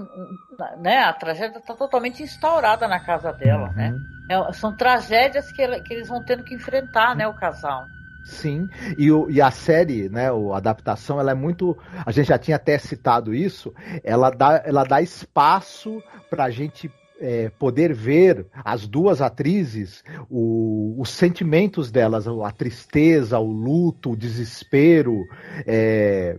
né? 0.78 0.98
A 0.98 1.12
tragédia 1.12 1.58
está 1.58 1.74
totalmente 1.74 2.22
instaurada 2.22 2.86
na 2.86 3.00
casa 3.00 3.32
dela, 3.32 3.72
né? 3.72 3.90
uhum. 3.90 3.98
né? 3.98 4.48
É, 4.48 4.52
são 4.52 4.76
tragédias 4.76 5.50
que, 5.50 5.66
que, 5.82 5.94
eles 5.94 6.08
vão 6.08 6.22
tendo 6.24 6.44
que 6.44 6.54
enfrentar, 6.54 7.16
né? 7.16 7.26
O 7.26 7.34
casal. 7.34 7.84
Sim, 8.24 8.68
e, 8.98 9.10
o, 9.10 9.30
e 9.30 9.40
a 9.40 9.50
série, 9.50 10.08
né, 10.10 10.28
a 10.28 10.56
adaptação, 10.56 11.18
ela 11.18 11.30
é 11.30 11.34
muito. 11.34 11.76
A 12.04 12.12
gente 12.12 12.28
já 12.28 12.38
tinha 12.38 12.56
até 12.56 12.76
citado 12.78 13.34
isso. 13.34 13.72
Ela 14.04 14.28
dá, 14.28 14.62
ela 14.66 14.84
dá 14.84 15.00
espaço 15.00 16.02
para 16.28 16.44
a 16.44 16.50
gente 16.50 16.92
é, 17.20 17.50
poder 17.58 17.94
ver 17.94 18.46
as 18.64 18.86
duas 18.86 19.20
atrizes, 19.20 20.04
o, 20.28 20.94
os 20.98 21.10
sentimentos 21.10 21.90
delas, 21.90 22.26
a 22.28 22.50
tristeza, 22.50 23.38
o 23.38 23.50
luto, 23.50 24.12
o 24.12 24.16
desespero, 24.16 25.24
é, 25.66 26.38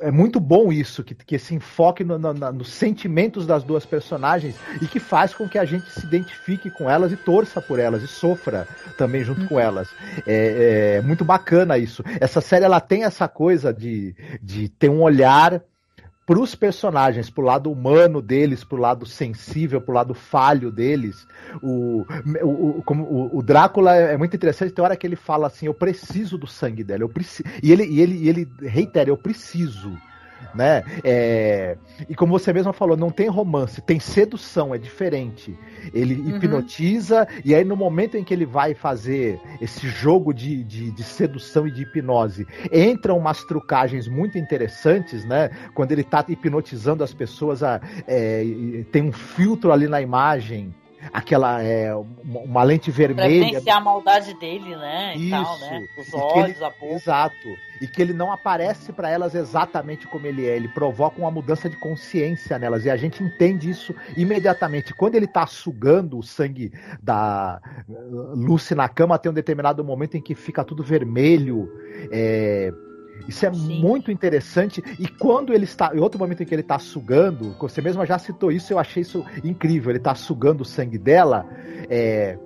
é 0.00 0.10
muito 0.10 0.40
bom 0.40 0.72
isso, 0.72 1.04
que, 1.04 1.14
que 1.14 1.34
esse 1.34 1.54
enfoque 1.54 2.02
no, 2.02 2.18
no, 2.18 2.32
nos 2.32 2.70
sentimentos 2.70 3.46
das 3.46 3.62
duas 3.62 3.84
personagens 3.84 4.56
e 4.80 4.86
que 4.86 4.98
faz 4.98 5.34
com 5.34 5.48
que 5.48 5.58
a 5.58 5.64
gente 5.64 5.90
se 5.90 6.04
identifique 6.06 6.70
com 6.70 6.90
elas 6.90 7.12
e 7.12 7.16
torça 7.16 7.60
por 7.60 7.78
elas 7.78 8.02
e 8.02 8.06
sofra 8.06 8.66
também 8.96 9.22
junto 9.22 9.46
com 9.46 9.60
elas. 9.60 9.88
É, 10.26 10.96
é 10.96 11.02
muito 11.02 11.24
bacana 11.24 11.76
isso. 11.78 12.02
Essa 12.20 12.40
série 12.40 12.64
ela 12.64 12.80
tem 12.80 13.04
essa 13.04 13.28
coisa 13.28 13.72
de, 13.72 14.14
de 14.42 14.68
ter 14.68 14.88
um 14.88 15.02
olhar 15.02 15.62
para 16.30 16.38
os 16.38 16.54
personagens, 16.54 17.28
pro 17.28 17.42
lado 17.42 17.72
humano 17.72 18.22
deles, 18.22 18.62
pro 18.62 18.78
lado 18.78 19.04
sensível, 19.04 19.80
pro 19.80 19.92
lado 19.92 20.14
falho 20.14 20.70
deles. 20.70 21.26
O, 21.60 22.06
o, 22.40 22.82
como, 22.84 23.02
o, 23.02 23.38
o, 23.38 23.42
Drácula 23.42 23.96
é 23.96 24.16
muito 24.16 24.36
interessante, 24.36 24.72
tem 24.72 24.84
hora 24.84 24.94
que 24.94 25.04
ele 25.04 25.16
fala 25.16 25.48
assim, 25.48 25.66
eu 25.66 25.74
preciso 25.74 26.38
do 26.38 26.46
sangue 26.46 26.84
dela, 26.84 27.02
eu 27.02 27.08
preciso. 27.08 27.48
E 27.60 27.72
ele, 27.72 27.84
e 27.84 28.00
ele, 28.00 28.14
e 28.14 28.28
ele 28.28 28.48
reitera, 28.60 29.10
eu 29.10 29.16
preciso 29.16 29.90
né? 30.54 30.82
É... 31.04 31.76
E 32.08 32.14
como 32.14 32.38
você 32.38 32.52
mesma 32.52 32.72
falou, 32.72 32.96
não 32.96 33.10
tem 33.10 33.28
romance, 33.28 33.80
tem 33.80 34.00
sedução, 34.00 34.74
é 34.74 34.78
diferente. 34.78 35.56
Ele 35.92 36.14
uhum. 36.14 36.36
hipnotiza, 36.36 37.26
e 37.44 37.54
aí 37.54 37.64
no 37.64 37.76
momento 37.76 38.16
em 38.16 38.24
que 38.24 38.32
ele 38.32 38.46
vai 38.46 38.74
fazer 38.74 39.40
esse 39.60 39.88
jogo 39.88 40.32
de, 40.32 40.62
de, 40.64 40.90
de, 40.90 41.02
sedução 41.02 41.66
e 41.66 41.70
de 41.70 41.82
hipnose, 41.82 42.46
entram 42.72 43.18
umas 43.18 43.44
trucagens 43.44 44.08
muito 44.08 44.38
interessantes, 44.38 45.24
né? 45.24 45.50
Quando 45.74 45.92
ele 45.92 46.04
tá 46.04 46.24
hipnotizando 46.28 47.04
as 47.04 47.12
pessoas, 47.12 47.62
a, 47.62 47.80
é, 48.06 48.44
tem 48.90 49.02
um 49.02 49.12
filtro 49.12 49.72
ali 49.72 49.86
na 49.86 50.00
imagem 50.00 50.74
aquela 51.12 51.62
é, 51.62 51.94
uma 52.24 52.62
lente 52.62 52.90
vermelha. 52.90 53.60
Pra 53.60 53.76
a 53.76 53.80
maldade 53.80 54.34
dele, 54.34 54.76
né? 54.76 55.14
Isso. 55.16 55.30
Tal, 55.30 55.58
né? 55.58 55.86
Os 55.98 56.14
olhos, 56.14 56.56
ele, 56.56 56.64
a 56.64 56.70
boca. 56.70 56.94
Exato. 56.94 57.48
E 57.80 57.86
que 57.86 58.02
ele 58.02 58.12
não 58.12 58.30
aparece 58.30 58.92
para 58.92 59.08
elas 59.08 59.34
exatamente 59.34 60.06
como 60.06 60.26
ele 60.26 60.46
é. 60.46 60.56
Ele 60.56 60.68
provoca 60.68 61.18
uma 61.18 61.30
mudança 61.30 61.68
de 61.68 61.76
consciência 61.76 62.58
nelas. 62.58 62.84
E 62.84 62.90
a 62.90 62.96
gente 62.96 63.22
entende 63.22 63.70
isso 63.70 63.94
imediatamente. 64.16 64.92
Quando 64.94 65.14
ele 65.14 65.26
tá 65.26 65.46
sugando 65.46 66.18
o 66.18 66.22
sangue 66.22 66.72
da 67.02 67.60
Lucy 68.34 68.74
na 68.74 68.88
cama, 68.88 69.18
tem 69.18 69.30
um 69.30 69.34
determinado 69.34 69.82
momento 69.82 70.16
em 70.16 70.20
que 70.20 70.34
fica 70.34 70.62
tudo 70.62 70.82
vermelho. 70.82 71.70
É 72.10 72.72
isso 73.28 73.46
é 73.46 73.52
Sim. 73.52 73.80
muito 73.80 74.10
interessante. 74.10 74.82
E 74.98 75.06
quando 75.06 75.52
ele 75.52 75.64
está. 75.64 75.94
Em 75.94 76.00
outro 76.00 76.18
momento 76.18 76.42
em 76.42 76.46
que 76.46 76.54
ele 76.54 76.62
está 76.62 76.78
sugando, 76.78 77.54
você 77.58 77.80
mesma 77.80 78.06
já 78.06 78.18
citou 78.18 78.50
isso, 78.50 78.72
eu 78.72 78.78
achei 78.78 79.02
isso 79.02 79.24
incrível. 79.44 79.90
Ele 79.90 79.98
está 79.98 80.14
sugando 80.14 80.62
o 80.62 80.64
sangue 80.64 80.98
dela. 80.98 81.46
É, 81.88 82.38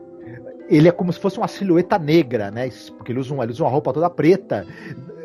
ele 0.69 0.89
é 0.89 0.93
como 0.93 1.13
se 1.13 1.21
fosse 1.21 1.39
uma 1.39 1.49
silhueta 1.49 1.99
negra, 1.99 2.51
né? 2.51 2.69
Porque 2.97 3.13
ele 3.13 3.21
usa, 3.21 3.35
uma, 3.35 3.45
ele 3.45 3.53
usa 3.53 3.65
uma 3.65 3.71
roupa 3.71 3.93
toda 3.93 4.09
preta 4.09 4.67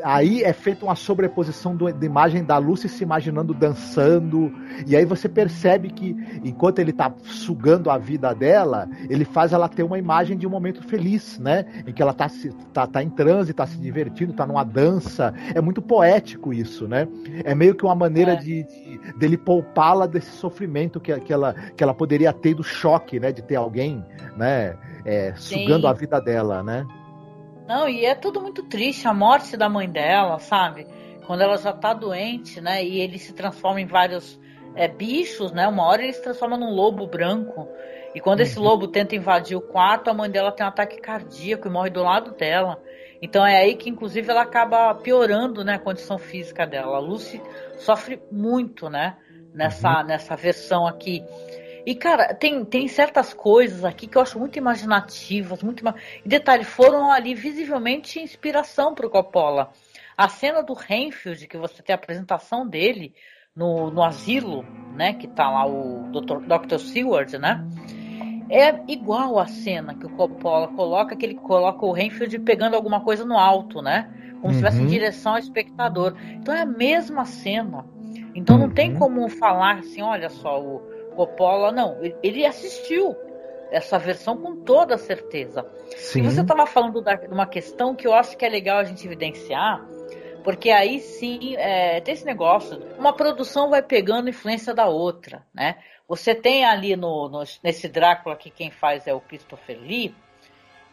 aí 0.04 0.43
é 0.43 0.54
feita 0.54 0.86
uma 0.86 0.95
sobreposição 0.95 1.76
do, 1.76 1.91
da 1.91 2.06
imagem 2.06 2.43
da 2.43 2.58
Lucy 2.58 2.88
se 2.89 3.04
imaginando 3.04 3.54
dançando, 3.54 4.52
e 4.86 4.95
aí 4.95 5.06
você 5.06 5.28
percebe 5.28 5.89
que 5.89 6.16
enquanto 6.43 6.80
ele 6.80 6.91
tá 6.93 7.14
sugando 7.24 7.89
a 7.89 7.97
vida 7.97 8.34
dela, 8.34 8.88
ele 9.10 9.26
faz 9.26 9.54
ela 9.54 9.68
ter 9.68 9.84
uma 9.84 9.97
imagem 9.97 10.38
de 10.38 10.47
um 10.47 10.50
momento 10.50 10.84
feliz, 10.84 11.39
né? 11.39 11.66
Em 11.86 11.93
que 11.93 12.02
ela 12.02 12.14
tá, 12.14 12.28
tá, 12.74 12.88
tá 12.88 13.04
em 13.04 13.10
transe, 13.10 13.54
tá 13.54 13.66
se 13.66 13.78
divertindo, 13.78 14.34
tá 14.34 14.45
numa 14.45 14.64
dança. 14.64 15.34
É 15.54 15.62
muito 15.62 15.82
poético 15.82 16.54
isso, 16.54 16.88
né? 16.88 17.08
É 17.43 17.54
meio 17.54 17.76
que 17.76 17.84
uma 17.84 17.95
maneira 17.95 18.34
é. 18.34 18.36
de, 18.36 18.64
de 18.64 19.14
dele 19.18 19.38
poupá-la 19.38 20.06
desse 20.06 20.32
sofrimento 20.32 21.00
que, 21.00 21.18
que, 21.22 21.34
ela, 21.34 21.54
que 21.54 21.84
ela 21.84 21.93
poderia 21.93 22.32
ter 22.34 22.54
do 22.54 22.64
choque, 22.64 23.20
né? 23.20 23.32
De 23.32 23.41
ter 23.41 23.56
alguém, 23.56 24.04
né? 24.38 24.76
É, 25.06 25.34
sugando 25.36 25.88
a 25.88 25.93
vida 25.93 26.20
dela, 26.20 26.62
né? 26.64 26.86
Não, 27.70 27.88
e 27.88 28.03
é 28.03 28.15
tudo 28.15 28.41
muito 28.41 28.63
triste, 28.63 29.07
a 29.07 29.13
morte 29.13 29.55
da 29.55 29.70
mãe 29.70 29.88
dela, 29.88 30.39
sabe? 30.39 30.88
Quando 31.28 31.41
ela 31.41 31.55
já 31.55 31.72
tá 31.72 31.93
doente, 31.93 32.59
né? 32.59 32.84
E 32.84 32.99
ele 32.99 33.20
se 33.20 33.32
transforma 33.32 33.80
em 33.80 33.86
vários 33.86 34.39
é, 34.74 34.88
bichos, 34.88 35.51
né? 35.51 35.67
Uma 35.67 35.86
hora 35.86 36.01
ele 36.01 36.13
se 36.13 36.24
transforma 36.24 36.57
num 36.57 36.72
lobo 36.72 37.05
branco. 37.05 37.70
E 38.15 38.20
quando 38.20 38.41
esse 38.41 38.57
uhum. 38.57 38.65
lobo 38.65 38.88
tenta 38.88 39.15
invadir 39.15 39.55
o 39.55 39.61
quarto, 39.61 40.09
a 40.09 40.15
mãe 40.15 40.32
dela 40.32 40.51
tem 40.51 40.65
um 40.65 40.70
ataque 40.70 40.99
cardíaco 40.99 41.67
e 41.67 41.70
morre 41.70 41.91
do 41.91 42.01
lado 42.01 42.32
dela. 42.32 42.82
Então 43.22 43.45
é 43.45 43.57
aí 43.57 43.76
que, 43.76 43.88
inclusive, 43.88 44.28
ela 44.32 44.41
acaba 44.41 44.95
piorando 44.95 45.63
né, 45.63 45.76
a 45.76 45.80
condição 45.80 46.17
física 46.17 46.65
dela. 46.65 46.97
A 46.97 46.99
Lucy 46.99 47.39
sofre 47.78 48.20
muito, 48.32 48.89
né? 48.89 49.15
Nessa, 49.53 49.99
uhum. 49.99 50.07
nessa 50.07 50.36
versão 50.36 50.88
aqui. 50.88 51.24
E, 51.86 51.95
cara, 51.95 52.34
tem, 52.34 52.63
tem 52.65 52.88
certas 52.88 53.34
coisas 53.34 53.84
aqui 53.86 54.07
que 54.07 54.17
eu 54.17 54.21
acho 54.21 54.38
muito 54.38 54.57
imaginativas, 54.57 55.63
muito. 55.63 55.84
E 56.25 56.27
detalhe, 56.27 56.63
foram 56.63 57.11
ali 57.11 57.34
visivelmente 57.34 58.19
inspiração 58.19 58.93
para 58.93 59.07
o 59.07 59.09
Coppola. 59.09 59.71
A 60.17 60.27
cena 60.27 60.61
do 60.61 60.73
Renfield, 60.73 61.47
que 61.47 61.57
você 61.57 61.82
tem 61.82 61.93
a 61.93 61.97
apresentação 61.97 62.67
dele 62.67 63.13
no, 63.55 63.89
no 63.89 64.03
asilo, 64.03 64.65
né? 64.93 65.13
Que 65.13 65.27
tá 65.27 65.49
lá 65.49 65.65
o 65.65 66.09
Dr. 66.11 66.39
Dr. 66.45 66.77
Seward, 66.77 67.38
né? 67.38 67.65
É 68.49 68.73
igual 68.91 69.38
a 69.38 69.47
cena 69.47 69.93
que 69.93 70.05
o 70.05 70.09
Coppola 70.09 70.67
coloca, 70.69 71.15
que 71.15 71.25
ele 71.25 71.36
coloca 71.36 71.86
o 71.86 71.91
Renfield 71.91 72.39
pegando 72.39 72.75
alguma 72.75 73.01
coisa 73.01 73.23
no 73.23 73.38
alto, 73.38 73.82
né? 73.82 74.09
Como 74.41 74.47
uhum. 74.47 74.49
se 74.51 74.55
estivesse 74.55 74.82
em 74.82 74.88
direção 74.88 75.34
ao 75.34 75.39
espectador. 75.39 76.15
Então 76.34 76.53
é 76.53 76.61
a 76.61 76.65
mesma 76.65 77.25
cena. 77.25 77.86
Então 78.34 78.55
uhum. 78.55 78.67
não 78.67 78.69
tem 78.73 78.93
uhum. 78.93 78.99
como 78.99 79.30
falar 79.30 79.80
assim, 79.80 80.01
olha 80.01 80.30
só, 80.30 80.59
o, 80.61 80.82
Coppola, 81.20 81.70
não, 81.70 81.97
ele 82.24 82.45
assistiu 82.45 83.13
essa 83.70 83.99
versão 83.99 84.38
com 84.38 84.55
toda 84.55 84.97
certeza. 84.97 85.65
Sim. 85.97 86.22
E 86.22 86.24
você 86.24 86.39
estava 86.39 86.65
falando 86.65 87.01
de 87.01 87.28
uma 87.28 87.45
questão 87.45 87.93
que 87.93 88.07
eu 88.07 88.13
acho 88.13 88.38
que 88.38 88.45
é 88.45 88.49
legal 88.49 88.78
a 88.78 88.86
gente 88.86 89.05
evidenciar, 89.05 89.86
porque 90.45 90.72
aí 90.72 91.01
sim 91.01 91.57
é, 91.57 91.99
tem 91.99 92.13
esse 92.13 92.24
negócio, 92.24 92.82
uma 92.97 93.11
produção 93.11 93.70
vai 93.70 93.82
pegando 93.82 94.30
influência 94.30 94.74
da 94.74 94.88
outra, 94.88 95.45
né? 95.53 95.76
Você 96.07 96.34
tem 96.34 96.63
ali 96.63 96.95
no, 96.95 97.28
no, 97.28 97.43
nesse 97.61 97.89
Drácula 97.89 98.38
que 98.38 98.49
quem 98.49 98.72
faz 98.72 99.05
é 99.05 99.13
o 99.13 99.20
Christopher 99.20 99.78
Lee, 99.78 100.15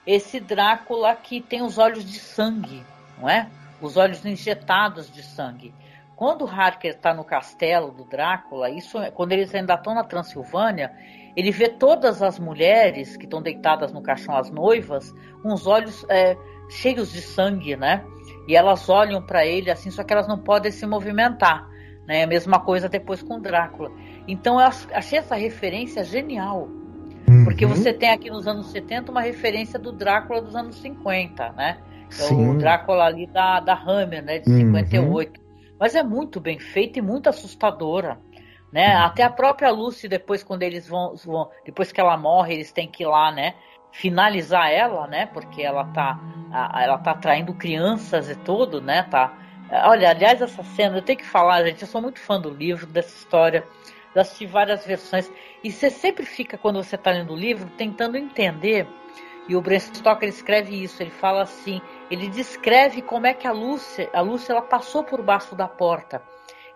esse 0.04 0.40
Drácula 0.40 1.14
que 1.14 1.40
tem 1.40 1.62
os 1.62 1.78
olhos 1.78 2.04
de 2.04 2.18
sangue, 2.18 2.84
não 3.16 3.28
é? 3.28 3.48
Os 3.80 3.96
olhos 3.96 4.26
injetados 4.26 5.08
de 5.08 5.22
sangue. 5.22 5.72
Quando 6.16 6.46
o 6.46 6.48
Harker 6.48 6.92
está 6.92 7.12
no 7.12 7.22
castelo 7.22 7.92
do 7.92 8.02
Drácula, 8.02 8.70
isso 8.70 8.98
é, 8.98 9.10
quando 9.10 9.32
eles 9.32 9.54
ainda 9.54 9.74
estão 9.74 9.94
na 9.94 10.02
Transilvânia, 10.02 10.90
ele 11.36 11.50
vê 11.50 11.68
todas 11.68 12.22
as 12.22 12.38
mulheres 12.38 13.18
que 13.18 13.24
estão 13.24 13.42
deitadas 13.42 13.92
no 13.92 14.02
caixão, 14.02 14.34
as 14.34 14.50
noivas, 14.50 15.14
com 15.42 15.52
os 15.52 15.66
olhos 15.66 16.06
é, 16.08 16.34
cheios 16.70 17.12
de 17.12 17.20
sangue, 17.20 17.76
né? 17.76 18.02
E 18.48 18.56
elas 18.56 18.88
olham 18.88 19.20
para 19.20 19.44
ele 19.44 19.70
assim, 19.70 19.90
só 19.90 20.02
que 20.02 20.10
elas 20.10 20.26
não 20.26 20.38
podem 20.38 20.72
se 20.72 20.86
movimentar. 20.86 21.68
Né? 22.06 22.22
A 22.22 22.26
mesma 22.26 22.60
coisa 22.60 22.88
depois 22.88 23.22
com 23.22 23.38
Drácula. 23.38 23.90
Então 24.26 24.58
eu 24.58 24.66
achei 24.94 25.18
essa 25.18 25.34
referência 25.34 26.02
genial. 26.02 26.68
Uhum. 27.28 27.44
Porque 27.44 27.66
você 27.66 27.92
tem 27.92 28.10
aqui 28.10 28.30
nos 28.30 28.46
anos 28.46 28.68
70 28.68 29.10
uma 29.10 29.20
referência 29.20 29.78
do 29.78 29.92
Drácula 29.92 30.40
dos 30.40 30.56
anos 30.56 30.76
50, 30.76 31.52
né? 31.52 31.76
É 32.18 32.32
o 32.32 32.56
Drácula 32.56 33.04
ali 33.04 33.26
da, 33.26 33.60
da 33.60 33.74
Hammer, 33.74 34.24
né? 34.24 34.38
De 34.38 34.48
58. 34.48 35.45
Mas 35.78 35.94
é 35.94 36.02
muito 36.02 36.40
bem 36.40 36.58
feita 36.58 36.98
e 36.98 37.02
muito 37.02 37.28
assustadora. 37.28 38.18
Né? 38.72 38.94
Até 38.94 39.22
a 39.22 39.30
própria 39.30 39.70
Lucy, 39.70 40.08
depois, 40.08 40.42
quando 40.42 40.62
eles 40.62 40.86
vão, 40.88 41.14
vão, 41.16 41.50
Depois 41.64 41.92
que 41.92 42.00
ela 42.00 42.16
morre, 42.16 42.54
eles 42.54 42.72
têm 42.72 42.88
que 42.88 43.04
ir 43.04 43.06
lá, 43.06 43.30
né? 43.30 43.54
Finalizar 43.92 44.70
ela, 44.70 45.06
né? 45.06 45.26
Porque 45.26 45.62
ela 45.62 45.84
tá, 45.84 46.18
ela 46.74 46.98
tá 46.98 47.12
atraindo 47.12 47.54
crianças 47.54 48.28
e 48.28 48.34
tudo, 48.34 48.80
né? 48.80 49.04
Tá. 49.04 49.32
Olha, 49.84 50.10
aliás, 50.10 50.42
essa 50.42 50.62
cena, 50.62 50.98
eu 50.98 51.02
tenho 51.02 51.18
que 51.18 51.26
falar, 51.26 51.64
gente, 51.64 51.82
eu 51.82 51.88
sou 51.88 52.02
muito 52.02 52.20
fã 52.20 52.40
do 52.40 52.50
livro, 52.50 52.86
dessa 52.86 53.16
história. 53.16 53.66
Eu 54.14 54.20
assisti 54.20 54.46
várias 54.46 54.84
versões. 54.84 55.30
E 55.62 55.70
você 55.70 55.90
sempre 55.90 56.24
fica, 56.24 56.58
quando 56.58 56.82
você 56.82 56.96
está 56.96 57.10
lendo 57.10 57.32
o 57.32 57.36
livro, 57.36 57.68
tentando 57.76 58.16
entender. 58.16 58.86
E 59.48 59.54
o 59.54 59.60
Bram 59.60 59.78
Stoker 59.78 60.28
escreve 60.28 60.82
isso. 60.82 61.02
Ele 61.02 61.10
fala 61.10 61.42
assim: 61.42 61.80
ele 62.10 62.28
descreve 62.28 63.02
como 63.02 63.26
é 63.26 63.34
que 63.34 63.46
a 63.46 63.52
Lúcia, 63.52 64.10
a 64.12 64.20
Lúcia 64.20 64.52
ela 64.52 64.62
passou 64.62 65.04
por 65.04 65.22
baixo 65.22 65.54
da 65.54 65.68
porta. 65.68 66.22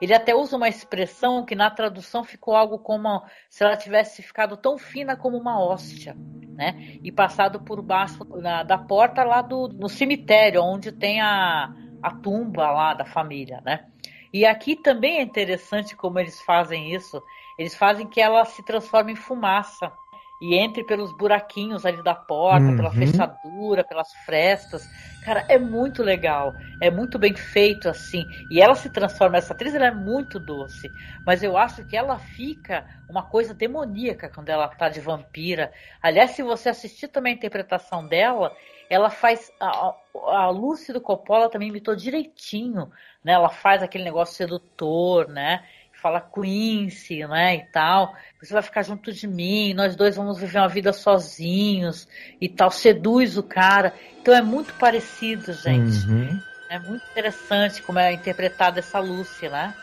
Ele 0.00 0.14
até 0.14 0.34
usa 0.34 0.56
uma 0.56 0.68
expressão 0.68 1.44
que 1.44 1.54
na 1.54 1.70
tradução 1.70 2.24
ficou 2.24 2.56
algo 2.56 2.78
como 2.78 3.22
se 3.50 3.62
ela 3.62 3.76
tivesse 3.76 4.22
ficado 4.22 4.56
tão 4.56 4.78
fina 4.78 5.14
como 5.14 5.36
uma 5.36 5.62
hóstia, 5.62 6.16
né? 6.54 6.98
E 7.02 7.12
passado 7.12 7.60
por 7.60 7.82
baixo 7.82 8.24
na, 8.40 8.62
da 8.62 8.78
porta 8.78 9.22
lá 9.24 9.42
do 9.42 9.68
no 9.68 9.90
cemitério, 9.90 10.62
onde 10.62 10.90
tem 10.90 11.20
a, 11.20 11.70
a 12.02 12.10
tumba 12.14 12.70
lá 12.70 12.94
da 12.94 13.04
família, 13.04 13.60
né? 13.62 13.84
E 14.32 14.46
aqui 14.46 14.74
também 14.74 15.18
é 15.18 15.22
interessante 15.22 15.94
como 15.94 16.18
eles 16.18 16.40
fazem 16.40 16.94
isso. 16.94 17.22
Eles 17.58 17.74
fazem 17.74 18.06
que 18.06 18.20
ela 18.20 18.44
se 18.44 18.64
transforme 18.64 19.12
em 19.12 19.16
fumaça 19.16 19.92
e 20.40 20.54
entre 20.54 20.82
pelos 20.84 21.14
buraquinhos 21.16 21.84
ali 21.84 22.02
da 22.02 22.14
porta, 22.14 22.66
uhum. 22.66 22.76
pela 22.76 22.90
fechadura, 22.90 23.84
pelas 23.84 24.12
frestas. 24.24 24.88
Cara, 25.22 25.44
é 25.48 25.58
muito 25.58 26.02
legal. 26.02 26.54
É 26.80 26.90
muito 26.90 27.18
bem 27.18 27.34
feito 27.34 27.88
assim. 27.88 28.24
E 28.50 28.60
ela 28.60 28.74
se 28.74 28.88
transforma, 28.88 29.36
essa 29.36 29.52
atriz 29.52 29.74
ela 29.74 29.88
é 29.88 29.94
muito 29.94 30.40
doce. 30.40 30.90
Mas 31.26 31.42
eu 31.42 31.58
acho 31.58 31.84
que 31.84 31.96
ela 31.96 32.18
fica 32.18 32.86
uma 33.08 33.22
coisa 33.22 33.52
demoníaca 33.52 34.30
quando 34.30 34.48
ela 34.48 34.66
tá 34.68 34.88
de 34.88 35.00
vampira. 35.00 35.72
Aliás, 36.02 36.30
se 36.30 36.42
você 36.42 36.70
assistir 36.70 37.08
também 37.08 37.34
a 37.34 37.36
interpretação 37.36 38.06
dela, 38.06 38.56
ela 38.88 39.10
faz. 39.10 39.52
A, 39.60 39.94
a 40.26 40.50
Lúcia 40.50 40.94
do 40.94 41.00
Coppola 41.00 41.50
também 41.50 41.68
imitou 41.68 41.94
direitinho. 41.94 42.90
Né? 43.22 43.32
Ela 43.32 43.50
faz 43.50 43.82
aquele 43.82 44.04
negócio 44.04 44.34
sedutor, 44.34 45.28
né? 45.28 45.62
Fala 46.00 46.20
Quincy, 46.20 47.26
né, 47.26 47.56
e 47.56 47.64
tal. 47.66 48.14
Você 48.40 48.52
vai 48.52 48.62
ficar 48.62 48.82
junto 48.82 49.12
de 49.12 49.26
mim, 49.26 49.74
nós 49.74 49.94
dois 49.94 50.16
vamos 50.16 50.38
viver 50.38 50.58
uma 50.58 50.68
vida 50.68 50.92
sozinhos 50.92 52.08
e 52.40 52.48
tal. 52.48 52.70
Seduz 52.70 53.36
o 53.36 53.42
cara. 53.42 53.94
Então 54.20 54.34
é 54.34 54.42
muito 54.42 54.72
parecido, 54.74 55.52
gente. 55.52 56.06
Uhum. 56.08 56.40
É 56.68 56.78
muito 56.78 57.04
interessante 57.10 57.82
como 57.82 57.98
é 57.98 58.12
interpretada 58.12 58.78
essa 58.78 58.98
Lúcia, 58.98 59.50
né? 59.50 59.74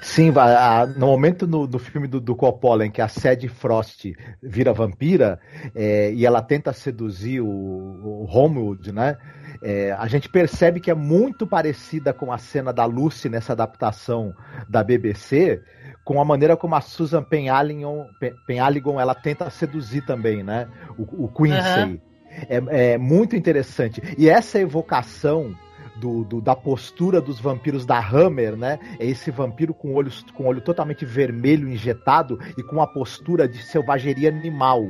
Sim, 0.00 0.32
a, 0.36 0.86
no 0.86 1.06
momento 1.06 1.46
no, 1.46 1.66
do 1.66 1.78
filme 1.78 2.06
do, 2.06 2.20
do, 2.20 2.34
Coppola 2.34 2.86
em 2.86 2.90
que 2.90 3.02
a 3.02 3.08
Sadie 3.08 3.48
Frost 3.48 4.06
vira 4.42 4.72
vampira 4.72 5.38
é, 5.74 6.12
e 6.12 6.24
ela 6.24 6.40
tenta 6.40 6.72
seduzir 6.72 7.40
o, 7.40 7.46
o 7.46 8.26
Homewood, 8.26 8.92
né? 8.92 9.18
É, 9.62 9.92
a 9.92 10.06
gente 10.06 10.28
percebe 10.28 10.80
que 10.80 10.90
é 10.90 10.94
muito 10.94 11.46
parecida 11.46 12.12
com 12.12 12.32
a 12.32 12.38
cena 12.38 12.72
da 12.72 12.84
Lucy 12.84 13.28
nessa 13.28 13.52
adaptação 13.52 14.34
da 14.68 14.82
BBC, 14.82 15.62
com 16.04 16.20
a 16.20 16.24
maneira 16.24 16.56
como 16.56 16.74
a 16.74 16.80
Susan 16.80 17.22
Penhaligon, 17.22 18.06
Penhaligon 18.46 19.00
ela 19.00 19.14
tenta 19.14 19.48
seduzir 19.50 20.04
também, 20.04 20.42
né? 20.42 20.68
O, 20.96 21.24
o 21.24 21.28
Quincy. 21.28 21.80
Uhum. 21.80 22.00
É, 22.48 22.92
é 22.92 22.98
muito 22.98 23.34
interessante. 23.34 24.02
E 24.18 24.28
essa 24.28 24.58
evocação 24.58 25.54
do, 25.96 26.24
do, 26.24 26.40
da 26.40 26.54
postura 26.54 27.20
dos 27.20 27.40
vampiros 27.40 27.84
da 27.84 27.98
Hammer, 27.98 28.56
né? 28.56 28.78
É 28.98 29.06
esse 29.06 29.30
vampiro 29.30 29.74
com 29.74 29.94
olhos 29.94 30.24
com 30.34 30.46
olho 30.46 30.60
totalmente 30.60 31.04
vermelho 31.04 31.68
injetado 31.68 32.38
e 32.56 32.62
com 32.62 32.76
uma 32.76 32.86
postura 32.86 33.48
de 33.48 33.62
selvageria 33.62 34.28
animal. 34.28 34.84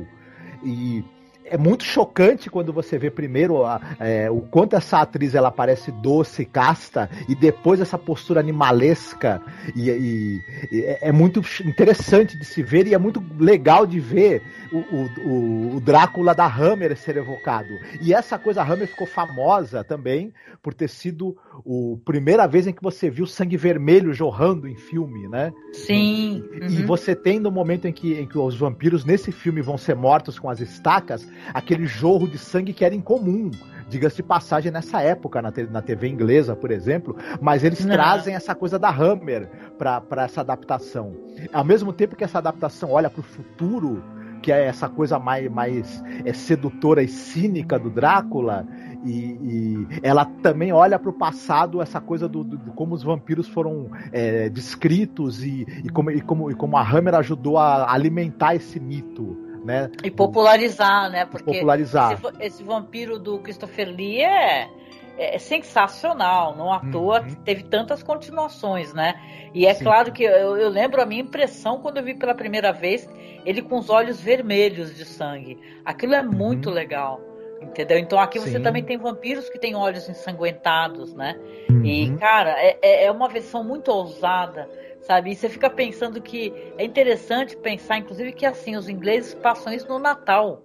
E 0.63 1.03
é 1.49 1.57
muito 1.57 1.83
chocante 1.83 2.49
quando 2.49 2.73
você 2.73 2.97
vê 2.97 3.09
primeiro 3.09 3.65
a, 3.65 3.79
é, 3.99 4.29
o 4.29 4.41
quanto 4.41 4.75
essa 4.75 5.01
atriz 5.01 5.35
ela 5.35 5.51
parece 5.51 5.91
doce, 5.91 6.45
casta, 6.45 7.09
e 7.27 7.35
depois 7.35 7.79
essa 7.79 7.97
postura 7.97 8.39
animalesca. 8.39 9.41
E, 9.75 9.89
e, 9.89 10.41
e 10.71 10.81
é, 10.81 11.09
é 11.09 11.11
muito 11.11 11.41
interessante 11.65 12.37
de 12.37 12.45
se 12.45 12.61
ver 12.61 12.87
e 12.87 12.93
é 12.93 12.97
muito 12.97 13.23
legal 13.39 13.85
de 13.85 13.99
ver 13.99 14.41
o, 14.71 14.77
o, 14.77 15.75
o, 15.75 15.79
Drácula 15.79 16.33
da 16.33 16.45
Hammer 16.45 16.95
ser 16.97 17.17
evocado. 17.17 17.69
E 18.01 18.13
essa 18.13 18.37
coisa, 18.37 18.61
a 18.61 18.65
Hammer 18.65 18.87
ficou 18.87 19.07
famosa 19.07 19.83
também 19.83 20.33
por 20.61 20.73
ter 20.73 20.89
sido 20.89 21.37
a 21.53 22.05
primeira 22.05 22.47
vez 22.47 22.67
em 22.67 22.73
que 22.73 22.83
você 22.83 23.09
viu 23.09 23.25
sangue 23.25 23.57
vermelho 23.57 24.13
jorrando 24.13 24.67
em 24.67 24.75
filme, 24.75 25.27
né? 25.27 25.53
Sim. 25.73 26.43
Uhum. 26.51 26.67
E 26.67 26.83
você 26.83 27.15
tem 27.15 27.39
no 27.39 27.51
momento 27.51 27.87
em 27.87 27.93
que, 27.93 28.13
em 28.13 28.27
que 28.27 28.37
os 28.37 28.57
vampiros 28.57 29.05
nesse 29.05 29.31
filme 29.31 29.61
vão 29.61 29.77
ser 29.77 29.95
mortos 29.95 30.37
com 30.37 30.49
as 30.49 30.59
estacas, 30.59 31.27
aquele 31.53 31.85
jorro 31.85 32.27
de 32.27 32.37
sangue 32.37 32.73
que 32.73 32.85
era 32.85 32.95
incomum 32.95 33.51
diga-se 33.89 34.17
de 34.17 34.23
passagem, 34.23 34.71
nessa 34.71 35.01
época, 35.01 35.41
na, 35.41 35.51
na 35.71 35.81
TV 35.81 36.09
inglesa, 36.09 36.55
por 36.55 36.71
exemplo, 36.71 37.15
mas 37.39 37.63
eles 37.63 37.83
Não. 37.85 37.93
trazem 37.93 38.35
essa 38.35 38.53
coisa 38.53 38.77
da 38.77 38.89
Hammer 38.89 39.49
para 39.77 40.23
essa 40.23 40.41
adaptação. 40.41 41.15
Ao 41.53 41.63
mesmo 41.63 41.93
tempo 41.93 42.15
que 42.15 42.23
essa 42.23 42.37
adaptação 42.37 42.91
olha 42.91 43.09
para 43.09 43.21
o 43.21 43.23
futuro 43.23 44.03
que 44.41 44.51
é 44.51 44.65
essa 44.65 44.87
coisa 44.87 45.19
mais, 45.19 45.51
mais 45.51 46.03
é, 46.23 46.31
sedutora 46.31 47.01
e 47.01 47.07
cínica 47.07 47.77
do 47.77 47.89
Drácula, 47.89 48.65
e, 49.03 49.37
e 49.41 49.87
ela 50.01 50.25
também 50.25 50.71
olha 50.71 50.97
para 50.99 51.09
o 51.09 51.13
passado, 51.13 51.81
essa 51.81 51.99
coisa 51.99 52.27
do, 52.27 52.43
do, 52.43 52.57
de 52.57 52.71
como 52.71 52.95
os 52.95 53.03
vampiros 53.03 53.47
foram 53.47 53.89
é, 54.11 54.47
descritos 54.47 55.43
e, 55.43 55.65
e, 55.83 55.89
como, 55.89 56.11
e, 56.11 56.21
como, 56.21 56.51
e 56.51 56.55
como 56.55 56.77
a 56.77 56.81
Hammer 56.81 57.15
ajudou 57.15 57.57
a 57.57 57.91
alimentar 57.91 58.55
esse 58.55 58.79
mito. 58.79 59.46
Né? 59.67 59.91
E 60.03 60.09
popularizar, 60.09 61.09
né? 61.11 61.25
Porque 61.25 61.51
popularizar. 61.51 62.13
Esse, 62.13 62.43
esse 62.43 62.63
vampiro 62.63 63.19
do 63.19 63.39
Christopher 63.39 63.89
Lee 63.89 64.21
é 64.23 64.69
é, 65.17 65.35
é 65.35 65.39
sensacional, 65.39 66.55
não 66.55 66.71
à 66.71 66.79
toa 66.79 67.21
uhum. 67.21 67.35
teve 67.43 67.63
tantas 67.63 68.03
continuações, 68.03 68.93
né? 68.93 69.19
E 69.53 69.65
é 69.65 69.73
Sim. 69.73 69.83
claro 69.83 70.11
que 70.11 70.23
eu, 70.23 70.55
eu, 70.55 70.69
lembro 70.69 71.01
a 71.01 71.05
minha 71.05 71.21
impressão 71.21 71.79
quando 71.79 71.97
eu 71.97 72.03
vi 72.03 72.13
pela 72.13 72.35
primeira 72.35 72.71
vez 72.71 73.09
ele 73.43 73.61
com 73.61 73.77
os 73.77 73.89
olhos 73.89 74.21
vermelhos 74.21 74.95
de 74.95 75.03
sangue. 75.03 75.59
Aquilo 75.83 76.13
é 76.13 76.21
muito 76.21 76.69
uhum. 76.69 76.75
legal. 76.75 77.19
Entendeu? 77.59 77.97
Então 77.97 78.19
aqui 78.19 78.39
Sim. 78.39 78.51
você 78.51 78.59
também 78.59 78.83
tem 78.83 78.99
vampiros 78.99 79.49
que 79.49 79.57
têm 79.57 79.75
olhos 79.75 80.07
ensanguentados, 80.07 81.15
né? 81.15 81.35
Uhum. 81.67 81.83
E, 81.83 82.15
cara, 82.17 82.51
é, 82.51 82.77
é, 82.83 83.05
é 83.05 83.11
uma 83.11 83.27
versão 83.27 83.63
muito 83.63 83.89
ousada, 83.89 84.69
sabe? 85.07 85.31
E 85.31 85.35
você 85.35 85.47
fica 85.47 85.69
pensando 85.69 86.21
que 86.21 86.53
é 86.77 86.83
interessante 86.83 87.55
pensar, 87.55 87.97
inclusive, 87.97 88.33
que 88.33 88.45
assim, 88.45 88.75
os 88.75 88.89
ingleses 88.89 89.33
passam 89.33 89.73
isso 89.73 89.87
no 89.87 89.97
Natal. 89.97 90.61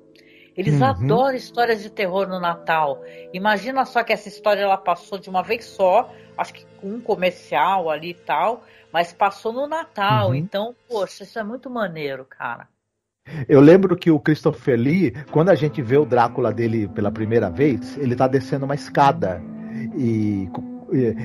Eles 0.57 0.74
uhum. 0.74 0.84
adoram 0.84 1.34
histórias 1.34 1.82
de 1.82 1.88
terror 1.88 2.28
no 2.28 2.38
Natal. 2.38 3.03
Imagina 3.32 3.86
só 3.86 4.03
que 4.03 4.12
essa 4.12 4.28
história 4.28 4.61
ela 4.61 4.76
passou 4.76 5.18
de 5.18 5.30
uma 5.30 5.43
vez 5.43 5.64
só, 5.64 6.12
acho 6.36 6.53
que 6.53 6.66
com 6.78 6.88
um 6.88 7.01
comercial 7.01 7.88
ali 7.88 8.11
e 8.11 8.14
tal, 8.14 8.64
mas 8.93 9.12
passou 9.12 9.53
no 9.53 9.66
Natal. 9.66 10.30
Uhum. 10.30 10.34
Então, 10.34 10.74
poxa, 10.88 11.22
isso 11.22 11.38
é 11.38 11.45
muito 11.45 11.70
maneiro, 11.70 12.26
cara. 12.26 12.68
Eu 13.49 13.61
lembro 13.61 13.97
que 13.97 14.11
o 14.11 14.18
Christopher 14.18 14.78
Lee, 14.78 15.12
quando 15.30 15.51
a 15.51 15.55
gente 15.55 15.80
vê 15.80 15.97
o 15.97 16.05
Drácula 16.05 16.53
dele 16.53 16.88
pela 16.88 17.11
primeira 17.11 17.49
vez, 17.49 17.97
ele 17.97 18.16
tá 18.16 18.26
descendo 18.26 18.64
uma 18.64 18.74
escada. 18.74 19.40
E 19.97 20.51
e 20.93 21.16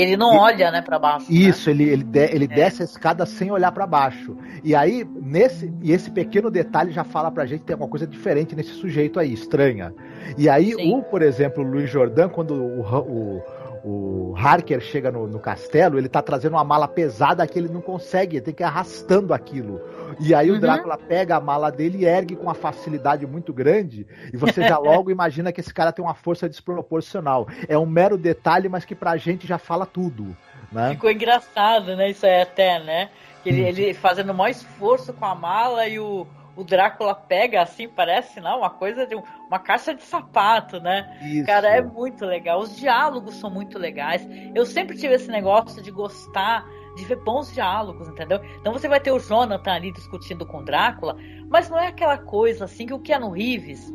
ele 0.00 0.16
não 0.16 0.34
e, 0.34 0.38
olha, 0.38 0.70
né, 0.70 0.82
para 0.82 0.98
baixo. 0.98 1.32
Né? 1.32 1.38
Isso, 1.38 1.70
né? 1.70 1.76
ele, 1.76 1.90
ele, 1.90 2.04
de, 2.04 2.34
ele 2.34 2.44
é. 2.44 2.48
desce 2.48 2.82
a 2.82 2.84
escada 2.84 3.26
sem 3.26 3.50
olhar 3.50 3.72
para 3.72 3.86
baixo. 3.86 4.36
E 4.62 4.74
aí, 4.74 5.06
nesse 5.20 5.72
e 5.82 5.92
esse 5.92 6.10
pequeno 6.10 6.50
detalhe 6.50 6.92
já 6.92 7.04
fala 7.04 7.30
pra 7.30 7.46
gente 7.46 7.60
que 7.60 7.66
tem 7.66 7.74
alguma 7.74 7.90
coisa 7.90 8.06
diferente 8.06 8.54
nesse 8.54 8.70
sujeito 8.70 9.18
aí, 9.18 9.32
estranha. 9.32 9.94
E 10.36 10.48
aí, 10.48 10.72
Sim. 10.74 10.94
o, 10.94 11.02
por 11.02 11.22
exemplo, 11.22 11.62
o 11.62 11.66
Luiz 11.66 11.90
Jordan, 11.90 12.28
quando 12.28 12.54
o, 12.54 12.80
o 12.80 13.42
o 13.86 14.34
Harker 14.34 14.80
chega 14.80 15.12
no, 15.12 15.26
no, 15.26 15.38
castelo, 15.38 15.98
ele 15.98 16.08
tá 16.08 16.22
trazendo 16.22 16.54
uma 16.54 16.64
mala 16.64 16.88
pesada 16.88 17.46
que 17.46 17.58
ele 17.58 17.68
não 17.68 17.82
consegue, 17.82 18.36
ele 18.36 18.44
tem 18.46 18.54
que 18.54 18.62
ir 18.62 18.64
arrastando 18.64 19.34
aquilo. 19.34 19.78
E 20.18 20.34
aí 20.34 20.50
uhum. 20.50 20.56
o 20.56 20.60
Drácula 20.60 20.96
pega 20.96 21.36
a 21.36 21.40
mala 21.40 21.70
dele 21.70 21.98
e 21.98 22.04
ergue 22.06 22.34
com 22.34 22.44
uma 22.44 22.54
facilidade 22.54 23.26
muito 23.26 23.52
grande, 23.52 24.06
e 24.32 24.36
você 24.38 24.66
já 24.66 24.78
logo 24.80 25.10
imagina 25.10 25.52
que 25.52 25.60
esse 25.60 25.72
cara 25.72 25.92
tem 25.92 26.02
uma 26.02 26.14
força 26.14 26.48
desproporcional. 26.48 27.46
É 27.68 27.76
um 27.76 27.84
mero 27.84 28.16
detalhe, 28.16 28.70
mas 28.70 28.86
que 28.86 28.94
pra 28.94 29.18
gente 29.18 29.46
já 29.46 29.58
fala 29.58 29.84
tudo. 29.84 30.34
Né? 30.72 30.90
Ficou 30.92 31.10
engraçado, 31.10 31.94
né? 31.94 32.10
Isso 32.10 32.24
aí 32.24 32.40
até, 32.40 32.82
né? 32.82 33.10
Ele, 33.44 33.60
ele 33.60 33.92
fazendo 33.92 34.30
o 34.30 34.34
maior 34.34 34.50
esforço 34.50 35.12
com 35.12 35.26
a 35.26 35.34
mala 35.34 35.86
e 35.86 35.98
o 35.98 36.26
o 36.56 36.64
Drácula 36.64 37.14
pega 37.14 37.62
assim, 37.62 37.88
parece 37.88 38.40
não, 38.40 38.58
uma 38.58 38.70
coisa 38.70 39.06
de 39.06 39.16
um, 39.16 39.22
uma 39.48 39.58
caixa 39.58 39.94
de 39.94 40.02
sapato, 40.02 40.80
né? 40.80 41.18
Isso. 41.22 41.46
Cara, 41.46 41.68
é 41.68 41.82
muito 41.82 42.24
legal. 42.24 42.60
Os 42.60 42.76
diálogos 42.76 43.36
são 43.36 43.50
muito 43.50 43.78
legais. 43.78 44.26
Eu 44.54 44.64
sempre 44.64 44.96
tive 44.96 45.14
esse 45.14 45.30
negócio 45.30 45.82
de 45.82 45.90
gostar 45.90 46.64
de 46.96 47.04
ver 47.04 47.16
bons 47.16 47.52
diálogos, 47.52 48.08
entendeu? 48.08 48.40
Então 48.60 48.72
você 48.72 48.88
vai 48.88 49.00
ter 49.00 49.10
o 49.10 49.18
Jonathan 49.18 49.72
ali 49.72 49.92
discutindo 49.92 50.46
com 50.46 50.58
o 50.58 50.64
Drácula, 50.64 51.16
mas 51.48 51.68
não 51.68 51.78
é 51.78 51.88
aquela 51.88 52.18
coisa 52.18 52.66
assim 52.66 52.86
que 52.86 52.94
o 52.94 53.00
Keanu 53.00 53.30
Reeves, 53.30 53.92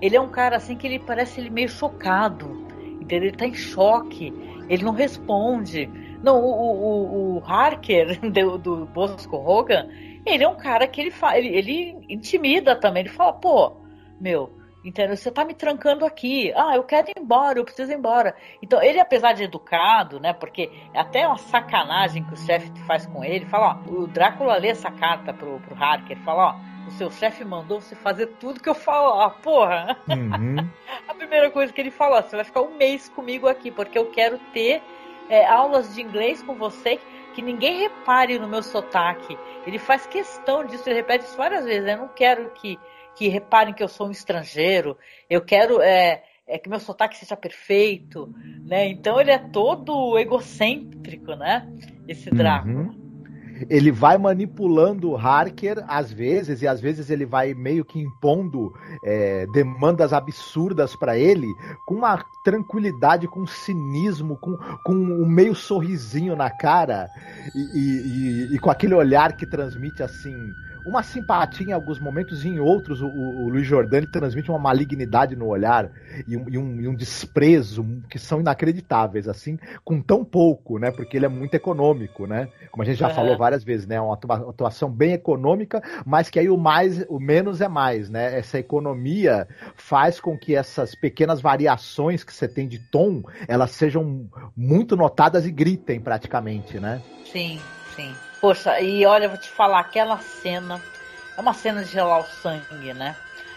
ele 0.00 0.16
é 0.16 0.20
um 0.20 0.28
cara 0.28 0.56
assim 0.56 0.76
que 0.76 0.86
ele 0.86 0.98
parece 0.98 1.40
ele 1.40 1.50
meio 1.50 1.68
chocado, 1.68 2.66
entendeu? 3.00 3.28
Ele 3.28 3.36
tá 3.36 3.46
em 3.46 3.54
choque, 3.54 4.32
ele 4.68 4.84
não 4.84 4.92
responde. 4.92 5.90
Não, 6.26 6.42
o, 6.42 6.50
o, 6.50 7.36
o 7.36 7.44
Harker 7.46 8.18
do, 8.32 8.58
do 8.58 8.84
Bosco 8.86 9.36
Hogan, 9.36 9.88
ele 10.26 10.42
é 10.42 10.48
um 10.48 10.56
cara 10.56 10.88
que 10.88 11.00
ele, 11.00 11.12
fala, 11.12 11.38
ele, 11.38 11.56
ele 11.56 12.04
intimida 12.08 12.74
também. 12.74 13.02
Ele 13.04 13.10
fala, 13.10 13.32
pô, 13.32 13.76
meu, 14.20 14.52
entendeu? 14.84 15.16
Você 15.16 15.30
tá 15.30 15.44
me 15.44 15.54
trancando 15.54 16.04
aqui. 16.04 16.52
Ah, 16.56 16.74
eu 16.74 16.82
quero 16.82 17.10
ir 17.10 17.14
embora, 17.16 17.60
eu 17.60 17.64
preciso 17.64 17.92
ir 17.92 17.94
embora. 17.94 18.34
Então, 18.60 18.82
ele, 18.82 18.98
apesar 18.98 19.34
de 19.34 19.44
educado, 19.44 20.18
né? 20.18 20.32
Porque 20.32 20.68
é 20.92 20.98
até 20.98 21.28
uma 21.28 21.38
sacanagem 21.38 22.24
que 22.24 22.34
o 22.34 22.36
chefe 22.36 22.72
faz 22.88 23.06
com 23.06 23.22
ele. 23.22 23.46
Fala, 23.46 23.80
ó, 23.86 23.88
o 23.88 24.08
Drácula 24.08 24.56
lê 24.56 24.70
essa 24.70 24.90
carta 24.90 25.32
pro, 25.32 25.60
pro 25.60 25.80
Harker. 25.80 26.18
Fala, 26.24 26.56
ó, 26.56 26.88
o 26.88 26.90
seu 26.90 27.08
chefe 27.08 27.44
mandou 27.44 27.80
você 27.80 27.94
fazer 27.94 28.26
tudo 28.40 28.60
que 28.60 28.68
eu 28.68 28.74
falo. 28.74 29.20
Ah, 29.20 29.30
porra! 29.30 29.96
Uhum. 30.08 30.56
A 31.06 31.14
primeira 31.14 31.52
coisa 31.52 31.72
que 31.72 31.80
ele 31.80 31.92
falou, 31.92 32.20
você 32.20 32.34
vai 32.34 32.44
ficar 32.44 32.62
um 32.62 32.76
mês 32.76 33.08
comigo 33.08 33.46
aqui, 33.46 33.70
porque 33.70 33.96
eu 33.96 34.06
quero 34.06 34.40
ter 34.52 34.82
é, 35.28 35.46
aulas 35.46 35.94
de 35.94 36.02
inglês 36.02 36.42
com 36.42 36.54
você 36.54 36.98
que 37.34 37.42
ninguém 37.42 37.80
repare 37.80 38.38
no 38.38 38.48
meu 38.48 38.62
sotaque. 38.62 39.36
Ele 39.66 39.78
faz 39.78 40.06
questão 40.06 40.64
disso, 40.64 40.88
ele 40.88 40.96
repete 40.96 41.24
isso 41.24 41.36
várias 41.36 41.64
vezes. 41.64 41.88
Eu 41.88 41.98
não 41.98 42.08
quero 42.08 42.50
que, 42.50 42.78
que 43.14 43.28
reparem 43.28 43.74
que 43.74 43.82
eu 43.82 43.88
sou 43.88 44.08
um 44.08 44.10
estrangeiro. 44.10 44.96
Eu 45.28 45.42
quero 45.42 45.82
é, 45.82 46.22
é 46.46 46.58
que 46.58 46.68
meu 46.68 46.80
sotaque 46.80 47.16
seja 47.16 47.36
perfeito, 47.36 48.32
né? 48.64 48.88
Então 48.88 49.20
ele 49.20 49.30
é 49.30 49.38
todo 49.38 50.18
egocêntrico, 50.18 51.34
né? 51.34 51.68
Esse 52.08 52.30
Drácula. 52.30 52.74
Uhum 52.74 53.05
ele 53.68 53.90
vai 53.90 54.18
manipulando 54.18 55.10
o 55.10 55.16
Harker 55.16 55.84
às 55.88 56.12
vezes, 56.12 56.62
e 56.62 56.68
às 56.68 56.80
vezes 56.80 57.10
ele 57.10 57.24
vai 57.24 57.54
meio 57.54 57.84
que 57.84 57.98
impondo 57.98 58.72
é, 59.04 59.46
demandas 59.52 60.12
absurdas 60.12 60.94
para 60.96 61.18
ele, 61.18 61.46
com 61.86 61.96
uma 61.96 62.24
tranquilidade, 62.44 63.28
com 63.28 63.40
um 63.40 63.46
cinismo, 63.46 64.36
com, 64.36 64.56
com 64.84 64.94
um 64.94 65.26
meio 65.26 65.54
sorrisinho 65.54 66.36
na 66.36 66.50
cara, 66.50 67.08
e, 67.54 67.78
e, 67.78 68.50
e, 68.52 68.54
e 68.54 68.58
com 68.58 68.70
aquele 68.70 68.94
olhar 68.94 69.36
que 69.36 69.46
transmite 69.46 70.02
assim 70.02 70.34
uma 70.86 71.02
simpatia 71.02 71.66
em 71.66 71.72
alguns 71.72 71.98
momentos 71.98 72.44
e 72.44 72.48
em 72.48 72.60
outros 72.60 73.02
o, 73.02 73.08
o, 73.08 73.48
Luiz 73.48 73.66
Jordani 73.66 74.06
transmite 74.06 74.50
uma 74.50 74.58
malignidade 74.58 75.34
no 75.34 75.46
olhar 75.46 75.90
e 76.26 76.36
um, 76.36 76.48
e, 76.48 76.56
um, 76.56 76.80
e 76.80 76.88
um, 76.88 76.94
desprezo 76.94 77.84
que 78.08 78.18
são 78.18 78.40
inacreditáveis, 78.40 79.26
assim, 79.26 79.58
com 79.84 80.00
tão 80.00 80.24
pouco, 80.24 80.78
né? 80.78 80.92
Porque 80.92 81.16
ele 81.16 81.26
é 81.26 81.28
muito 81.28 81.54
econômico, 81.54 82.26
né? 82.26 82.48
Como 82.70 82.82
a 82.82 82.86
gente 82.86 82.98
já 82.98 83.10
falou 83.10 83.36
várias 83.36 83.64
vezes, 83.64 83.86
né? 83.86 84.00
Uma 84.00 84.14
atuação 84.14 84.88
bem 84.88 85.12
econômica, 85.12 85.82
mas 86.04 86.30
que 86.30 86.38
aí 86.38 86.48
o 86.48 86.56
mais, 86.56 87.04
o 87.08 87.18
menos 87.18 87.60
é 87.60 87.68
mais, 87.68 88.08
né? 88.08 88.38
Essa 88.38 88.58
economia 88.58 89.48
faz 89.74 90.20
com 90.20 90.38
que 90.38 90.54
essas 90.54 90.94
pequenas 90.94 91.40
variações 91.40 92.22
que 92.22 92.32
você 92.32 92.46
tem 92.46 92.68
de 92.68 92.78
tom, 92.78 93.24
elas 93.48 93.72
sejam 93.72 94.28
muito 94.56 94.96
notadas 94.96 95.46
e 95.46 95.50
gritem 95.50 95.98
praticamente, 96.00 96.78
né? 96.78 97.02
Sim, 97.24 97.58
sim. 97.96 98.14
Poxa, 98.46 98.80
e 98.80 99.04
olha, 99.04 99.28
vou 99.28 99.36
te 99.36 99.48
falar, 99.48 99.80
aquela 99.80 100.18
cena 100.18 100.80
é 101.36 101.40
uma 101.40 101.52
cena 101.52 101.82
de 101.82 101.90
gelar 101.90 102.20
o 102.20 102.26
sangue, 102.26 102.94
né? 102.94 103.16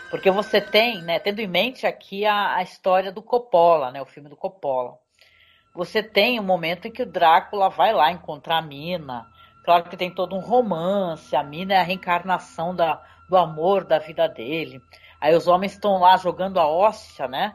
Porque 0.09 0.31
você 0.31 0.59
tem, 0.59 1.03
né, 1.03 1.19
tendo 1.19 1.41
em 1.41 1.47
mente 1.47 1.85
aqui 1.85 2.25
a, 2.25 2.55
a 2.55 2.63
história 2.63 3.11
do 3.11 3.21
Coppola, 3.21 3.91
né, 3.91 4.01
o 4.01 4.05
filme 4.07 4.27
do 4.27 4.35
Coppola. 4.35 4.97
Você 5.75 6.01
tem 6.01 6.39
um 6.39 6.43
momento 6.43 6.87
em 6.87 6.91
que 6.91 7.03
o 7.03 7.05
Drácula 7.05 7.69
vai 7.69 7.93
lá 7.93 8.11
encontrar 8.11 8.57
a 8.57 8.61
mina. 8.63 9.27
Claro 9.63 9.83
que 9.83 9.95
tem 9.95 10.09
todo 10.09 10.35
um 10.35 10.39
romance, 10.39 11.35
a 11.35 11.43
mina 11.43 11.75
é 11.75 11.77
a 11.77 11.83
reencarnação 11.83 12.75
da, 12.75 12.99
do 13.29 13.37
amor 13.37 13.83
da 13.83 13.99
vida 13.99 14.27
dele. 14.27 14.81
Aí 15.21 15.35
os 15.35 15.47
homens 15.47 15.73
estão 15.73 15.99
lá 15.99 16.17
jogando 16.17 16.59
a 16.59 16.67
hóstia, 16.67 17.27
né? 17.27 17.53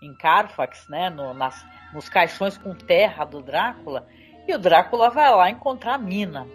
Em 0.00 0.14
Carfax, 0.14 0.86
né? 0.88 1.10
No, 1.10 1.34
nas, 1.34 1.66
nos 1.92 2.08
caixões 2.08 2.56
com 2.56 2.76
terra 2.76 3.24
do 3.24 3.42
Drácula, 3.42 4.06
e 4.46 4.54
o 4.54 4.58
Drácula 4.58 5.10
vai 5.10 5.34
lá 5.34 5.50
encontrar 5.50 5.94
a 5.94 5.98
mina. 5.98 6.46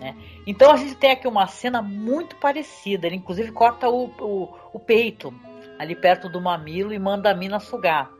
Né? 0.00 0.14
Então 0.46 0.70
a 0.70 0.76
gente 0.76 0.94
tem 0.94 1.10
aqui 1.10 1.26
uma 1.26 1.46
cena 1.46 1.82
muito 1.82 2.36
parecida. 2.36 3.06
Ele 3.06 3.16
inclusive 3.16 3.52
corta 3.52 3.88
o, 3.88 4.06
o, 4.20 4.54
o 4.72 4.78
peito 4.78 5.34
ali 5.78 5.94
perto 5.94 6.28
do 6.28 6.40
mamilo 6.40 6.92
e 6.92 6.98
manda 6.98 7.30
a 7.30 7.34
mina 7.34 7.60
sugar. 7.60 8.10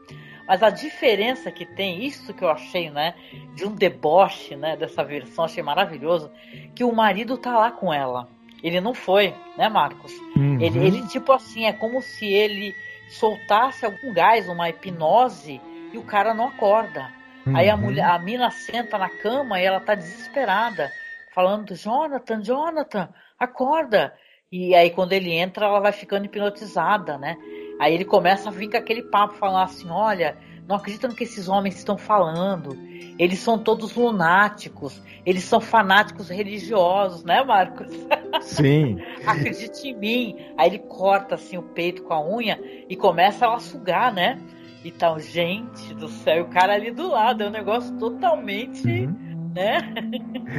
Mas 0.46 0.62
a 0.62 0.70
diferença 0.70 1.50
que 1.52 1.66
tem, 1.66 2.04
isso 2.06 2.32
que 2.32 2.42
eu 2.42 2.48
achei, 2.48 2.88
né, 2.88 3.14
de 3.54 3.66
um 3.66 3.74
deboche, 3.74 4.56
né, 4.56 4.76
dessa 4.76 5.04
versão, 5.04 5.44
achei 5.44 5.62
maravilhoso, 5.62 6.30
que 6.74 6.82
o 6.82 6.90
marido 6.90 7.36
tá 7.36 7.58
lá 7.58 7.70
com 7.70 7.92
ela. 7.92 8.26
Ele 8.62 8.80
não 8.80 8.94
foi, 8.94 9.34
né, 9.58 9.68
Marcos? 9.68 10.10
Uhum. 10.34 10.58
Ele, 10.58 10.78
ele, 10.78 11.06
tipo 11.08 11.32
assim, 11.32 11.66
é 11.66 11.72
como 11.72 12.00
se 12.00 12.26
ele 12.26 12.74
soltasse 13.10 13.84
algum 13.84 14.10
gás, 14.12 14.48
uma 14.48 14.70
hipnose, 14.70 15.60
e 15.92 15.98
o 15.98 16.02
cara 16.02 16.32
não 16.32 16.48
acorda. 16.48 17.10
Uhum. 17.46 17.54
Aí 17.54 17.68
a 17.68 17.76
mulher, 17.76 18.06
a 18.06 18.18
mina 18.18 18.50
senta 18.50 18.96
na 18.96 19.10
cama 19.10 19.60
e 19.60 19.64
ela 19.64 19.80
tá 19.80 19.94
desesperada, 19.94 20.90
falando, 21.38 21.72
Jonathan, 21.76 22.42
Jonathan, 22.42 23.08
acorda. 23.38 24.12
E 24.50 24.74
aí 24.74 24.90
quando 24.90 25.12
ele 25.12 25.32
entra, 25.32 25.66
ela 25.66 25.78
vai 25.78 25.92
ficando 25.92 26.24
hipnotizada, 26.24 27.16
né? 27.16 27.36
Aí 27.78 27.94
ele 27.94 28.04
começa 28.04 28.48
a 28.48 28.52
vir 28.52 28.68
com 28.68 28.76
aquele 28.76 29.04
papo, 29.04 29.34
falar 29.34 29.62
assim: 29.62 29.88
olha, 29.88 30.36
não 30.66 30.74
acredito 30.74 31.06
no 31.06 31.14
que 31.14 31.22
esses 31.22 31.48
homens 31.48 31.76
estão 31.76 31.96
falando. 31.96 32.76
Eles 33.16 33.38
são 33.38 33.56
todos 33.56 33.94
lunáticos, 33.94 35.00
eles 35.24 35.44
são 35.44 35.60
fanáticos 35.60 36.28
religiosos, 36.28 37.22
né, 37.22 37.44
Marcos? 37.44 37.86
Sim. 38.42 38.98
Acredite 39.24 39.86
em 39.86 39.96
mim. 39.96 40.36
Aí 40.56 40.70
ele 40.70 40.80
corta 40.80 41.36
assim 41.36 41.56
o 41.56 41.62
peito 41.62 42.02
com 42.02 42.14
a 42.14 42.26
unha 42.26 42.58
e 42.88 42.96
começa 42.96 43.46
a 43.46 43.60
sugar, 43.60 44.12
né? 44.12 44.40
Então, 44.84 45.20
gente 45.20 45.94
do 45.94 46.08
céu, 46.08 46.44
o 46.44 46.48
cara 46.48 46.74
ali 46.74 46.90
do 46.90 47.08
lado, 47.08 47.44
é 47.44 47.46
um 47.46 47.50
negócio 47.50 47.96
totalmente. 47.96 48.88
Uhum 48.88 49.27
né? 49.58 49.78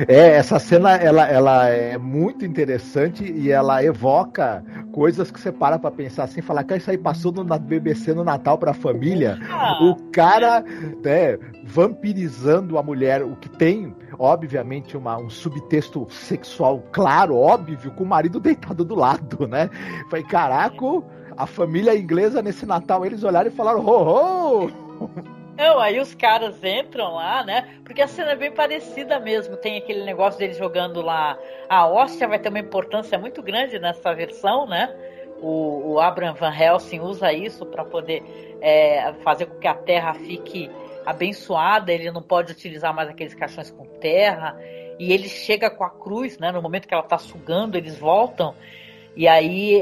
É, 0.07 0.31
essa 0.31 0.59
cena 0.59 0.95
ela, 0.95 1.25
ela 1.25 1.67
é 1.69 1.97
muito 1.97 2.45
interessante 2.45 3.23
e 3.23 3.49
ela 3.49 3.81
evoca 3.83 4.63
coisas 4.91 5.31
que 5.31 5.39
você 5.39 5.51
para 5.51 5.79
pra 5.79 5.89
pensar 5.89 6.25
assim, 6.25 6.41
falar 6.41 6.65
que 6.65 6.75
isso 6.75 6.91
aí 6.91 6.97
passou 6.97 7.31
no, 7.31 7.43
na 7.43 7.57
BBC 7.57 8.13
no 8.13 8.23
Natal 8.23 8.57
pra 8.57 8.73
família. 8.73 9.39
Ah, 9.49 9.81
o 9.81 9.95
cara, 10.11 10.61
né, 10.61 11.37
vampirizando 11.63 12.77
a 12.77 12.83
mulher, 12.83 13.23
o 13.23 13.35
que 13.37 13.49
tem, 13.49 13.95
obviamente, 14.17 14.97
uma, 14.97 15.17
um 15.17 15.29
subtexto 15.29 16.05
sexual 16.09 16.83
claro, 16.91 17.37
óbvio, 17.37 17.91
com 17.91 18.03
o 18.03 18.07
marido 18.07 18.39
deitado 18.39 18.83
do 18.83 18.95
lado, 18.95 19.47
né? 19.47 19.69
Foi, 20.09 20.23
caraca, 20.23 20.85
a 21.37 21.45
família 21.45 21.97
inglesa 21.97 22.41
nesse 22.41 22.65
Natal, 22.65 23.05
eles 23.05 23.23
olharam 23.23 23.49
e 23.49 23.53
falaram, 23.53 23.79
ho, 23.79 24.65
ho! 24.65 25.38
Não, 25.59 25.77
aí 25.77 25.99
os 25.99 26.15
caras 26.15 26.63
entram 26.63 27.15
lá, 27.15 27.43
né? 27.43 27.81
Porque 27.83 28.01
a 28.01 28.07
cena 28.07 28.31
é 28.31 28.35
bem 28.37 28.49
parecida 28.49 29.19
mesmo. 29.19 29.57
Tem 29.57 29.77
aquele 29.77 30.05
negócio 30.05 30.39
dele 30.39 30.53
jogando 30.53 31.01
lá. 31.01 31.37
A 31.67 31.85
hóstia 31.85 32.29
vai 32.29 32.39
ter 32.39 32.47
uma 32.47 32.59
importância 32.59 33.19
muito 33.19 33.43
grande 33.43 33.77
nessa 33.77 34.13
versão, 34.13 34.65
né? 34.65 34.95
O, 35.41 35.95
o 35.95 35.99
Abraham 35.99 36.33
Van 36.35 36.55
Helsing 36.55 37.01
usa 37.01 37.33
isso 37.33 37.65
para 37.65 37.83
poder 37.83 38.23
é, 38.61 39.11
fazer 39.21 39.47
com 39.47 39.59
que 39.59 39.67
a 39.67 39.73
terra 39.73 40.13
fique 40.13 40.71
abençoada. 41.05 41.91
Ele 41.91 42.09
não 42.09 42.21
pode 42.21 42.53
utilizar 42.53 42.95
mais 42.95 43.09
aqueles 43.09 43.33
caixões 43.33 43.69
com 43.69 43.83
terra. 43.99 44.57
E 44.97 45.11
ele 45.11 45.27
chega 45.27 45.69
com 45.69 45.83
a 45.83 45.89
cruz, 45.89 46.39
né? 46.39 46.53
No 46.53 46.61
momento 46.61 46.87
que 46.87 46.93
ela 46.93 47.03
está 47.03 47.17
sugando, 47.17 47.77
eles 47.77 47.99
voltam. 47.99 48.55
E 49.13 49.27
aí, 49.27 49.77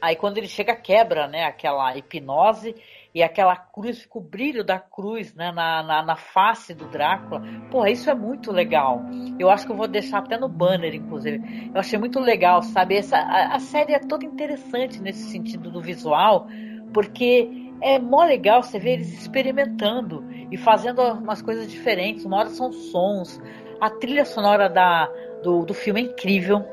aí 0.00 0.14
quando 0.14 0.38
ele 0.38 0.46
chega, 0.46 0.76
quebra, 0.76 1.26
né? 1.26 1.46
Aquela 1.46 1.96
hipnose 1.96 2.76
e 3.16 3.22
aquela 3.22 3.56
cruz, 3.56 4.00
fica 4.02 4.18
o 4.18 4.20
brilho 4.20 4.62
da 4.62 4.78
cruz 4.78 5.34
né, 5.34 5.50
na, 5.50 5.82
na, 5.82 6.02
na, 6.02 6.16
face 6.16 6.74
do 6.74 6.84
Drácula. 6.84 7.42
Porra, 7.70 7.88
isso 7.88 8.10
é 8.10 8.14
muito 8.14 8.52
legal. 8.52 9.00
Eu 9.38 9.48
acho 9.48 9.64
que 9.64 9.72
eu 9.72 9.76
vou 9.76 9.88
deixar 9.88 10.18
até 10.18 10.36
no 10.36 10.50
banner, 10.50 10.94
inclusive. 10.94 11.70
Eu 11.72 11.80
achei 11.80 11.98
muito 11.98 12.20
legal, 12.20 12.60
sabe? 12.60 12.94
Essa, 12.94 13.16
a, 13.16 13.54
a 13.54 13.58
série 13.58 13.94
é 13.94 13.98
toda 13.98 14.26
interessante 14.26 15.00
nesse 15.00 15.30
sentido 15.30 15.70
do 15.70 15.80
visual, 15.80 16.46
porque 16.92 17.48
é 17.80 17.98
mó 17.98 18.22
legal 18.22 18.62
você 18.62 18.78
ver 18.78 18.92
eles 18.96 19.10
experimentando 19.14 20.22
e 20.50 20.58
fazendo 20.58 21.00
umas 21.00 21.40
coisas 21.40 21.70
diferentes. 21.70 22.26
Uma 22.26 22.40
hora 22.40 22.50
são 22.50 22.70
sons. 22.70 23.40
A 23.80 23.88
trilha 23.88 24.26
sonora 24.26 24.68
da, 24.68 25.10
do, 25.42 25.64
do 25.64 25.72
filme 25.72 26.02
é 26.02 26.04
incrível 26.04 26.66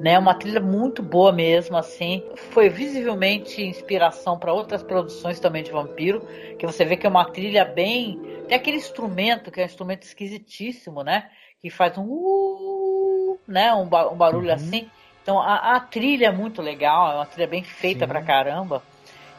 né? 0.00 0.18
Uma 0.18 0.34
trilha 0.34 0.60
muito 0.60 1.02
boa 1.02 1.32
mesmo, 1.32 1.76
assim. 1.76 2.22
Foi 2.50 2.68
visivelmente 2.68 3.62
inspiração 3.62 4.38
para 4.38 4.52
outras 4.52 4.82
produções 4.82 5.40
também 5.40 5.62
de 5.62 5.70
vampiro, 5.70 6.26
que 6.58 6.66
você 6.66 6.84
vê 6.84 6.96
que 6.96 7.06
é 7.06 7.10
uma 7.10 7.24
trilha 7.24 7.64
bem. 7.64 8.20
Tem 8.46 8.56
aquele 8.56 8.76
instrumento 8.76 9.50
que 9.50 9.60
é 9.60 9.64
um 9.64 9.66
instrumento 9.66 10.04
esquisitíssimo, 10.04 11.02
né? 11.02 11.30
Que 11.60 11.70
faz 11.70 11.98
um 11.98 12.04
uh, 12.04 13.38
né? 13.46 13.72
Um, 13.74 13.82
um 13.82 14.16
barulho 14.16 14.48
uhum. 14.48 14.54
assim. 14.54 14.90
Então 15.22 15.40
a, 15.40 15.76
a, 15.76 15.80
trilha 15.80 16.26
é 16.26 16.32
muito 16.32 16.62
legal, 16.62 17.12
é 17.12 17.14
uma 17.16 17.26
trilha 17.26 17.46
bem 17.46 17.62
feita 17.62 18.06
Sim. 18.06 18.08
pra 18.08 18.22
caramba. 18.22 18.82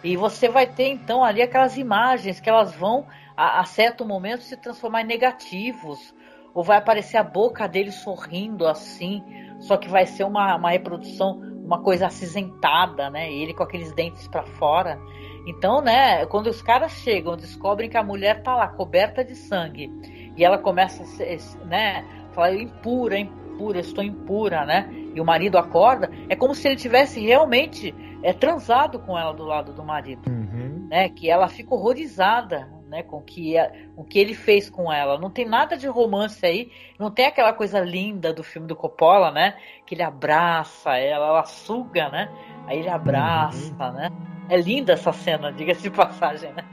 E 0.04 0.16
você 0.16 0.48
vai 0.48 0.68
ter 0.68 0.90
então 0.90 1.24
ali 1.24 1.42
aquelas 1.42 1.78
imagens 1.78 2.40
que 2.40 2.50
elas 2.50 2.74
vão 2.76 3.08
a, 3.36 3.62
a 3.62 3.66
certo 3.66 4.06
momento 4.06 4.44
se 4.44 4.56
transformar 4.56 5.02
em 5.02 5.06
negativos 5.06 6.14
ou 6.60 6.64
vai 6.64 6.78
aparecer 6.78 7.16
a 7.16 7.24
boca 7.24 7.70
dele 7.70 7.90
sorrindo 7.90 8.68
assim, 8.68 9.24
só 9.60 9.78
que 9.78 9.88
vai 9.88 10.06
ser 10.06 10.26
uma, 10.26 10.58
uma 10.58 10.72
reprodução, 10.72 11.40
uma 11.64 11.82
coisa 11.82 12.08
acinzentada, 12.08 13.10
né? 13.10 13.32
Ele 13.32 13.54
com 13.54 13.64
aqueles 13.64 13.94
dentes 13.94 14.28
para 14.28 14.44
fora. 14.44 15.00
Então, 15.48 15.80
né, 15.80 16.26
quando 16.26 16.48
os 16.48 16.62
caras 16.62 16.92
chegam, 16.92 17.38
descobrem 17.38 17.90
que 17.90 17.96
a 17.96 18.04
mulher 18.04 18.44
tá 18.44 18.58
lá 18.58 18.68
coberta 18.68 19.24
de 19.24 19.36
sangue 19.36 19.90
e 20.36 20.44
ela 20.44 20.58
começa 20.58 21.02
a 21.02 21.66
né, 21.66 22.06
falar 22.34 22.54
impura, 22.56 23.18
impura, 23.18 23.80
estou 23.80 24.04
impura, 24.04 24.66
né? 24.66 24.90
E 25.16 25.22
o 25.22 25.24
marido 25.24 25.58
acorda, 25.58 26.12
é 26.28 26.36
como 26.36 26.54
se 26.54 26.68
ele 26.68 26.76
tivesse 26.76 27.22
realmente 27.22 27.96
é, 28.22 28.34
transado 28.34 29.00
com 29.00 29.18
ela 29.18 29.32
do 29.32 29.46
lado 29.46 29.72
do 29.72 29.82
marido, 29.82 30.30
uhum. 30.30 30.88
né? 30.90 31.08
Que 31.08 31.30
ela 31.30 31.48
fica 31.48 31.74
horrorizada, 31.74 32.68
né, 32.90 33.04
com 33.04 33.22
que 33.22 33.58
a, 33.58 33.72
o 33.96 34.04
que 34.04 34.18
ele 34.20 34.34
fez 34.34 34.70
com 34.70 34.92
ela. 34.92 35.18
Não 35.18 35.30
tem 35.30 35.46
nada 35.46 35.78
de 35.78 35.88
romance 35.88 36.44
aí, 36.46 36.72
não 36.98 37.12
tem 37.12 37.28
aquela 37.28 37.54
coisa 37.54 37.80
linda 37.80 38.34
do 38.34 38.44
filme 38.44 38.68
do 38.68 38.76
Coppola, 38.76 39.32
né, 39.32 39.56
que 39.86 39.96
ele 39.96 40.04
abraça 40.04 40.98
ela, 40.98 41.28
ela 41.28 41.46
suga, 41.46 42.10
né? 42.10 42.30
Aí 42.68 42.80
ele 42.80 42.90
abraça, 42.90 43.86
uhum. 43.86 43.94
né? 43.94 44.10
É 44.50 44.58
linda 44.58 44.94
essa 44.94 45.14
cena, 45.14 45.52
diga-se 45.52 45.84
de 45.84 45.92
passagem, 45.92 46.52
né? 46.54 46.64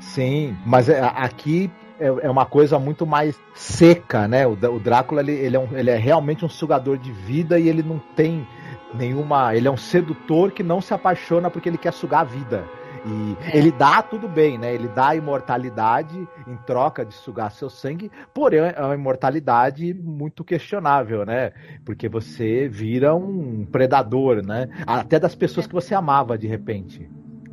Sim, 0.00 0.56
mas 0.66 0.88
é, 0.88 1.00
aqui 1.00 1.70
é, 1.98 2.06
é 2.06 2.30
uma 2.30 2.46
coisa 2.46 2.78
muito 2.78 3.06
mais 3.06 3.38
seca, 3.54 4.26
né? 4.26 4.46
O, 4.46 4.52
o 4.52 4.80
Drácula 4.80 5.20
ele, 5.20 5.32
ele, 5.32 5.56
é 5.56 5.60
um, 5.60 5.76
ele 5.76 5.90
é 5.90 5.96
realmente 5.96 6.44
um 6.44 6.48
sugador 6.48 6.96
de 6.98 7.12
vida 7.12 7.58
e 7.58 7.68
ele 7.68 7.82
não 7.82 7.98
tem 8.16 8.46
nenhuma. 8.94 9.54
Ele 9.54 9.68
é 9.68 9.70
um 9.70 9.76
sedutor 9.76 10.50
que 10.50 10.62
não 10.62 10.80
se 10.80 10.94
apaixona 10.94 11.50
porque 11.50 11.68
ele 11.68 11.78
quer 11.78 11.92
sugar 11.92 12.20
a 12.20 12.24
vida. 12.24 12.64
E 13.04 13.36
é. 13.50 13.56
ele 13.56 13.72
dá 13.72 14.02
tudo 14.02 14.28
bem, 14.28 14.58
né? 14.58 14.74
Ele 14.74 14.88
dá 14.88 15.08
a 15.08 15.16
imortalidade 15.16 16.28
em 16.46 16.56
troca 16.66 17.04
de 17.04 17.14
sugar 17.14 17.50
seu 17.50 17.70
sangue, 17.70 18.10
porém 18.34 18.60
é 18.60 18.82
uma 18.82 18.94
imortalidade 18.94 19.94
muito 19.94 20.44
questionável, 20.44 21.24
né? 21.24 21.52
Porque 21.84 22.08
você 22.08 22.68
vira 22.68 23.14
um 23.14 23.64
predador, 23.64 24.44
né? 24.44 24.68
Até 24.86 25.18
das 25.18 25.34
pessoas 25.34 25.66
que 25.66 25.72
você 25.72 25.94
amava 25.94 26.36
de 26.36 26.46
repente. 26.46 27.08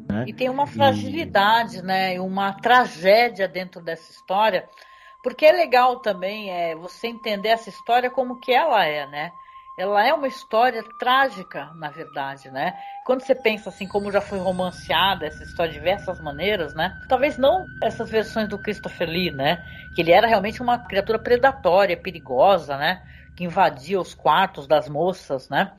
Né? 0.10 0.26
E 0.28 0.34
tem 0.34 0.50
uma 0.50 0.66
fragilidade, 0.66 1.78
e... 1.78 1.82
né? 1.82 2.20
Uma 2.20 2.54
tragédia 2.54 3.48
dentro 3.48 3.82
dessa 3.82 4.12
história, 4.12 4.68
porque 5.24 5.46
é 5.46 5.52
legal 5.52 6.00
também 6.00 6.50
é, 6.50 6.76
você 6.76 7.08
entender 7.08 7.50
essa 7.50 7.70
história 7.70 8.10
como 8.10 8.40
que 8.40 8.52
ela 8.54 8.86
é, 8.86 9.08
né? 9.08 9.32
Ela 9.78 10.06
é 10.06 10.12
uma 10.12 10.28
história 10.28 10.84
trágica, 11.00 11.72
na 11.76 11.92
verdade, 11.92 12.50
né? 12.50 12.74
Quando 13.06 13.22
você 13.22 13.36
pensa 13.36 13.70
assim, 13.70 13.88
como 13.88 14.12
já 14.12 14.20
foi 14.20 14.40
romanceada 14.40 15.28
essa 15.28 15.44
história 15.44 15.72
de 15.72 15.78
diversas 15.78 16.20
maneiras, 16.20 16.74
né? 16.74 17.00
Talvez 17.08 17.38
não 17.38 17.64
essas 17.84 18.10
versões 18.10 18.50
do 18.50 18.58
Christopher 18.58 19.08
Lee, 19.08 19.30
né? 19.30 19.64
Que 19.94 20.02
ele 20.02 20.12
era 20.12 20.26
realmente 20.26 20.64
uma 20.64 20.80
criatura 20.80 21.20
predatória, 21.20 21.96
perigosa, 21.96 22.76
né? 22.76 23.04
Que 23.36 23.44
invadia 23.44 24.02
os 24.02 24.16
quartos 24.16 24.68
das 24.68 24.90
moças, 24.90 25.48
né? 25.48 25.72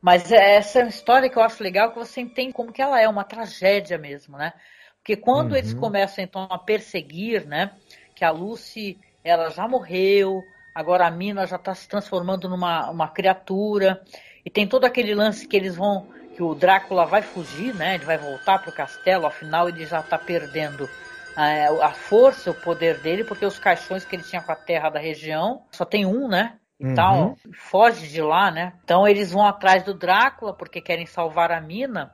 Mas 0.00 0.32
essa 0.32 0.78
é 0.78 0.82
uma 0.84 0.88
história 0.88 1.28
que 1.28 1.36
eu 1.36 1.42
acho 1.42 1.62
legal 1.62 1.92
que 1.92 1.98
você 1.98 2.22
entende 2.22 2.54
como 2.54 2.72
que 2.72 2.80
ela 2.80 2.98
é, 2.98 3.06
uma 3.06 3.24
tragédia 3.24 3.98
mesmo, 3.98 4.38
né? 4.38 4.54
Porque 4.96 5.14
quando 5.14 5.50
uhum. 5.50 5.56
eles 5.56 5.74
começam 5.74 6.24
então 6.24 6.48
a 6.50 6.58
perseguir, 6.58 7.46
né? 7.46 7.72
Que 8.14 8.24
a 8.24 8.30
Lucy, 8.30 8.98
ela 9.22 9.50
já 9.50 9.68
morreu, 9.68 10.42
agora 10.76 11.06
a 11.06 11.10
mina 11.10 11.46
já 11.46 11.56
está 11.56 11.74
se 11.74 11.88
transformando 11.88 12.50
numa 12.50 12.90
uma 12.90 13.08
criatura. 13.08 14.02
E 14.44 14.50
tem 14.50 14.68
todo 14.68 14.84
aquele 14.84 15.14
lance 15.14 15.48
que 15.48 15.56
eles 15.56 15.74
vão. 15.74 16.06
que 16.36 16.42
o 16.42 16.54
Drácula 16.54 17.06
vai 17.06 17.22
fugir, 17.22 17.74
né? 17.74 17.94
Ele 17.94 18.04
vai 18.04 18.18
voltar 18.18 18.58
para 18.58 18.68
o 18.68 18.74
castelo, 18.74 19.26
afinal 19.26 19.70
ele 19.70 19.86
já 19.86 20.00
está 20.00 20.18
perdendo 20.18 20.86
é, 21.34 21.66
a 21.82 21.92
força, 21.92 22.50
o 22.50 22.54
poder 22.54 23.00
dele, 23.00 23.24
porque 23.24 23.46
os 23.46 23.58
caixões 23.58 24.04
que 24.04 24.14
ele 24.14 24.22
tinha 24.22 24.42
com 24.42 24.52
a 24.52 24.56
terra 24.56 24.90
da 24.90 25.00
região, 25.00 25.62
só 25.70 25.86
tem 25.86 26.04
um, 26.04 26.28
né? 26.28 26.58
E 26.78 26.88
uhum. 26.88 26.94
tal, 26.94 27.36
foge 27.54 28.06
de 28.08 28.20
lá, 28.20 28.50
né? 28.50 28.74
Então 28.84 29.08
eles 29.08 29.32
vão 29.32 29.46
atrás 29.46 29.82
do 29.82 29.94
Drácula 29.94 30.52
porque 30.52 30.82
querem 30.82 31.06
salvar 31.06 31.50
a 31.50 31.60
mina. 31.60 32.12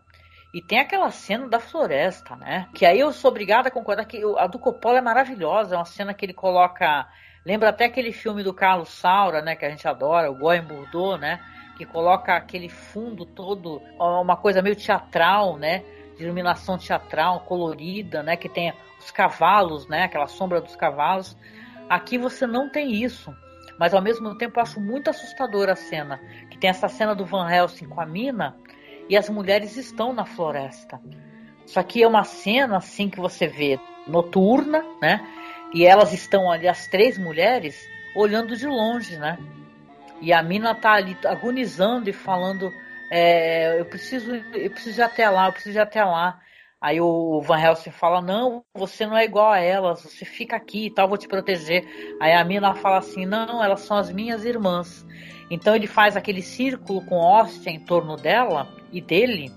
E 0.54 0.62
tem 0.62 0.78
aquela 0.78 1.10
cena 1.10 1.48
da 1.48 1.58
floresta, 1.58 2.36
né? 2.36 2.68
Que 2.74 2.86
aí 2.86 3.00
eu 3.00 3.12
sou 3.12 3.30
obrigada 3.30 3.68
a 3.68 3.72
concordar 3.72 4.04
que 4.04 4.22
a 4.38 4.46
do 4.46 4.58
Coppola 4.58 4.98
é 4.98 5.00
maravilhosa. 5.00 5.74
É 5.74 5.78
uma 5.78 5.84
cena 5.84 6.14
que 6.14 6.24
ele 6.24 6.34
coloca. 6.34 7.08
Lembra 7.44 7.70
até 7.70 7.86
aquele 7.86 8.12
filme 8.12 8.42
do 8.42 8.54
Carlos 8.54 8.88
Saura, 8.88 9.42
né? 9.42 9.56
Que 9.56 9.64
a 9.64 9.70
gente 9.70 9.86
adora, 9.86 10.30
o 10.30 10.34
Goem 10.34 10.62
Bordeaux, 10.62 11.20
né? 11.20 11.40
Que 11.76 11.84
coloca 11.84 12.36
aquele 12.36 12.68
fundo 12.68 13.26
todo, 13.26 13.82
uma 13.98 14.36
coisa 14.36 14.62
meio 14.62 14.76
teatral, 14.76 15.58
né? 15.58 15.82
De 16.16 16.22
iluminação 16.22 16.78
teatral, 16.78 17.40
colorida, 17.40 18.22
né? 18.22 18.36
Que 18.36 18.48
tem 18.48 18.72
os 18.98 19.10
cavalos, 19.10 19.88
né? 19.88 20.04
Aquela 20.04 20.28
sombra 20.28 20.60
dos 20.60 20.76
cavalos. 20.76 21.36
Aqui 21.88 22.16
você 22.16 22.46
não 22.46 22.70
tem 22.70 23.02
isso. 23.02 23.34
Mas 23.78 23.92
ao 23.92 24.02
mesmo 24.02 24.36
tempo 24.36 24.60
eu 24.60 24.62
acho 24.62 24.78
muito 24.80 25.10
assustadora 25.10 25.72
a 25.72 25.76
cena. 25.76 26.20
Que 26.48 26.56
tem 26.56 26.70
essa 26.70 26.88
cena 26.88 27.14
do 27.14 27.24
Van 27.24 27.50
Helsing 27.50 27.88
com 27.88 28.00
a 28.00 28.06
mina 28.06 28.56
e 29.08 29.16
as 29.16 29.28
mulheres 29.28 29.76
estão 29.76 30.12
na 30.12 30.24
floresta. 30.24 31.00
Só 31.66 31.82
que 31.82 32.02
é 32.02 32.06
uma 32.06 32.22
cena 32.22 32.76
assim 32.76 33.08
que 33.08 33.18
você 33.18 33.48
vê 33.48 33.80
noturna, 34.06 34.84
né? 35.00 35.20
E 35.74 35.86
elas 35.86 36.12
estão 36.12 36.50
ali, 36.50 36.68
as 36.68 36.86
três 36.86 37.16
mulheres, 37.16 37.88
olhando 38.14 38.56
de 38.56 38.66
longe, 38.66 39.16
né? 39.16 39.38
E 40.20 40.32
a 40.32 40.42
mina 40.42 40.74
tá 40.74 40.92
ali 40.92 41.16
agonizando 41.24 42.08
e 42.08 42.12
falando: 42.12 42.72
é, 43.10 43.80
eu 43.80 43.84
preciso, 43.86 44.34
eu 44.54 44.70
preciso 44.70 45.00
ir 45.00 45.02
até 45.02 45.28
lá, 45.28 45.46
eu 45.46 45.52
preciso 45.52 45.78
ir 45.78 45.80
até 45.80 46.04
lá. 46.04 46.40
Aí 46.80 47.00
o 47.00 47.40
Van 47.42 47.60
Helsing 47.60 47.90
fala: 47.90 48.20
Não, 48.20 48.64
você 48.74 49.06
não 49.06 49.16
é 49.16 49.24
igual 49.24 49.50
a 49.52 49.58
elas, 49.58 50.02
você 50.02 50.24
fica 50.24 50.56
aqui 50.56 50.86
e 50.86 50.90
tal, 50.90 51.08
vou 51.08 51.16
te 51.16 51.28
proteger. 51.28 51.86
Aí 52.20 52.32
a 52.32 52.44
mina 52.44 52.74
fala 52.74 52.98
assim: 52.98 53.24
Não, 53.24 53.62
elas 53.62 53.80
são 53.80 53.96
as 53.96 54.10
minhas 54.10 54.44
irmãs. 54.44 55.06
Então 55.50 55.76
ele 55.76 55.86
faz 55.86 56.16
aquele 56.16 56.42
círculo 56.42 57.04
com 57.04 57.16
hóstia 57.16 57.70
em 57.70 57.80
torno 57.80 58.16
dela 58.16 58.68
e 58.90 59.00
dele. 59.00 59.52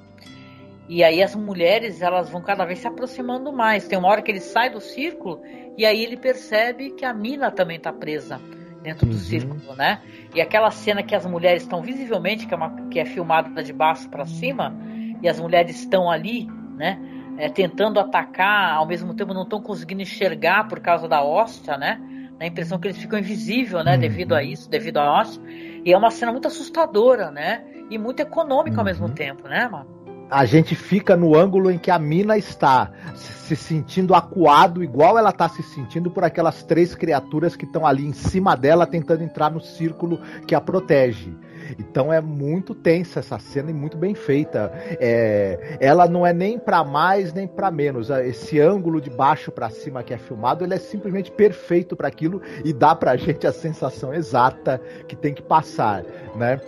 E 0.88 1.04
aí 1.04 1.24
as 1.24 1.36
mulheres 1.36 2.02
elas 2.02 2.30
vão 2.30 2.42
cada 2.42 2.64
vez 2.66 2.80
se 2.80 2.88
aproximando 2.88 3.52
mais. 3.52 3.88
Tem 3.88 3.98
uma 3.98 4.08
hora 4.08 4.22
que 4.22 4.32
ele 4.32 4.40
sai 4.40 4.70
do 4.70 4.80
círculo 4.80 5.42
e 5.78 5.86
aí 5.86 6.04
ele 6.04 6.18
percebe 6.18 6.92
que 6.92 7.04
a 7.04 7.14
mina 7.14 7.52
também 7.52 7.78
está 7.78 7.92
presa 7.92 8.40
dentro 8.84 9.08
do 9.08 9.14
uhum. 9.14 9.20
círculo, 9.20 9.76
né? 9.76 10.00
E 10.34 10.40
aquela 10.40 10.70
cena 10.70 11.02
que 11.02 11.16
as 11.16 11.26
mulheres 11.26 11.64
estão 11.64 11.82
visivelmente 11.82 12.46
que 12.46 12.54
é, 12.54 12.58
uma, 12.58 12.88
que 12.90 13.00
é 13.00 13.06
filmada 13.06 13.64
de 13.64 13.74
baixo 13.74 14.08
para 14.10 14.26
cima 14.26 14.78
e 15.24 15.28
as 15.28 15.40
mulheres 15.40 15.80
estão 15.80 16.10
ali, 16.10 16.48
né? 16.78 17.00
É, 17.38 17.50
tentando 17.50 18.00
atacar, 18.00 18.76
ao 18.76 18.86
mesmo 18.86 19.14
tempo 19.14 19.34
não 19.34 19.44
estão 19.44 19.60
conseguindo 19.60 20.04
enxergar 20.04 20.68
por 20.68 20.80
causa 20.80 21.08
da 21.08 21.22
hóstia, 21.24 21.78
né? 21.78 22.00
A 22.40 22.46
impressão 22.46 22.78
que 22.78 22.88
eles 22.88 22.98
ficam 22.98 23.18
invisíveis, 23.18 23.84
né? 23.84 23.96
Uhum. 23.96 24.00
Devido 24.00 24.36
a 24.36 24.44
isso, 24.44 24.70
devido 24.70 24.98
à 24.98 25.20
hóstia. 25.20 25.42
E 25.84 25.92
é 25.92 25.98
uma 25.98 26.12
cena 26.12 26.32
muito 26.32 26.48
assustadora, 26.48 27.32
né? 27.32 27.64
E 27.90 27.98
muito 27.98 28.20
econômica 28.20 28.76
uhum. 28.76 28.82
ao 28.82 28.86
mesmo 28.86 29.10
tempo, 29.10 29.48
né, 29.48 29.68
mano? 29.68 29.95
A 30.30 30.44
gente 30.46 30.76
fica 30.76 31.16
no 31.16 31.36
ângulo 31.36 31.70
em 31.70 31.78
que 31.78 31.92
a 31.92 32.00
mina 32.00 32.38
está 32.38 32.92
se 33.14 33.56
sentindo 33.56 34.16
acuado, 34.16 34.84
igual 34.84 35.20
ela 35.20 35.30
está 35.30 35.48
se 35.48 35.62
sentindo 35.62 36.10
por 36.10 36.24
aquelas 36.24 36.64
três 36.64 36.96
criaturas 36.96 37.56
que 37.56 37.66
estão 37.66 37.86
ali 37.86 38.06
em 38.06 38.14
cima 38.14 38.56
dela 38.56 38.88
tentando 38.88 39.24
entrar 39.24 39.52
no 39.52 39.62
círculo 39.62 40.20
que 40.48 40.56
a 40.56 40.62
protege. 40.62 41.32
Então 41.80 42.12
é 42.12 42.22
muito 42.22 42.74
tensa 42.74 43.20
essa 43.20 43.40
cena 43.40 43.72
e 43.72 43.74
muito 43.74 43.98
bem 43.98 44.16
feita. 44.16 44.72
É, 45.00 45.78
ela 45.80 46.08
não 46.08 46.26
é 46.26 46.34
nem 46.34 46.58
para 46.58 46.84
mais 46.84 47.34
nem 47.34 47.48
para 47.48 47.72
menos. 47.72 48.10
Esse 48.10 48.60
ângulo 48.60 49.02
de 49.02 49.10
baixo 49.10 49.52
para 49.52 49.70
cima 49.70 50.04
que 50.04 50.14
é 50.14 50.18
filmado, 50.18 50.64
ele 50.64 50.74
é 50.74 50.80
simplesmente 50.80 51.32
perfeito 51.32 51.96
para 51.96 52.08
aquilo 52.08 52.42
e 52.64 52.74
dá 52.74 52.96
pra 52.96 53.16
gente 53.16 53.46
a 53.48 53.52
sensação 53.52 54.14
exata 54.14 54.82
que 55.08 55.16
tem 55.16 55.34
que 55.34 55.42
passar, 55.42 56.04
né? 56.36 56.60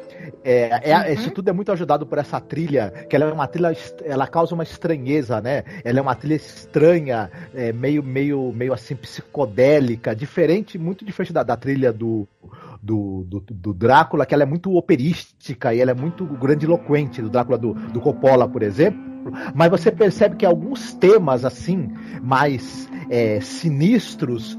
É, 0.43 0.91
é, 0.91 0.97
uhum. 0.97 1.13
Isso 1.13 1.31
tudo 1.31 1.49
é 1.49 1.53
muito 1.53 1.71
ajudado 1.71 2.05
por 2.05 2.17
essa 2.17 2.39
trilha, 2.39 2.91
que 3.09 3.15
ela 3.15 3.25
é 3.25 3.31
uma 3.31 3.47
trilha, 3.47 3.75
ela 4.03 4.27
causa 4.27 4.53
uma 4.53 4.63
estranheza, 4.63 5.41
né? 5.41 5.63
Ela 5.83 5.99
é 5.99 6.01
uma 6.01 6.15
trilha 6.15 6.35
estranha, 6.35 7.29
é, 7.55 7.71
meio, 7.71 8.03
meio, 8.03 8.51
meio 8.53 8.73
assim 8.73 8.95
psicodélica, 8.95 10.15
diferente, 10.15 10.77
muito 10.77 11.05
diferente 11.05 11.33
da, 11.33 11.43
da 11.43 11.55
trilha 11.55 11.93
do, 11.93 12.27
do, 12.81 13.23
do, 13.23 13.39
do, 13.39 13.73
Drácula, 13.73 14.25
que 14.25 14.33
ela 14.33 14.43
é 14.43 14.45
muito 14.45 14.75
operística 14.75 15.73
e 15.73 15.79
ela 15.79 15.91
é 15.91 15.93
muito 15.93 16.25
grandiloquente, 16.25 17.21
do 17.21 17.29
Drácula 17.29 17.57
do, 17.57 17.73
do 17.73 18.01
Coppola, 18.01 18.47
por 18.47 18.63
exemplo. 18.63 19.07
Mas 19.53 19.69
você 19.69 19.91
percebe 19.91 20.35
que 20.35 20.45
alguns 20.45 20.93
temas, 20.93 21.43
assim, 21.43 21.89
mais 22.21 22.89
é, 23.09 23.39
sinistros, 23.41 24.57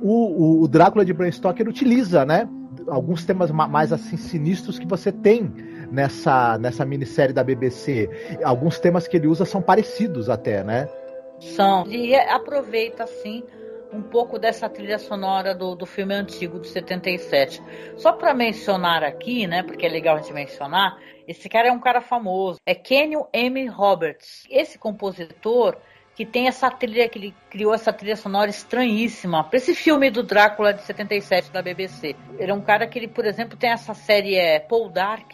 o, 0.00 0.60
o, 0.60 0.62
o, 0.62 0.68
Drácula 0.68 1.04
de 1.04 1.12
Bram 1.12 1.30
Stoker 1.30 1.68
utiliza, 1.68 2.24
né? 2.24 2.48
Alguns 2.88 3.24
temas 3.24 3.50
mais, 3.50 3.92
assim, 3.92 4.16
sinistros 4.16 4.78
que 4.78 4.86
você 4.86 5.12
tem 5.12 5.52
nessa, 5.90 6.58
nessa 6.58 6.84
minissérie 6.84 7.34
da 7.34 7.42
BBC. 7.42 8.08
Alguns 8.44 8.78
temas 8.78 9.06
que 9.06 9.16
ele 9.16 9.26
usa 9.26 9.44
são 9.44 9.62
parecidos 9.62 10.28
até, 10.28 10.62
né? 10.64 10.88
São. 11.40 11.86
E 11.86 12.14
aproveita, 12.14 13.04
assim, 13.04 13.42
um 13.92 14.02
pouco 14.02 14.38
dessa 14.38 14.68
trilha 14.68 14.98
sonora 14.98 15.54
do, 15.54 15.74
do 15.74 15.86
filme 15.86 16.14
antigo 16.14 16.58
de 16.60 16.68
77. 16.68 17.62
Só 17.96 18.12
para 18.12 18.32
mencionar 18.32 19.02
aqui, 19.02 19.46
né, 19.46 19.62
porque 19.62 19.86
é 19.86 19.88
legal 19.88 20.16
a 20.16 20.20
gente 20.20 20.32
mencionar, 20.32 20.98
esse 21.26 21.48
cara 21.48 21.68
é 21.68 21.72
um 21.72 21.80
cara 21.80 22.00
famoso, 22.00 22.58
é 22.66 22.74
Kenyon 22.74 23.24
M. 23.32 23.66
Roberts. 23.68 24.44
Esse 24.50 24.78
compositor 24.78 25.76
que 26.14 26.26
tem 26.26 26.48
essa 26.48 26.70
trilha, 26.70 27.08
que 27.08 27.18
ele 27.18 27.34
criou 27.48 27.72
essa 27.72 27.92
trilha 27.92 28.16
sonora 28.16 28.50
estranhíssima 28.50 29.44
para 29.44 29.56
esse 29.56 29.74
filme 29.74 30.10
do 30.10 30.22
Drácula 30.22 30.74
de 30.74 30.82
77 30.82 31.50
da 31.50 31.62
BBC. 31.62 32.14
Ele 32.38 32.50
é 32.50 32.54
um 32.54 32.60
cara 32.60 32.86
que 32.86 32.98
ele, 32.98 33.08
por 33.08 33.24
exemplo, 33.24 33.56
tem 33.56 33.70
essa 33.70 33.94
série 33.94 34.34
é, 34.34 34.58
Paul 34.58 34.88
Dark. 34.88 35.32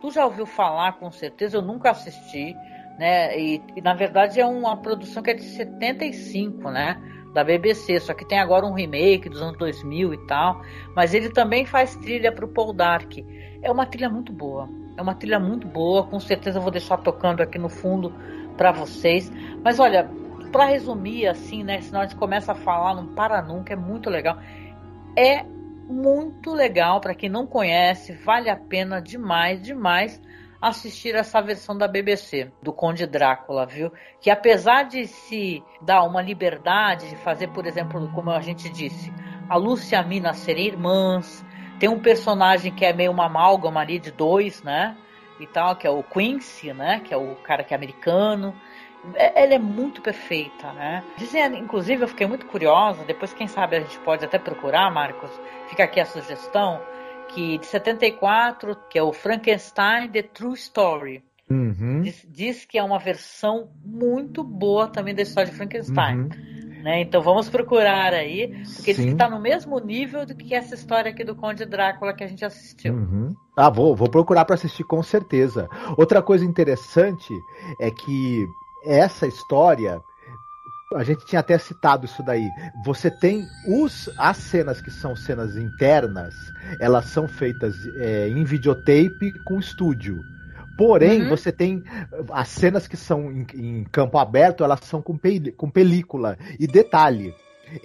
Tu 0.00 0.10
já 0.10 0.24
ouviu 0.24 0.46
falar 0.46 0.92
com 0.98 1.10
certeza, 1.10 1.56
eu 1.56 1.62
nunca 1.62 1.90
assisti, 1.90 2.54
né? 2.98 3.36
E, 3.36 3.62
e 3.74 3.80
na 3.80 3.94
verdade 3.94 4.38
é 4.38 4.46
uma 4.46 4.76
produção 4.76 5.22
que 5.22 5.30
é 5.30 5.34
de 5.34 5.42
75, 5.42 6.70
né? 6.70 7.00
Da 7.34 7.42
BBC, 7.42 7.98
só 7.98 8.14
que 8.14 8.24
tem 8.24 8.38
agora 8.38 8.64
um 8.64 8.72
remake 8.72 9.28
dos 9.28 9.42
anos 9.42 9.58
2000 9.58 10.14
e 10.14 10.18
tal, 10.26 10.62
mas 10.94 11.12
ele 11.12 11.28
também 11.28 11.66
faz 11.66 11.96
trilha 11.96 12.30
para 12.30 12.44
o 12.44 12.48
Paul 12.48 12.72
Dark. 12.72 13.18
É 13.60 13.70
uma 13.70 13.84
trilha 13.84 14.08
muito 14.08 14.32
boa, 14.32 14.68
é 14.96 15.02
uma 15.02 15.16
trilha 15.16 15.40
muito 15.40 15.66
boa, 15.66 16.04
com 16.04 16.20
certeza 16.20 16.58
eu 16.58 16.62
vou 16.62 16.70
deixar 16.70 16.96
tocando 16.98 17.42
aqui 17.42 17.58
no 17.58 17.68
fundo 17.68 18.14
para 18.56 18.70
vocês. 18.70 19.32
Mas 19.64 19.80
olha, 19.80 20.08
para 20.52 20.66
resumir 20.66 21.26
assim, 21.26 21.64
né, 21.64 21.80
senão 21.80 22.02
a 22.02 22.04
gente 22.04 22.16
começa 22.16 22.52
a 22.52 22.54
falar, 22.54 22.94
não 22.94 23.08
para 23.08 23.42
nunca, 23.42 23.72
é 23.72 23.76
muito 23.76 24.08
legal. 24.08 24.38
É 25.16 25.44
muito 25.88 26.54
legal 26.54 27.00
para 27.00 27.14
quem 27.14 27.28
não 27.28 27.46
conhece, 27.46 28.12
vale 28.12 28.48
a 28.48 28.56
pena 28.56 29.02
demais, 29.02 29.60
demais 29.60 30.20
assistir 30.68 31.14
essa 31.14 31.42
versão 31.42 31.76
da 31.76 31.86
BBC, 31.86 32.50
do 32.62 32.72
Conde 32.72 33.06
Drácula, 33.06 33.66
viu? 33.66 33.92
Que 34.20 34.30
apesar 34.30 34.84
de 34.84 35.06
se 35.06 35.62
dar 35.80 36.02
uma 36.04 36.22
liberdade 36.22 37.08
de 37.10 37.16
fazer, 37.16 37.48
por 37.48 37.66
exemplo, 37.66 38.10
como 38.14 38.30
a 38.30 38.40
gente 38.40 38.68
disse, 38.70 39.12
a 39.48 39.56
Lúcia 39.56 39.96
e 39.96 39.98
a 39.98 40.02
Mina 40.02 40.32
serem 40.32 40.66
irmãs, 40.66 41.44
tem 41.78 41.88
um 41.88 42.00
personagem 42.00 42.72
que 42.72 42.84
é 42.84 42.94
meio 42.94 43.10
uma 43.10 43.26
amálgama 43.26 43.80
ali 43.80 43.98
de 43.98 44.10
dois, 44.10 44.62
né? 44.62 44.96
E 45.38 45.46
tal, 45.46 45.76
que 45.76 45.86
é 45.86 45.90
o 45.90 46.02
Quincy, 46.02 46.72
né? 46.72 47.00
Que 47.04 47.12
é 47.12 47.16
o 47.16 47.34
cara 47.36 47.62
que 47.62 47.74
é 47.74 47.76
americano. 47.76 48.54
É, 49.16 49.42
ela 49.42 49.54
é 49.54 49.58
muito 49.58 50.00
perfeita, 50.00 50.72
né? 50.72 51.04
Dizem, 51.18 51.58
inclusive, 51.58 52.04
eu 52.04 52.08
fiquei 52.08 52.26
muito 52.26 52.46
curiosa. 52.46 53.04
Depois, 53.04 53.34
quem 53.34 53.46
sabe, 53.46 53.76
a 53.76 53.80
gente 53.80 53.98
pode 53.98 54.24
até 54.24 54.38
procurar, 54.38 54.90
Marcos. 54.90 55.30
Fica 55.68 55.84
aqui 55.84 56.00
a 56.00 56.06
sugestão 56.06 56.80
que 57.34 57.58
de 57.58 57.66
74, 57.66 58.76
que 58.88 58.98
é 58.98 59.02
o 59.02 59.12
Frankenstein 59.12 60.08
The 60.10 60.22
True 60.22 60.54
Story. 60.54 61.22
Uhum. 61.50 62.00
Diz, 62.00 62.26
diz, 62.28 62.64
que 62.64 62.78
é 62.78 62.82
uma 62.82 62.98
versão 62.98 63.68
muito 63.84 64.42
boa 64.42 64.88
também 64.88 65.14
da 65.14 65.22
história 65.22 65.50
de 65.50 65.56
Frankenstein. 65.56 66.22
Uhum. 66.22 66.28
Né? 66.82 67.00
Então 67.00 67.22
vamos 67.22 67.48
procurar 67.48 68.12
aí, 68.12 68.48
porque 68.76 68.94
Sim. 68.94 69.02
diz 69.02 69.04
que 69.04 69.12
está 69.12 69.28
no 69.28 69.40
mesmo 69.40 69.78
nível 69.78 70.26
do 70.26 70.34
que 70.34 70.54
essa 70.54 70.74
história 70.74 71.10
aqui 71.10 71.24
do 71.24 71.34
Conde 71.34 71.64
Drácula 71.64 72.14
que 72.14 72.22
a 72.22 72.26
gente 72.26 72.44
assistiu. 72.44 72.94
Uhum. 72.94 73.34
Ah, 73.56 73.70
vou, 73.70 73.96
vou 73.96 74.10
procurar 74.10 74.44
para 74.44 74.54
assistir 74.54 74.84
com 74.84 75.02
certeza. 75.02 75.68
Outra 75.96 76.22
coisa 76.22 76.44
interessante 76.44 77.32
é 77.80 77.90
que 77.90 78.46
essa 78.84 79.26
história 79.26 80.02
a 80.94 81.04
gente 81.04 81.24
tinha 81.26 81.40
até 81.40 81.58
citado 81.58 82.04
isso 82.04 82.22
daí. 82.22 82.48
Você 82.84 83.10
tem 83.10 83.46
os, 83.66 84.08
as 84.16 84.36
cenas 84.36 84.80
que 84.80 84.90
são 84.90 85.16
cenas 85.16 85.56
internas, 85.56 86.34
elas 86.80 87.06
são 87.06 87.26
feitas 87.26 87.74
é, 87.96 88.28
em 88.28 88.44
videotape 88.44 89.32
com 89.44 89.58
estúdio. 89.58 90.20
Porém, 90.76 91.22
uhum. 91.22 91.28
você 91.28 91.52
tem 91.52 91.84
as 92.32 92.48
cenas 92.48 92.88
que 92.88 92.96
são 92.96 93.30
em, 93.30 93.46
em 93.54 93.84
campo 93.84 94.18
aberto, 94.18 94.64
elas 94.64 94.80
são 94.80 95.00
com, 95.00 95.16
pel 95.16 95.52
com 95.56 95.70
película. 95.70 96.36
E 96.58 96.66
detalhe, 96.66 97.34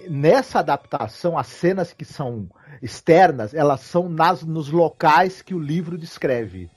nessa 0.08 0.58
adaptação, 0.58 1.38
as 1.38 1.46
cenas 1.46 1.92
que 1.92 2.04
são 2.04 2.48
externas, 2.82 3.54
elas 3.54 3.80
são 3.80 4.08
nas, 4.08 4.42
nos 4.42 4.70
locais 4.70 5.40
que 5.42 5.54
o 5.54 5.58
livro 5.58 5.96
descreve. 5.96 6.68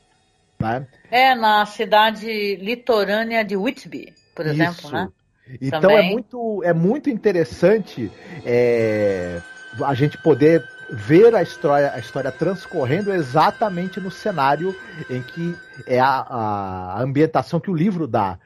Né? 0.59 0.87
É, 1.09 1.35
na 1.35 1.65
cidade 1.65 2.55
litorânea 2.57 3.43
de 3.43 3.57
Whitby, 3.57 4.13
por 4.35 4.45
Isso. 4.45 4.55
exemplo, 4.55 4.91
né? 4.91 5.09
Então 5.61 5.91
é 5.91 6.01
muito, 6.01 6.63
é 6.63 6.73
muito 6.73 7.09
interessante 7.09 8.11
é, 8.45 9.41
a 9.83 9.93
gente 9.93 10.17
poder 10.17 10.63
ver 10.91 11.33
a 11.33 11.41
história, 11.41 11.91
a 11.93 11.99
história 11.99 12.31
transcorrendo 12.31 13.11
exatamente 13.11 13.99
no 13.99 14.11
cenário 14.11 14.75
em 15.09 15.21
que 15.21 15.55
é 15.87 15.99
a, 15.99 16.07
a 16.07 17.01
ambientação 17.01 17.59
que 17.59 17.71
o 17.71 17.75
livro 17.75 18.07
dá. 18.07 18.39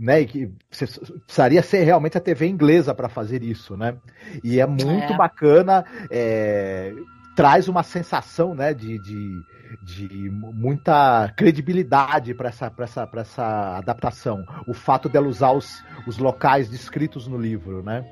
Né, 0.00 0.20
e 0.20 0.26
que 0.26 0.52
precisaria 0.70 1.60
ser 1.60 1.82
realmente 1.82 2.16
a 2.16 2.20
TV 2.20 2.46
inglesa 2.46 2.94
para 2.94 3.08
fazer 3.08 3.42
isso, 3.42 3.76
né? 3.76 3.96
E 4.44 4.60
é 4.60 4.64
muito 4.64 5.12
é. 5.12 5.16
bacana, 5.16 5.84
é, 6.08 6.94
traz 7.38 7.68
uma 7.68 7.84
sensação, 7.84 8.52
né, 8.52 8.74
de, 8.74 8.98
de, 8.98 9.44
de 9.80 10.28
muita 10.28 11.32
credibilidade 11.36 12.34
para 12.34 12.48
essa, 12.48 12.72
essa, 12.80 13.08
essa 13.14 13.76
adaptação. 13.76 14.44
O 14.66 14.74
fato 14.74 15.08
dela 15.08 15.28
usar 15.28 15.52
os, 15.52 15.84
os 16.04 16.18
locais 16.18 16.68
descritos 16.68 17.28
no 17.28 17.38
livro, 17.38 17.80
né? 17.80 18.04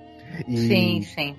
E, 0.47 0.57
sim, 0.57 1.03
sim. 1.03 1.37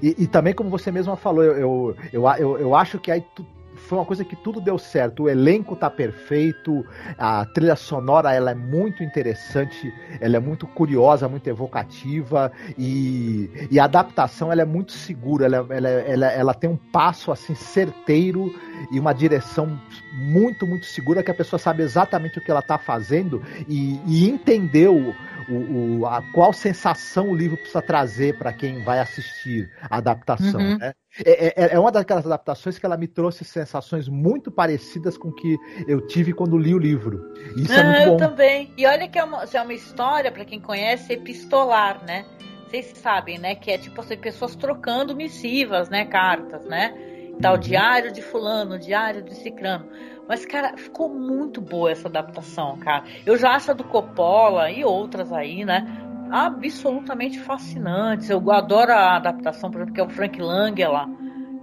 E, 0.00 0.22
e, 0.22 0.26
também, 0.28 0.54
como 0.54 0.70
você 0.70 0.92
mesma 0.92 1.16
falou, 1.16 1.42
eu, 1.42 1.96
eu, 2.12 2.28
eu, 2.38 2.58
eu 2.60 2.74
acho 2.76 3.00
que 3.00 3.10
aí 3.10 3.24
tu, 3.34 3.44
foi 3.84 3.98
uma 3.98 4.04
coisa 4.04 4.24
que 4.24 4.36
tudo 4.36 4.60
deu 4.60 4.78
certo. 4.78 5.24
O 5.24 5.28
elenco 5.28 5.76
tá 5.76 5.88
perfeito, 5.90 6.84
a 7.18 7.44
trilha 7.46 7.76
sonora 7.76 8.32
ela 8.32 8.50
é 8.50 8.54
muito 8.54 9.02
interessante, 9.02 9.92
ela 10.20 10.36
é 10.36 10.40
muito 10.40 10.66
curiosa, 10.66 11.28
muito 11.28 11.48
evocativa 11.48 12.50
e, 12.78 13.50
e 13.70 13.78
a 13.78 13.84
adaptação 13.84 14.50
ela 14.50 14.62
é 14.62 14.64
muito 14.64 14.92
segura, 14.92 15.46
ela, 15.46 15.66
ela, 15.70 15.88
ela, 15.88 16.26
ela 16.32 16.54
tem 16.54 16.68
um 16.68 16.76
passo 16.76 17.30
assim 17.30 17.54
certeiro 17.54 18.52
e 18.90 18.98
uma 18.98 19.12
direção 19.12 19.78
muito, 20.12 20.66
muito 20.66 20.86
segura 20.86 21.22
que 21.22 21.30
a 21.30 21.34
pessoa 21.34 21.58
sabe 21.58 21.82
exatamente 21.82 22.38
o 22.38 22.42
que 22.42 22.50
ela 22.50 22.60
está 22.60 22.78
fazendo 22.78 23.42
e, 23.68 24.00
e 24.06 24.28
entendeu 24.28 25.14
o, 25.48 26.00
o, 26.00 26.06
a, 26.06 26.22
qual 26.32 26.52
sensação 26.52 27.30
o 27.30 27.34
livro 27.34 27.56
precisa 27.56 27.82
trazer 27.82 28.38
para 28.38 28.52
quem 28.52 28.82
vai 28.82 29.00
assistir 29.00 29.70
a 29.88 29.98
adaptação. 29.98 30.60
Uhum. 30.60 30.78
Né? 30.78 30.94
É, 31.24 31.64
é, 31.64 31.74
é, 31.74 31.78
uma 31.78 31.92
daquelas 31.92 32.26
adaptações 32.26 32.78
que 32.78 32.84
ela 32.84 32.96
me 32.96 33.06
trouxe 33.06 33.44
sensações 33.44 34.08
muito 34.08 34.50
parecidas 34.50 35.16
com 35.16 35.30
que 35.30 35.56
eu 35.86 36.06
tive 36.06 36.32
quando 36.32 36.58
li 36.58 36.74
o 36.74 36.78
livro. 36.78 37.32
Isso 37.56 37.72
é 37.72 37.84
muito 37.84 38.06
bom. 38.06 38.12
Eu 38.14 38.16
também. 38.16 38.72
E 38.76 38.86
olha 38.86 39.08
que 39.08 39.18
é 39.18 39.24
uma, 39.24 39.44
é 39.44 39.62
uma 39.62 39.74
história, 39.74 40.32
para 40.32 40.44
quem 40.44 40.60
conhece, 40.60 41.12
epistolar, 41.12 42.04
né? 42.04 42.24
Vocês 42.68 42.86
sabem, 42.96 43.38
né? 43.38 43.54
Que 43.54 43.70
é 43.70 43.78
tipo 43.78 44.00
assim, 44.00 44.16
pessoas 44.16 44.56
trocando 44.56 45.14
missivas, 45.14 45.88
né? 45.88 46.04
Cartas, 46.04 46.64
né? 46.64 47.13
Tal, 47.40 47.54
uhum. 47.54 47.60
diário 47.60 48.12
de 48.12 48.22
fulano, 48.22 48.78
diário 48.78 49.22
de 49.22 49.34
cicrano. 49.34 49.86
Mas, 50.28 50.46
cara, 50.46 50.76
ficou 50.76 51.08
muito 51.08 51.60
boa 51.60 51.90
essa 51.90 52.08
adaptação, 52.08 52.78
cara. 52.78 53.04
Eu 53.26 53.36
já 53.36 53.50
acho 53.50 53.70
a 53.70 53.74
do 53.74 53.84
Coppola 53.84 54.70
e 54.70 54.84
outras 54.84 55.32
aí, 55.32 55.64
né? 55.64 55.86
Absolutamente 56.30 57.38
fascinantes. 57.40 58.30
Eu 58.30 58.50
adoro 58.50 58.92
a 58.92 59.16
adaptação, 59.16 59.70
por 59.70 59.78
exemplo, 59.78 59.94
que 59.94 60.00
é 60.00 60.04
o 60.04 60.08
Frank 60.08 60.40
Langella 60.40 60.92
lá 60.92 61.08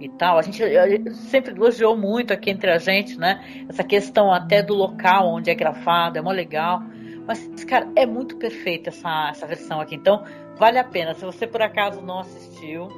e 0.00 0.08
tal. 0.08 0.38
A 0.38 0.42
gente, 0.42 0.62
a 0.62 0.88
gente 0.88 1.14
sempre 1.14 1.52
elogiou 1.52 1.96
muito 1.96 2.32
aqui 2.32 2.50
entre 2.50 2.70
a 2.70 2.78
gente, 2.78 3.18
né? 3.18 3.42
Essa 3.68 3.84
questão 3.84 4.32
até 4.32 4.62
do 4.62 4.74
local 4.74 5.28
onde 5.28 5.50
é 5.50 5.54
gravado, 5.54 6.18
é 6.18 6.22
mó 6.22 6.30
legal. 6.30 6.82
Mas, 7.26 7.64
cara, 7.64 7.88
é 7.94 8.04
muito 8.04 8.36
perfeita 8.36 8.90
essa, 8.90 9.28
essa 9.30 9.46
versão 9.46 9.80
aqui. 9.80 9.94
Então, 9.94 10.24
vale 10.56 10.78
a 10.78 10.84
pena. 10.84 11.14
Se 11.14 11.24
você 11.24 11.46
por 11.46 11.62
acaso 11.62 12.00
não 12.00 12.20
assistiu, 12.20 12.88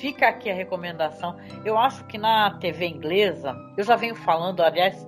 fica 0.00 0.28
aqui 0.28 0.50
a 0.50 0.54
recomendação. 0.54 1.36
Eu 1.64 1.78
acho 1.78 2.04
que 2.06 2.16
na 2.16 2.58
TV 2.58 2.86
inglesa, 2.86 3.54
eu 3.76 3.84
já 3.84 3.96
venho 3.96 4.14
falando, 4.14 4.62
aliás, 4.62 5.06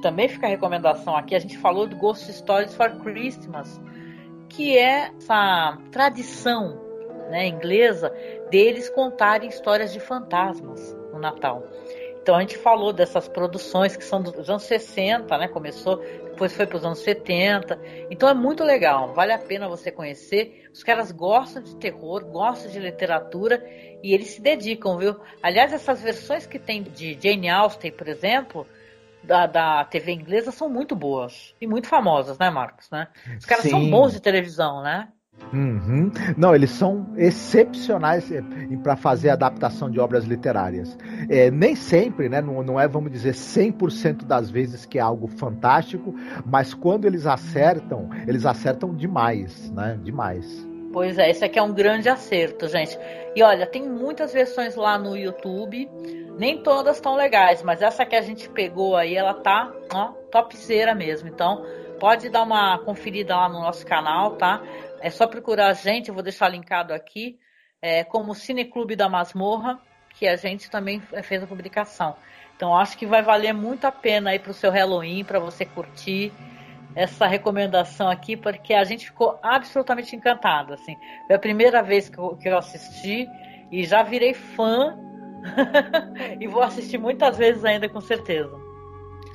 também 0.00 0.28
fica 0.28 0.46
a 0.46 0.50
recomendação 0.50 1.14
aqui. 1.14 1.34
A 1.34 1.38
gente 1.38 1.58
falou 1.58 1.86
do 1.86 1.94
Ghost 1.96 2.32
Stories 2.32 2.74
for 2.74 2.90
Christmas, 3.02 3.80
que 4.48 4.76
é 4.76 5.12
essa 5.16 5.78
tradição 5.92 6.80
né, 7.30 7.46
inglesa 7.46 8.12
deles 8.50 8.88
contarem 8.90 9.48
histórias 9.48 9.92
de 9.92 10.00
fantasmas 10.00 10.96
no 11.12 11.18
Natal. 11.18 11.62
Então 12.22 12.36
a 12.36 12.40
gente 12.40 12.56
falou 12.56 12.92
dessas 12.92 13.28
produções 13.28 13.96
que 13.96 14.04
são 14.04 14.22
dos 14.22 14.48
anos 14.48 14.62
60, 14.62 15.36
né? 15.38 15.48
Começou, 15.48 15.96
depois 15.96 16.54
foi 16.54 16.66
para 16.66 16.76
os 16.76 16.84
anos 16.84 17.00
70. 17.00 17.78
Então 18.10 18.28
é 18.28 18.34
muito 18.34 18.62
legal, 18.62 19.12
vale 19.12 19.32
a 19.32 19.38
pena 19.38 19.68
você 19.68 19.90
conhecer. 19.90 20.61
Os 20.72 20.82
caras 20.82 21.12
gostam 21.12 21.62
de 21.62 21.76
terror, 21.76 22.24
gostam 22.24 22.70
de 22.70 22.78
literatura 22.78 23.62
e 24.02 24.14
eles 24.14 24.28
se 24.28 24.40
dedicam, 24.40 24.96
viu? 24.96 25.16
Aliás, 25.42 25.72
essas 25.72 26.00
versões 26.00 26.46
que 26.46 26.58
tem 26.58 26.82
de 26.82 27.18
Jane 27.20 27.48
Austen, 27.48 27.92
por 27.92 28.08
exemplo, 28.08 28.66
da, 29.22 29.46
da 29.46 29.84
TV 29.84 30.12
inglesa 30.12 30.50
são 30.50 30.68
muito 30.68 30.96
boas 30.96 31.54
e 31.60 31.66
muito 31.66 31.88
famosas, 31.88 32.38
né, 32.38 32.50
Marcos? 32.50 32.90
Né? 32.90 33.08
Os 33.38 33.44
caras 33.44 33.64
Sim. 33.64 33.70
são 33.70 33.90
bons 33.90 34.12
de 34.12 34.20
televisão, 34.20 34.82
né? 34.82 35.08
Uhum. 35.52 36.10
Não, 36.36 36.54
eles 36.54 36.70
são 36.70 37.06
excepcionais 37.16 38.30
eh, 38.32 38.42
para 38.82 38.96
fazer 38.96 39.30
adaptação 39.30 39.90
de 39.90 40.00
obras 40.00 40.24
literárias. 40.24 40.96
É, 41.28 41.50
nem 41.50 41.74
sempre, 41.74 42.28
né, 42.28 42.40
não, 42.40 42.62
não 42.62 42.80
é, 42.80 42.88
vamos 42.88 43.12
dizer, 43.12 43.34
100% 43.34 44.24
das 44.24 44.50
vezes 44.50 44.86
que 44.86 44.98
é 44.98 45.02
algo 45.02 45.26
fantástico, 45.26 46.14
mas 46.46 46.72
quando 46.72 47.04
eles 47.04 47.26
acertam, 47.26 48.08
eles 48.26 48.46
acertam 48.46 48.94
demais, 48.94 49.70
né? 49.70 49.98
Demais. 50.02 50.66
Pois 50.92 51.18
é, 51.18 51.30
esse 51.30 51.44
aqui 51.44 51.58
é 51.58 51.62
um 51.62 51.72
grande 51.72 52.08
acerto, 52.08 52.68
gente. 52.68 52.98
E 53.34 53.42
olha, 53.42 53.66
tem 53.66 53.88
muitas 53.88 54.32
versões 54.32 54.76
lá 54.76 54.98
no 54.98 55.16
YouTube. 55.16 55.90
Nem 56.38 56.62
todas 56.62 56.96
estão 56.96 57.14
legais, 57.14 57.62
mas 57.62 57.82
essa 57.82 58.04
que 58.04 58.16
a 58.16 58.22
gente 58.22 58.48
pegou 58.48 58.96
aí, 58.96 59.14
ela 59.14 59.34
tá, 59.34 59.70
ó, 59.92 60.08
topzera 60.30 60.94
mesmo. 60.94 61.28
Então, 61.28 61.64
pode 61.98 62.28
dar 62.28 62.42
uma 62.42 62.78
conferida 62.78 63.36
lá 63.36 63.48
no 63.48 63.60
nosso 63.60 63.86
canal, 63.86 64.32
tá? 64.32 64.62
É 65.02 65.10
só 65.10 65.26
procurar 65.26 65.68
a 65.68 65.72
gente, 65.72 66.08
eu 66.08 66.14
vou 66.14 66.22
deixar 66.22 66.48
linkado 66.48 66.94
aqui, 66.94 67.36
é, 67.82 68.04
como 68.04 68.36
Cineclube 68.36 68.94
da 68.94 69.08
Masmorra, 69.08 69.80
que 70.10 70.28
a 70.28 70.36
gente 70.36 70.70
também 70.70 71.00
fez 71.24 71.42
a 71.42 71.46
publicação. 71.46 72.14
Então, 72.54 72.76
acho 72.76 72.96
que 72.96 73.04
vai 73.04 73.20
valer 73.20 73.52
muito 73.52 73.84
a 73.84 73.90
pena 73.90 74.30
aí 74.30 74.38
pro 74.38 74.54
seu 74.54 74.70
Halloween, 74.70 75.24
para 75.24 75.40
você 75.40 75.64
curtir 75.64 76.32
essa 76.94 77.26
recomendação 77.26 78.08
aqui, 78.08 78.36
porque 78.36 78.74
a 78.74 78.84
gente 78.84 79.06
ficou 79.06 79.40
absolutamente 79.42 80.14
encantado, 80.14 80.74
assim. 80.74 80.96
Foi 81.26 81.34
a 81.34 81.38
primeira 81.38 81.82
vez 81.82 82.08
que 82.08 82.18
eu, 82.18 82.36
que 82.36 82.48
eu 82.48 82.56
assisti 82.56 83.26
e 83.72 83.84
já 83.84 84.04
virei 84.04 84.34
fã 84.34 84.96
e 86.38 86.46
vou 86.46 86.62
assistir 86.62 86.98
muitas 86.98 87.36
vezes 87.36 87.64
ainda, 87.64 87.88
com 87.88 88.00
certeza. 88.00 88.61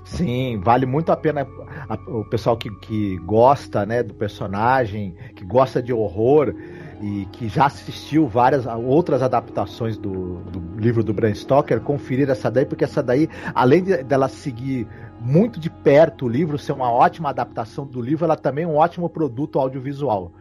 Sim, 0.08 0.60
vale 0.64 0.86
muito 0.86 1.12
a 1.12 1.18
pena 1.18 1.46
a, 1.90 1.96
o 2.10 2.24
pessoal 2.24 2.56
que, 2.56 2.72
que 2.80 3.18
gosta 3.18 3.86
né, 3.86 4.02
do 4.02 4.14
personagem, 4.14 5.14
que 5.36 5.44
gosta 5.44 5.84
de 5.84 5.92
horror 5.92 6.56
e 7.02 7.28
que 7.34 7.50
já 7.50 7.66
assistiu 7.66 8.26
várias 8.26 8.66
outras 8.66 9.22
adaptações 9.22 9.98
do, 9.98 10.38
do 10.44 10.80
livro 10.80 11.04
do 11.04 11.14
Bram 11.14 11.36
Stoker, 11.36 11.82
conferir 11.82 12.30
essa 12.30 12.50
daí, 12.50 12.66
porque 12.66 12.86
essa 12.86 13.04
daí, 13.04 13.30
além 13.54 13.84
de, 13.84 14.02
dela 14.04 14.30
seguir 14.30 14.88
muito 15.20 15.60
de 15.60 15.70
perto 15.70 16.26
o 16.26 16.30
livro, 16.30 16.58
ser 16.58 16.72
uma 16.72 16.90
ótima 16.90 17.30
adaptação 17.30 17.86
do 17.86 18.02
livro, 18.02 18.24
ela 18.24 18.38
também 18.38 18.64
é 18.64 18.68
um 18.68 18.78
ótimo 18.78 19.10
produto 19.10 19.60
audiovisual, 19.60 20.32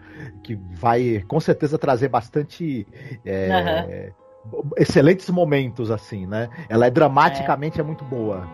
que 0.45 0.59
vai 0.75 1.25
com 1.27 1.41
certeza 1.41 1.77
trazer 1.77 2.09
bastante. 2.09 2.87
É, 3.25 4.13
uhum 4.15 4.27
excelentes 4.77 5.29
momentos, 5.29 5.91
assim, 5.91 6.25
né? 6.25 6.49
Ela 6.69 6.87
é 6.87 6.91
dramaticamente 6.91 7.79
é, 7.79 7.81
é 7.81 7.85
muito 7.85 8.05
boa. 8.05 8.47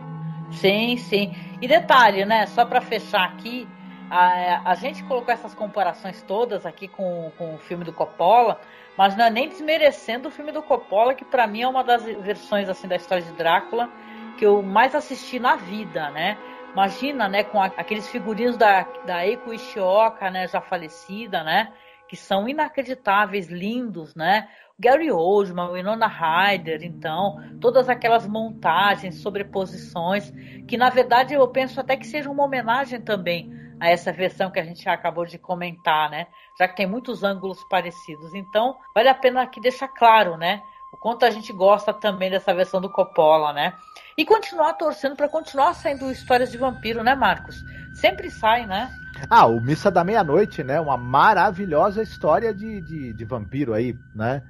Sim, 0.53 0.96
sim. 0.96 1.32
E 1.61 1.66
detalhe, 1.66 2.24
né? 2.24 2.46
Só 2.46 2.64
para 2.64 2.80
fechar 2.80 3.24
aqui, 3.24 3.66
a, 4.11 4.70
a 4.70 4.74
gente 4.74 5.03
colocou 5.05 5.32
essas 5.32 5.55
comparações 5.55 6.22
todas 6.22 6.66
aqui 6.66 6.86
com, 6.88 7.32
com 7.38 7.55
o 7.55 7.59
filme 7.59 7.84
do 7.84 7.92
Coppola, 7.92 8.61
mas 8.96 9.16
não 9.16 9.24
é 9.24 9.30
nem 9.30 9.48
desmerecendo 9.48 10.28
o 10.28 10.30
filme 10.30 10.53
do 10.53 10.62
Coppola, 10.62 11.14
que 11.14 11.24
para 11.24 11.46
mim 11.46 11.62
é 11.62 11.68
uma 11.68 11.82
das 11.82 12.05
versões 12.05 12.68
assim 12.68 12.86
da 12.86 12.96
história 12.96 13.24
de 13.24 13.32
Drácula 13.32 13.88
que 14.36 14.46
eu 14.46 14.62
mais 14.62 14.94
assisti 14.94 15.38
na 15.38 15.57
vida, 15.57 16.11
né? 16.11 16.38
Imagina, 16.72 17.28
né, 17.28 17.44
com 17.44 17.61
aqueles 17.62 18.09
figurinos 18.09 18.57
da, 18.57 18.82
da 19.05 19.26
Eiko 19.26 19.53
Ishioka, 19.53 20.30
né, 20.30 20.48
já 20.48 20.61
falecida, 20.61 21.42
né? 21.44 21.72
Que 22.09 22.16
são 22.16 22.48
inacreditáveis, 22.48 23.48
lindos, 23.48 24.14
né? 24.14 24.48
Gary 24.83 25.12
Oldman, 25.12 25.70
Winona 25.70 26.09
Ryder, 26.09 26.83
então, 26.83 27.41
todas 27.61 27.89
aquelas 27.89 28.26
montagens, 28.26 29.22
sobreposições, 29.22 30.33
que 30.66 30.76
na 30.76 30.91
verdade 30.91 31.35
eu 31.35 31.47
penso 31.47 31.78
até 31.78 31.97
que 31.97 32.05
seja 32.05 32.28
uma 32.28 32.43
homenagem 32.43 33.01
também 33.01 33.55
a 33.78 33.89
essa 33.89 34.12
versão 34.12 34.51
que 34.51 34.59
a 34.59 34.64
gente 34.64 34.89
acabou 34.89 35.24
de 35.24 35.39
comentar, 35.39 36.11
né? 36.11 36.26
Já 36.59 36.66
que 36.66 36.74
tem 36.74 36.87
muitos 36.87 37.22
ângulos 37.22 37.62
parecidos. 37.70 38.35
Então, 38.35 38.76
vale 38.93 39.09
a 39.09 39.14
pena 39.14 39.43
aqui 39.43 39.61
deixar 39.61 39.87
claro, 39.87 40.37
né? 40.37 40.61
O 40.93 40.97
quanto 40.97 41.24
a 41.24 41.30
gente 41.30 41.53
gosta 41.53 41.95
também 41.95 42.28
dessa 42.28 42.53
versão 42.53 42.80
do 42.80 42.91
Coppola, 42.91 43.53
né? 43.53 43.74
E 44.18 44.24
continuar 44.24 44.74
torcendo 44.74 45.14
para 45.14 45.28
continuar 45.28 45.74
saindo 45.74 46.11
histórias 46.11 46.51
de 46.51 46.59
vampiro, 46.59 47.05
né, 47.05 47.14
Marcos? 47.14 47.57
Sempre 47.95 48.30
sai, 48.30 48.66
né? 48.66 48.91
Ah, 49.30 49.47
o 49.47 49.61
Missa 49.61 49.93
da 49.93 50.03
Meia-Noite, 50.03 50.64
né? 50.64 50.80
Uma 50.80 50.97
maravilhosa 50.97 52.03
história 52.03 52.53
de, 52.53 52.80
de, 52.80 53.12
de 53.12 53.24
vampiro 53.24 53.74
aí, 53.74 53.97
né? 54.12 54.43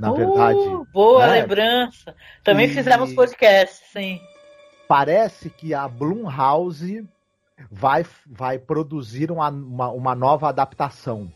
Na 0.00 0.10
uh, 0.10 0.16
verdade. 0.16 0.58
Boa 0.92 1.26
né? 1.26 1.40
lembrança. 1.40 2.14
Também 2.42 2.66
e... 2.66 2.74
fizemos 2.74 3.12
podcast, 3.12 3.84
sim. 3.92 4.18
Parece 4.88 5.50
que 5.50 5.74
a 5.74 5.86
Blumhouse 5.86 7.06
vai, 7.70 8.04
vai 8.26 8.58
produzir 8.58 9.30
uma, 9.30 9.50
uma, 9.50 9.88
uma 9.90 10.14
nova 10.14 10.48
adaptação 10.48 11.30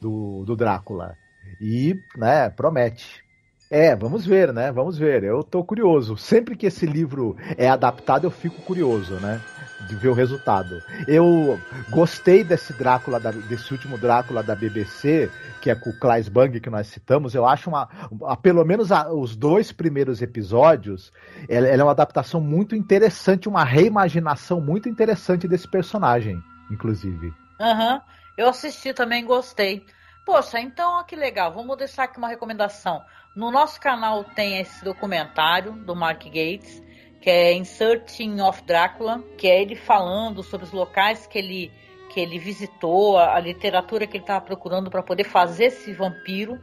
do, 0.00 0.44
do 0.44 0.56
Drácula. 0.56 1.14
E, 1.60 1.94
né, 2.16 2.48
promete. 2.50 3.24
É, 3.70 3.94
vamos 3.94 4.24
ver, 4.24 4.52
né? 4.52 4.72
Vamos 4.72 4.96
ver. 4.96 5.22
Eu 5.22 5.44
tô 5.44 5.62
curioso. 5.62 6.16
Sempre 6.16 6.56
que 6.56 6.66
esse 6.66 6.86
livro 6.86 7.36
é 7.56 7.68
adaptado, 7.68 8.24
eu 8.24 8.30
fico 8.30 8.62
curioso, 8.62 9.14
né? 9.14 9.40
De 9.80 9.94
ver 9.94 10.08
o 10.08 10.14
resultado. 10.14 10.82
Eu 11.06 11.60
gostei 11.90 12.42
desse 12.42 12.72
Drácula, 12.72 13.20
desse 13.20 13.72
último 13.72 13.98
Drácula 13.98 14.42
da 14.42 14.54
BBC, 14.54 15.30
que 15.60 15.70
é 15.70 15.74
com 15.74 15.90
o 15.90 15.98
Klaes 15.98 16.28
Bang 16.28 16.58
que 16.58 16.70
nós 16.70 16.86
citamos. 16.86 17.34
Eu 17.34 17.46
acho 17.46 17.68
uma. 17.68 17.88
uma 18.10 18.36
pelo 18.36 18.64
menos 18.64 18.90
a, 18.90 19.12
os 19.12 19.36
dois 19.36 19.72
primeiros 19.72 20.22
episódios, 20.22 21.12
ela, 21.48 21.68
ela 21.68 21.82
é 21.82 21.84
uma 21.84 21.90
adaptação 21.90 22.40
muito 22.40 22.74
interessante, 22.74 23.48
uma 23.48 23.64
reimaginação 23.64 24.60
muito 24.60 24.88
interessante 24.88 25.46
desse 25.46 25.68
personagem, 25.68 26.42
inclusive. 26.70 27.34
Aham. 27.60 27.94
Uhum. 27.94 28.00
Eu 28.36 28.48
assisti 28.48 28.92
também, 28.92 29.24
gostei. 29.24 29.84
Poxa, 30.24 30.60
então 30.60 30.98
ó, 30.98 31.02
que 31.04 31.16
legal. 31.16 31.54
Vamos 31.54 31.76
deixar 31.78 32.04
aqui 32.04 32.18
uma 32.18 32.28
recomendação. 32.28 33.02
No 33.34 33.50
nosso 33.50 33.80
canal 33.80 34.24
tem 34.24 34.60
esse 34.60 34.84
documentário 34.84 35.72
do 35.72 35.94
Mark 35.94 36.22
Gates, 36.24 36.82
que 37.26 37.30
é 37.30 37.52
In 37.54 37.64
Searching 37.64 38.40
of 38.40 38.62
Drácula, 38.62 39.20
que 39.36 39.48
é 39.48 39.60
ele 39.60 39.74
falando 39.74 40.44
sobre 40.44 40.64
os 40.64 40.70
locais 40.70 41.26
que 41.26 41.36
ele, 41.36 41.72
que 42.08 42.20
ele 42.20 42.38
visitou, 42.38 43.18
a, 43.18 43.34
a 43.34 43.40
literatura 43.40 44.06
que 44.06 44.16
ele 44.16 44.22
estava 44.22 44.44
procurando 44.44 44.88
para 44.88 45.02
poder 45.02 45.24
fazer 45.24 45.64
esse 45.64 45.92
vampiro 45.92 46.56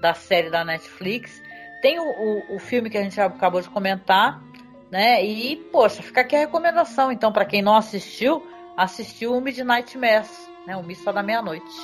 da 0.00 0.14
série 0.14 0.48
da 0.48 0.64
Netflix. 0.64 1.42
Tem 1.82 2.00
o, 2.00 2.04
o, 2.04 2.56
o, 2.56 2.58
filme 2.58 2.88
que 2.88 2.96
a 2.96 3.02
gente 3.02 3.20
acabou 3.20 3.60
de 3.60 3.68
comentar, 3.68 4.42
né? 4.90 5.22
E, 5.22 5.56
poxa, 5.70 6.02
fica 6.02 6.22
aqui 6.22 6.34
a 6.36 6.38
recomendação, 6.38 7.12
então, 7.12 7.30
para 7.30 7.44
quem 7.44 7.60
não 7.60 7.76
assistiu, 7.76 8.42
assistiu 8.78 9.36
o 9.36 9.42
Midnight 9.42 9.98
Mass, 9.98 10.50
né? 10.66 10.74
O 10.74 10.82
Missa 10.82 11.12
da 11.12 11.22
Meia-Noite. 11.22 11.76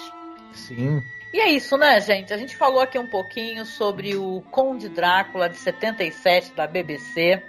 Sim, 0.54 1.02
e 1.30 1.40
é 1.40 1.50
isso, 1.50 1.76
né, 1.76 2.00
gente? 2.00 2.32
A 2.32 2.38
gente 2.38 2.56
falou 2.56 2.80
aqui 2.80 2.98
um 2.98 3.06
pouquinho 3.06 3.66
sobre 3.66 4.16
o 4.16 4.42
Conde 4.50 4.88
Drácula 4.88 5.46
de 5.46 5.58
77 5.58 6.54
da 6.54 6.66
BBC, 6.66 7.42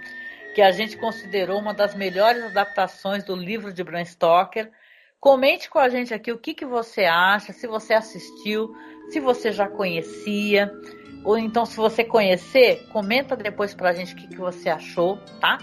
que 0.56 0.62
a 0.62 0.72
gente 0.72 0.96
considerou 0.96 1.60
uma 1.60 1.74
das 1.74 1.94
melhores 1.94 2.42
adaptações 2.42 3.22
do 3.22 3.36
livro 3.36 3.74
de 3.74 3.84
Bram 3.84 4.02
Stoker. 4.02 4.72
Comente 5.20 5.68
com 5.68 5.78
a 5.78 5.90
gente 5.90 6.14
aqui 6.14 6.32
o 6.32 6.38
que, 6.38 6.54
que 6.54 6.64
você 6.64 7.04
acha, 7.04 7.52
se 7.52 7.66
você 7.66 7.92
assistiu, 7.92 8.74
se 9.10 9.20
você 9.20 9.52
já 9.52 9.68
conhecia, 9.68 10.72
ou 11.22 11.36
então 11.36 11.66
se 11.66 11.76
você 11.76 12.02
conhecer, 12.02 12.88
comenta 12.90 13.36
depois 13.36 13.74
pra 13.74 13.92
gente 13.92 14.14
o 14.14 14.16
que, 14.16 14.28
que 14.28 14.38
você 14.38 14.70
achou, 14.70 15.18
tá? 15.42 15.58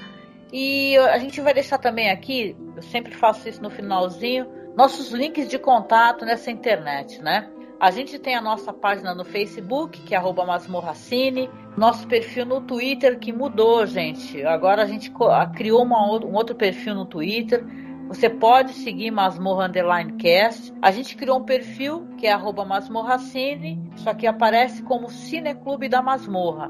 E 0.52 0.96
a 0.96 1.18
gente 1.18 1.41
vai 1.41 1.56
deixar 1.56 1.80
também 1.80 2.12
aqui, 2.12 2.56
eu 2.76 2.84
sempre 2.84 3.16
faço 3.16 3.50
isso 3.50 3.64
no 3.64 3.72
finalzinho, 3.72 4.46
nossos 4.76 5.10
links 5.10 5.50
de 5.50 5.58
contato 5.58 6.24
nessa 6.24 6.52
internet, 6.52 7.20
né? 7.20 7.50
A 7.80 7.89
gente 7.89 8.20
tem 8.20 8.36
a 8.36 8.41
nossa 8.41 8.72
página 8.72 9.16
no 9.16 9.26
Facebook, 9.26 10.04
que 10.04 10.14
é 10.14 10.22
Masmorracine, 10.22 11.50
nosso 11.76 12.07
perfil 12.07 12.45
no 12.45 12.61
Twitter, 12.61 13.17
que 13.19 13.34
mudou, 13.34 13.86
gente. 13.86 14.43
Agora 14.43 14.84
a 14.84 14.86
gente 14.86 15.11
criou 15.55 15.84
uma, 15.84 15.99
um 16.05 16.34
outro 16.34 16.55
perfil 16.55 16.95
no 16.95 17.05
Twitter. 17.05 17.65
Você 18.07 18.30
pode 18.30 18.74
seguir 18.74 19.11
Masmorra 19.11 19.65
Underline 19.65 20.13
Cast. 20.13 20.74
A 20.82 20.91
gente 20.91 21.15
criou 21.15 21.39
um 21.39 21.43
perfil 21.43 22.07
que 22.17 22.28
é 22.28 22.38
Masmorracine, 22.38 23.82
só 23.95 24.13
que 24.13 24.28
aparece 24.28 24.84
como 24.84 25.09
Cineclube 25.09 25.89
da 25.89 26.01
Masmorra. 26.01 26.69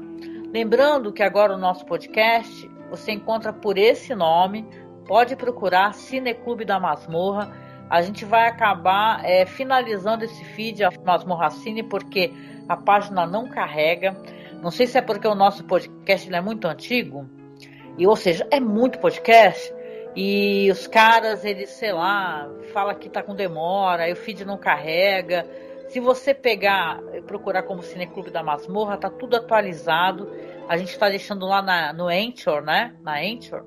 Lembrando 0.52 1.12
que 1.12 1.22
agora 1.22 1.54
o 1.54 1.58
nosso 1.58 1.84
podcast 1.84 2.70
você 2.88 3.12
encontra 3.12 3.52
por 3.52 3.76
esse 3.76 4.14
nome. 4.14 4.66
Pode 5.06 5.36
procurar 5.36 5.92
Cineclube 5.92 6.64
da 6.64 6.80
Masmorra 6.80 7.52
a 7.88 8.02
gente 8.02 8.24
vai 8.24 8.48
acabar 8.48 9.24
é, 9.24 9.44
finalizando 9.44 10.24
esse 10.24 10.44
feed 10.44 10.82
a 10.82 10.90
Masmorracine 11.04 11.82
porque 11.82 12.32
a 12.68 12.76
página 12.76 13.26
não 13.26 13.48
carrega. 13.48 14.16
Não 14.64 14.70
sei 14.70 14.86
se 14.86 14.96
é 14.96 15.02
porque 15.02 15.28
o 15.28 15.34
nosso 15.34 15.62
podcast 15.64 16.34
é 16.34 16.40
muito 16.40 16.66
antigo, 16.66 17.28
e 17.98 18.06
ou 18.06 18.16
seja, 18.16 18.48
é 18.50 18.58
muito 18.58 18.98
podcast. 18.98 19.70
E 20.16 20.70
os 20.70 20.86
caras, 20.86 21.44
eles, 21.44 21.68
sei 21.68 21.92
lá, 21.92 22.50
fala 22.72 22.94
que 22.94 23.10
tá 23.10 23.22
com 23.22 23.34
demora, 23.34 24.04
aí 24.04 24.12
o 24.14 24.16
feed 24.16 24.42
não 24.42 24.56
carrega. 24.56 25.46
Se 25.88 26.00
você 26.00 26.32
pegar 26.32 26.98
e 27.12 27.20
procurar 27.20 27.64
como 27.64 27.82
Cineclube 27.82 28.30
da 28.30 28.42
Masmorra, 28.42 28.96
tá 28.96 29.10
tudo 29.10 29.36
atualizado. 29.36 30.32
A 30.66 30.78
gente 30.78 30.92
está 30.92 31.10
deixando 31.10 31.44
lá 31.44 31.60
na, 31.60 31.92
no 31.92 32.08
Anchor, 32.08 32.62
né? 32.62 32.96
Na 33.02 33.18
Anchor. 33.20 33.66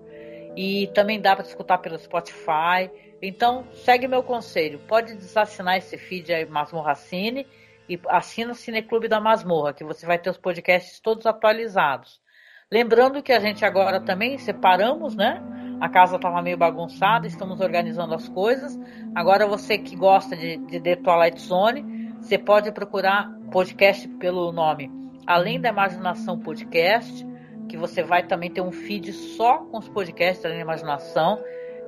E 0.56 0.88
também 0.96 1.22
dá 1.22 1.36
para 1.36 1.46
escutar 1.46 1.78
pelo 1.78 2.00
Spotify. 2.00 2.90
Então, 3.22 3.68
segue 3.72 4.08
meu 4.08 4.24
conselho. 4.24 4.80
Pode 4.88 5.14
desassinar 5.14 5.78
esse 5.78 5.96
feed 5.96 6.34
aí, 6.34 6.46
Masmorra 6.48 6.96
Cine, 6.96 7.46
e 7.90 8.00
assina 8.08 8.52
o 8.52 8.56
Cineclube 8.56 9.08
da 9.08 9.20
Masmorra, 9.20 9.74
que 9.74 9.84
você 9.84 10.06
vai 10.06 10.18
ter 10.18 10.30
os 10.30 10.38
podcasts 10.38 11.00
todos 11.00 11.26
atualizados. 11.26 12.20
Lembrando 12.72 13.24
que 13.24 13.32
a 13.32 13.40
gente 13.40 13.64
agora 13.64 14.02
também 14.02 14.38
separamos, 14.38 15.16
né? 15.16 15.42
A 15.80 15.88
casa 15.88 16.18
estava 16.18 16.42
meio 16.42 16.58
bagunçada, 16.58 17.26
estamos 17.26 17.62
organizando 17.62 18.14
as 18.14 18.28
coisas. 18.28 18.78
Agora 19.16 19.48
você 19.48 19.78
que 19.78 19.96
gosta 19.96 20.36
de, 20.36 20.58
de 20.58 20.80
The 20.80 20.98
Twilight 20.98 21.40
Zone, 21.40 22.14
você 22.20 22.38
pode 22.38 22.72
procurar 22.72 23.32
podcast 23.52 24.08
pelo 24.20 24.52
nome 24.52 24.92
Além 25.26 25.62
da 25.62 25.70
Imaginação 25.70 26.40
Podcast, 26.40 27.26
que 27.70 27.78
você 27.78 28.04
vai 28.04 28.24
também 28.24 28.52
ter 28.52 28.62
um 28.62 28.72
feed 28.72 29.14
só 29.14 29.60
com 29.60 29.78
os 29.78 29.88
podcasts 29.88 30.44
Além 30.44 30.58
da 30.58 30.64
Imaginação 30.64 31.42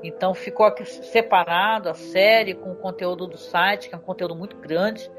então 0.04 0.34
ficou 0.34 0.66
aqui 0.66 0.86
separado 0.86 1.90
a 1.90 1.94
série 1.94 2.54
com 2.54 2.72
o 2.72 2.76
conteúdo 2.76 3.28
do 3.28 3.38
site, 3.38 3.90
que 3.90 3.96
é 3.96 3.98
um 3.98 4.02
conteúdo 4.02 4.36
muito 4.36 4.56
grande. 4.58 5.10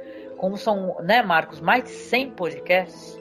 Como 0.41 0.57
são, 0.57 0.97
né, 1.03 1.23
Marcos, 1.23 1.61
mais 1.61 1.85
de 1.85 1.91
100 1.91 2.31
podcasts 2.31 3.19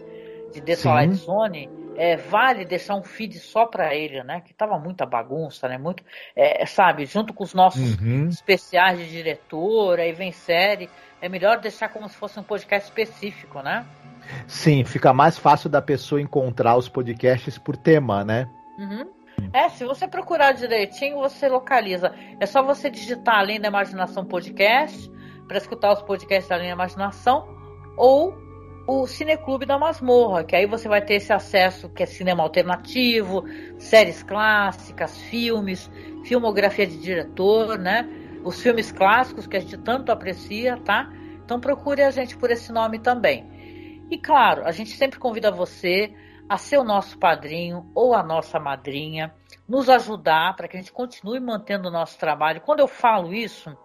de 0.54 0.62
The 0.62 0.78
Twilight 0.78 1.16
Zone, 1.16 1.70
é, 1.98 2.16
vale 2.16 2.64
deixar 2.64 2.96
um 2.96 3.04
feed 3.04 3.38
só 3.40 3.66
para 3.66 3.94
ele, 3.94 4.24
né? 4.24 4.40
Que 4.40 4.54
tava 4.54 4.80
muita 4.80 5.06
bagunça, 5.06 5.68
né? 5.68 5.78
Muito, 5.78 6.02
é, 6.34 6.66
sabe, 6.66 7.06
junto 7.06 7.34
com 7.34 7.44
os 7.44 7.54
nossos 7.54 8.00
uhum. 8.00 8.30
especiais 8.30 9.00
de 9.00 9.10
diretor, 9.10 10.00
aí 10.00 10.14
vem 10.14 10.32
série. 10.32 10.90
É 11.22 11.28
melhor 11.28 11.60
deixar 11.60 11.90
como 11.90 12.08
se 12.08 12.16
fosse 12.16 12.40
um 12.40 12.44
podcast 12.44 12.88
específico, 12.88 13.62
né? 13.62 13.86
Sim, 14.48 14.86
fica 14.86 15.12
mais 15.12 15.38
fácil 15.38 15.70
da 15.70 15.82
pessoa 15.82 16.22
encontrar 16.22 16.78
os 16.78 16.88
podcasts 16.88 17.58
por 17.58 17.76
tema, 17.76 18.24
né? 18.24 18.48
Uhum. 18.78 19.06
É, 19.52 19.68
se 19.68 19.84
você 19.84 20.08
procurar 20.08 20.54
direitinho, 20.54 21.18
você 21.18 21.50
localiza. 21.50 22.16
É 22.40 22.46
só 22.46 22.64
você 22.64 22.90
digitar 22.90 23.40
Além 23.40 23.60
da 23.60 23.68
Imaginação 23.68 24.24
Podcast 24.24 25.19
para 25.50 25.58
escutar 25.58 25.92
os 25.92 26.02
podcasts 26.04 26.48
da 26.48 26.64
Imaginação 26.64 27.50
ou 27.98 28.38
o 28.88 29.08
Cineclube 29.08 29.66
da 29.66 29.80
Masmorra, 29.80 30.44
que 30.44 30.56
aí 30.56 30.68
você 30.68 30.88
vai 30.88 31.02
ter 31.02 31.16
esse 31.16 31.34
acesso 31.34 31.90
que 31.90 32.04
é 32.04 32.06
cinema 32.06 32.44
alternativo, 32.44 33.44
séries 33.80 34.22
clássicas, 34.22 35.18
filmes, 35.24 35.92
filmografia 36.24 36.86
de 36.86 36.98
diretor, 36.98 37.80
né? 37.80 38.08
Os 38.44 38.62
filmes 38.62 38.92
clássicos 38.92 39.48
que 39.48 39.58
a 39.58 39.60
gente 39.60 39.78
tanto 39.80 40.12
aprecia, 40.12 40.78
tá? 40.78 41.12
Então 41.44 41.60
procure 41.60 42.04
a 42.04 42.12
gente 42.12 42.38
por 42.38 42.52
esse 42.52 42.72
nome 42.72 43.00
também. 43.00 44.04
E 44.10 44.20
claro, 44.20 44.66
a 44.66 44.72
gente 44.72 44.92
sempre 44.92 45.18
convida 45.18 45.52
você 45.52 46.14
a 46.48 46.58
ser 46.58 46.78
o 46.78 46.84
nosso 46.84 47.18
padrinho 47.18 47.90
ou 47.96 48.14
a 48.14 48.22
nossa 48.24 48.60
madrinha, 48.60 49.34
nos 49.68 49.90
ajudar 49.90 50.56
para 50.56 50.68
que 50.68 50.78
a 50.78 50.80
gente 50.80 50.92
continue 50.92 51.40
mantendo 51.40 51.90
o 51.90 51.92
nosso 51.92 52.20
trabalho. 52.20 52.62
Quando 52.62 52.80
eu 52.82 52.88
falo 52.88 53.34
isso, 53.34 53.76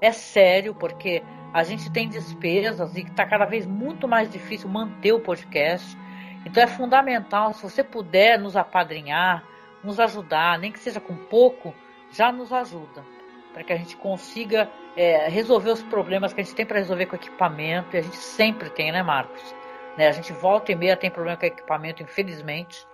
é 0.00 0.12
sério, 0.12 0.74
porque 0.74 1.22
a 1.52 1.62
gente 1.64 1.90
tem 1.90 2.08
despesas 2.08 2.96
e 2.96 3.00
está 3.00 3.26
cada 3.26 3.44
vez 3.44 3.66
muito 3.66 4.06
mais 4.06 4.30
difícil 4.30 4.68
manter 4.68 5.12
o 5.12 5.20
podcast. 5.20 5.96
Então 6.44 6.62
é 6.62 6.66
fundamental, 6.66 7.52
se 7.52 7.62
você 7.62 7.84
puder 7.84 8.38
nos 8.38 8.56
apadrinhar, 8.56 9.44
nos 9.82 9.98
ajudar, 10.00 10.58
nem 10.58 10.72
que 10.72 10.78
seja 10.78 11.00
com 11.00 11.14
pouco, 11.14 11.74
já 12.12 12.32
nos 12.32 12.52
ajuda. 12.52 13.04
Para 13.52 13.64
que 13.64 13.72
a 13.72 13.76
gente 13.76 13.96
consiga 13.96 14.70
é, 14.96 15.28
resolver 15.28 15.70
os 15.70 15.82
problemas 15.82 16.32
que 16.32 16.40
a 16.40 16.44
gente 16.44 16.54
tem 16.54 16.64
para 16.64 16.78
resolver 16.78 17.06
com 17.06 17.16
equipamento, 17.16 17.96
e 17.96 17.98
a 17.98 18.02
gente 18.02 18.16
sempre 18.16 18.70
tem, 18.70 18.92
né, 18.92 19.02
Marcos? 19.02 19.54
Né? 19.98 20.08
A 20.08 20.12
gente 20.12 20.32
volta 20.32 20.72
e 20.72 20.76
meia 20.76 20.96
tem 20.96 21.10
problema 21.10 21.36
com 21.36 21.46
equipamento, 21.46 22.02
infelizmente. 22.02 22.86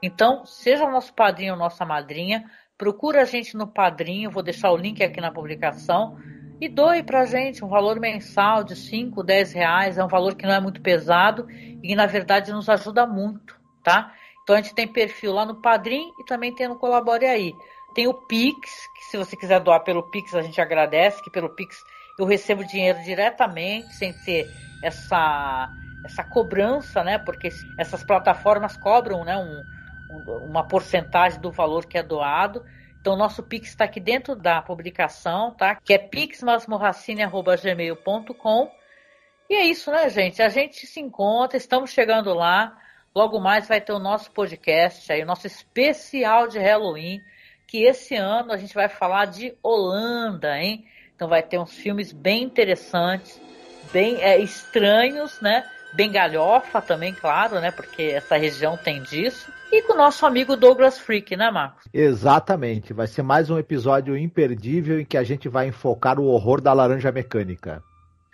Então, 0.00 0.44
seja 0.44 0.84
o 0.84 0.90
nosso 0.90 1.12
padrinho 1.12 1.54
ou 1.54 1.58
nossa 1.58 1.84
madrinha, 1.84 2.44
procura 2.78 3.22
a 3.22 3.24
gente 3.24 3.56
no 3.56 3.66
padrinho, 3.66 4.30
vou 4.30 4.42
deixar 4.42 4.70
o 4.70 4.76
link 4.76 5.02
aqui 5.02 5.20
na 5.20 5.32
publicação, 5.32 6.18
e 6.60 6.68
doe 6.68 7.02
pra 7.02 7.26
gente 7.26 7.64
um 7.64 7.68
valor 7.68 8.00
mensal 8.00 8.64
de 8.64 8.74
5, 8.74 9.22
10 9.22 9.52
reais, 9.52 9.98
é 9.98 10.04
um 10.04 10.08
valor 10.08 10.34
que 10.34 10.46
não 10.46 10.54
é 10.54 10.60
muito 10.60 10.80
pesado 10.80 11.46
e 11.50 11.94
na 11.94 12.06
verdade 12.06 12.52
nos 12.52 12.68
ajuda 12.68 13.06
muito, 13.06 13.58
tá? 13.82 14.12
Então 14.42 14.56
a 14.56 14.60
gente 14.60 14.74
tem 14.74 14.86
perfil 14.86 15.32
lá 15.32 15.44
no 15.44 15.60
Padrim 15.60 16.12
e 16.18 16.24
também 16.24 16.54
tem 16.54 16.68
no 16.68 16.78
Colabore 16.78 17.26
Aí. 17.26 17.52
Tem 17.94 18.06
o 18.06 18.14
Pix, 18.14 18.86
que 18.94 19.04
se 19.04 19.16
você 19.16 19.36
quiser 19.36 19.60
doar 19.60 19.82
pelo 19.82 20.10
Pix 20.10 20.34
a 20.34 20.42
gente 20.42 20.60
agradece, 20.60 21.22
que 21.22 21.30
pelo 21.30 21.50
Pix 21.50 21.82
eu 22.18 22.24
recebo 22.24 22.64
dinheiro 22.64 23.02
diretamente, 23.02 23.92
sem 23.94 24.12
ter 24.12 24.46
essa 24.82 25.68
essa 26.04 26.22
cobrança, 26.22 27.02
né? 27.02 27.18
Porque 27.18 27.48
essas 27.76 28.04
plataformas 28.04 28.76
cobram, 28.76 29.24
né? 29.24 29.36
Um, 29.36 29.62
uma 30.48 30.62
porcentagem 30.62 31.40
do 31.40 31.50
valor 31.50 31.84
que 31.84 31.98
é 31.98 32.02
doado. 32.02 32.62
Então, 33.06 33.14
nosso 33.14 33.40
Pix 33.40 33.68
está 33.68 33.84
aqui 33.84 34.00
dentro 34.00 34.34
da 34.34 34.60
publicação, 34.60 35.52
tá? 35.52 35.76
Que 35.76 35.94
é 35.94 35.98
pixmasmorracine.gmail.com. 35.98 38.72
E 39.48 39.54
é 39.54 39.64
isso, 39.64 39.92
né, 39.92 40.10
gente? 40.10 40.42
A 40.42 40.48
gente 40.48 40.88
se 40.88 40.98
encontra, 40.98 41.56
estamos 41.56 41.92
chegando 41.92 42.34
lá. 42.34 42.76
Logo 43.14 43.38
mais 43.38 43.68
vai 43.68 43.80
ter 43.80 43.92
o 43.92 44.00
nosso 44.00 44.32
podcast 44.32 45.12
aí, 45.12 45.22
o 45.22 45.26
nosso 45.26 45.46
especial 45.46 46.48
de 46.48 46.58
Halloween, 46.58 47.20
que 47.68 47.84
esse 47.84 48.16
ano 48.16 48.52
a 48.52 48.56
gente 48.56 48.74
vai 48.74 48.88
falar 48.88 49.26
de 49.26 49.56
Holanda, 49.62 50.58
hein? 50.58 50.84
Então 51.14 51.28
vai 51.28 51.44
ter 51.44 51.60
uns 51.60 51.76
filmes 51.76 52.10
bem 52.10 52.42
interessantes, 52.42 53.40
bem 53.92 54.20
é, 54.20 54.36
estranhos, 54.36 55.40
né? 55.40 55.64
Bem 55.96 56.12
galhofa 56.12 56.82
também, 56.82 57.14
claro, 57.14 57.58
né? 57.58 57.70
Porque 57.70 58.02
essa 58.02 58.36
região 58.36 58.76
tem 58.76 59.02
disso. 59.02 59.50
E 59.72 59.80
com 59.80 59.94
o 59.94 59.96
nosso 59.96 60.26
amigo 60.26 60.54
Douglas 60.54 60.98
Freak, 60.98 61.34
né, 61.34 61.50
Marcos? 61.50 61.84
Exatamente. 61.92 62.92
Vai 62.92 63.06
ser 63.06 63.22
mais 63.22 63.48
um 63.48 63.58
episódio 63.58 64.14
imperdível 64.14 65.00
em 65.00 65.06
que 65.06 65.16
a 65.16 65.24
gente 65.24 65.48
vai 65.48 65.68
enfocar 65.68 66.20
o 66.20 66.26
horror 66.26 66.60
da 66.60 66.74
laranja 66.74 67.10
mecânica. 67.10 67.82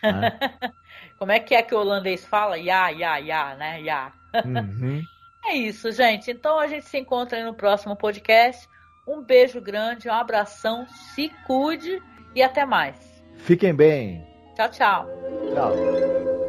Né? 0.03 0.37
Como 1.21 1.31
é 1.31 1.39
que 1.39 1.55
é 1.55 1.63
que 1.63 1.73
o 1.73 1.79
holandês 1.79 2.27
fala? 2.27 2.59
Ya, 2.59 2.89
ya, 2.89 3.19
ya, 3.19 3.55
né? 3.55 3.81
Ya. 3.81 4.13
Uhum. 4.45 5.03
É 5.45 5.57
isso, 5.57 5.91
gente. 5.91 6.31
Então 6.31 6.57
a 6.57 6.69
gente 6.69 6.87
se 6.87 6.97
encontra 6.97 7.37
aí 7.37 7.43
no 7.43 7.53
próximo 7.53 7.97
podcast. 7.97 8.69
Um 9.09 9.21
beijo 9.21 9.61
grande, 9.61 10.09
um 10.09 10.13
abração, 10.13 10.87
se 10.87 11.33
cuide 11.45 12.01
e 12.33 12.41
até 12.41 12.65
mais. 12.65 12.97
Fiquem 13.39 13.75
bem. 13.75 14.25
Tchau, 14.55 14.71
tchau. 14.71 15.09
Tchau. 15.53 16.42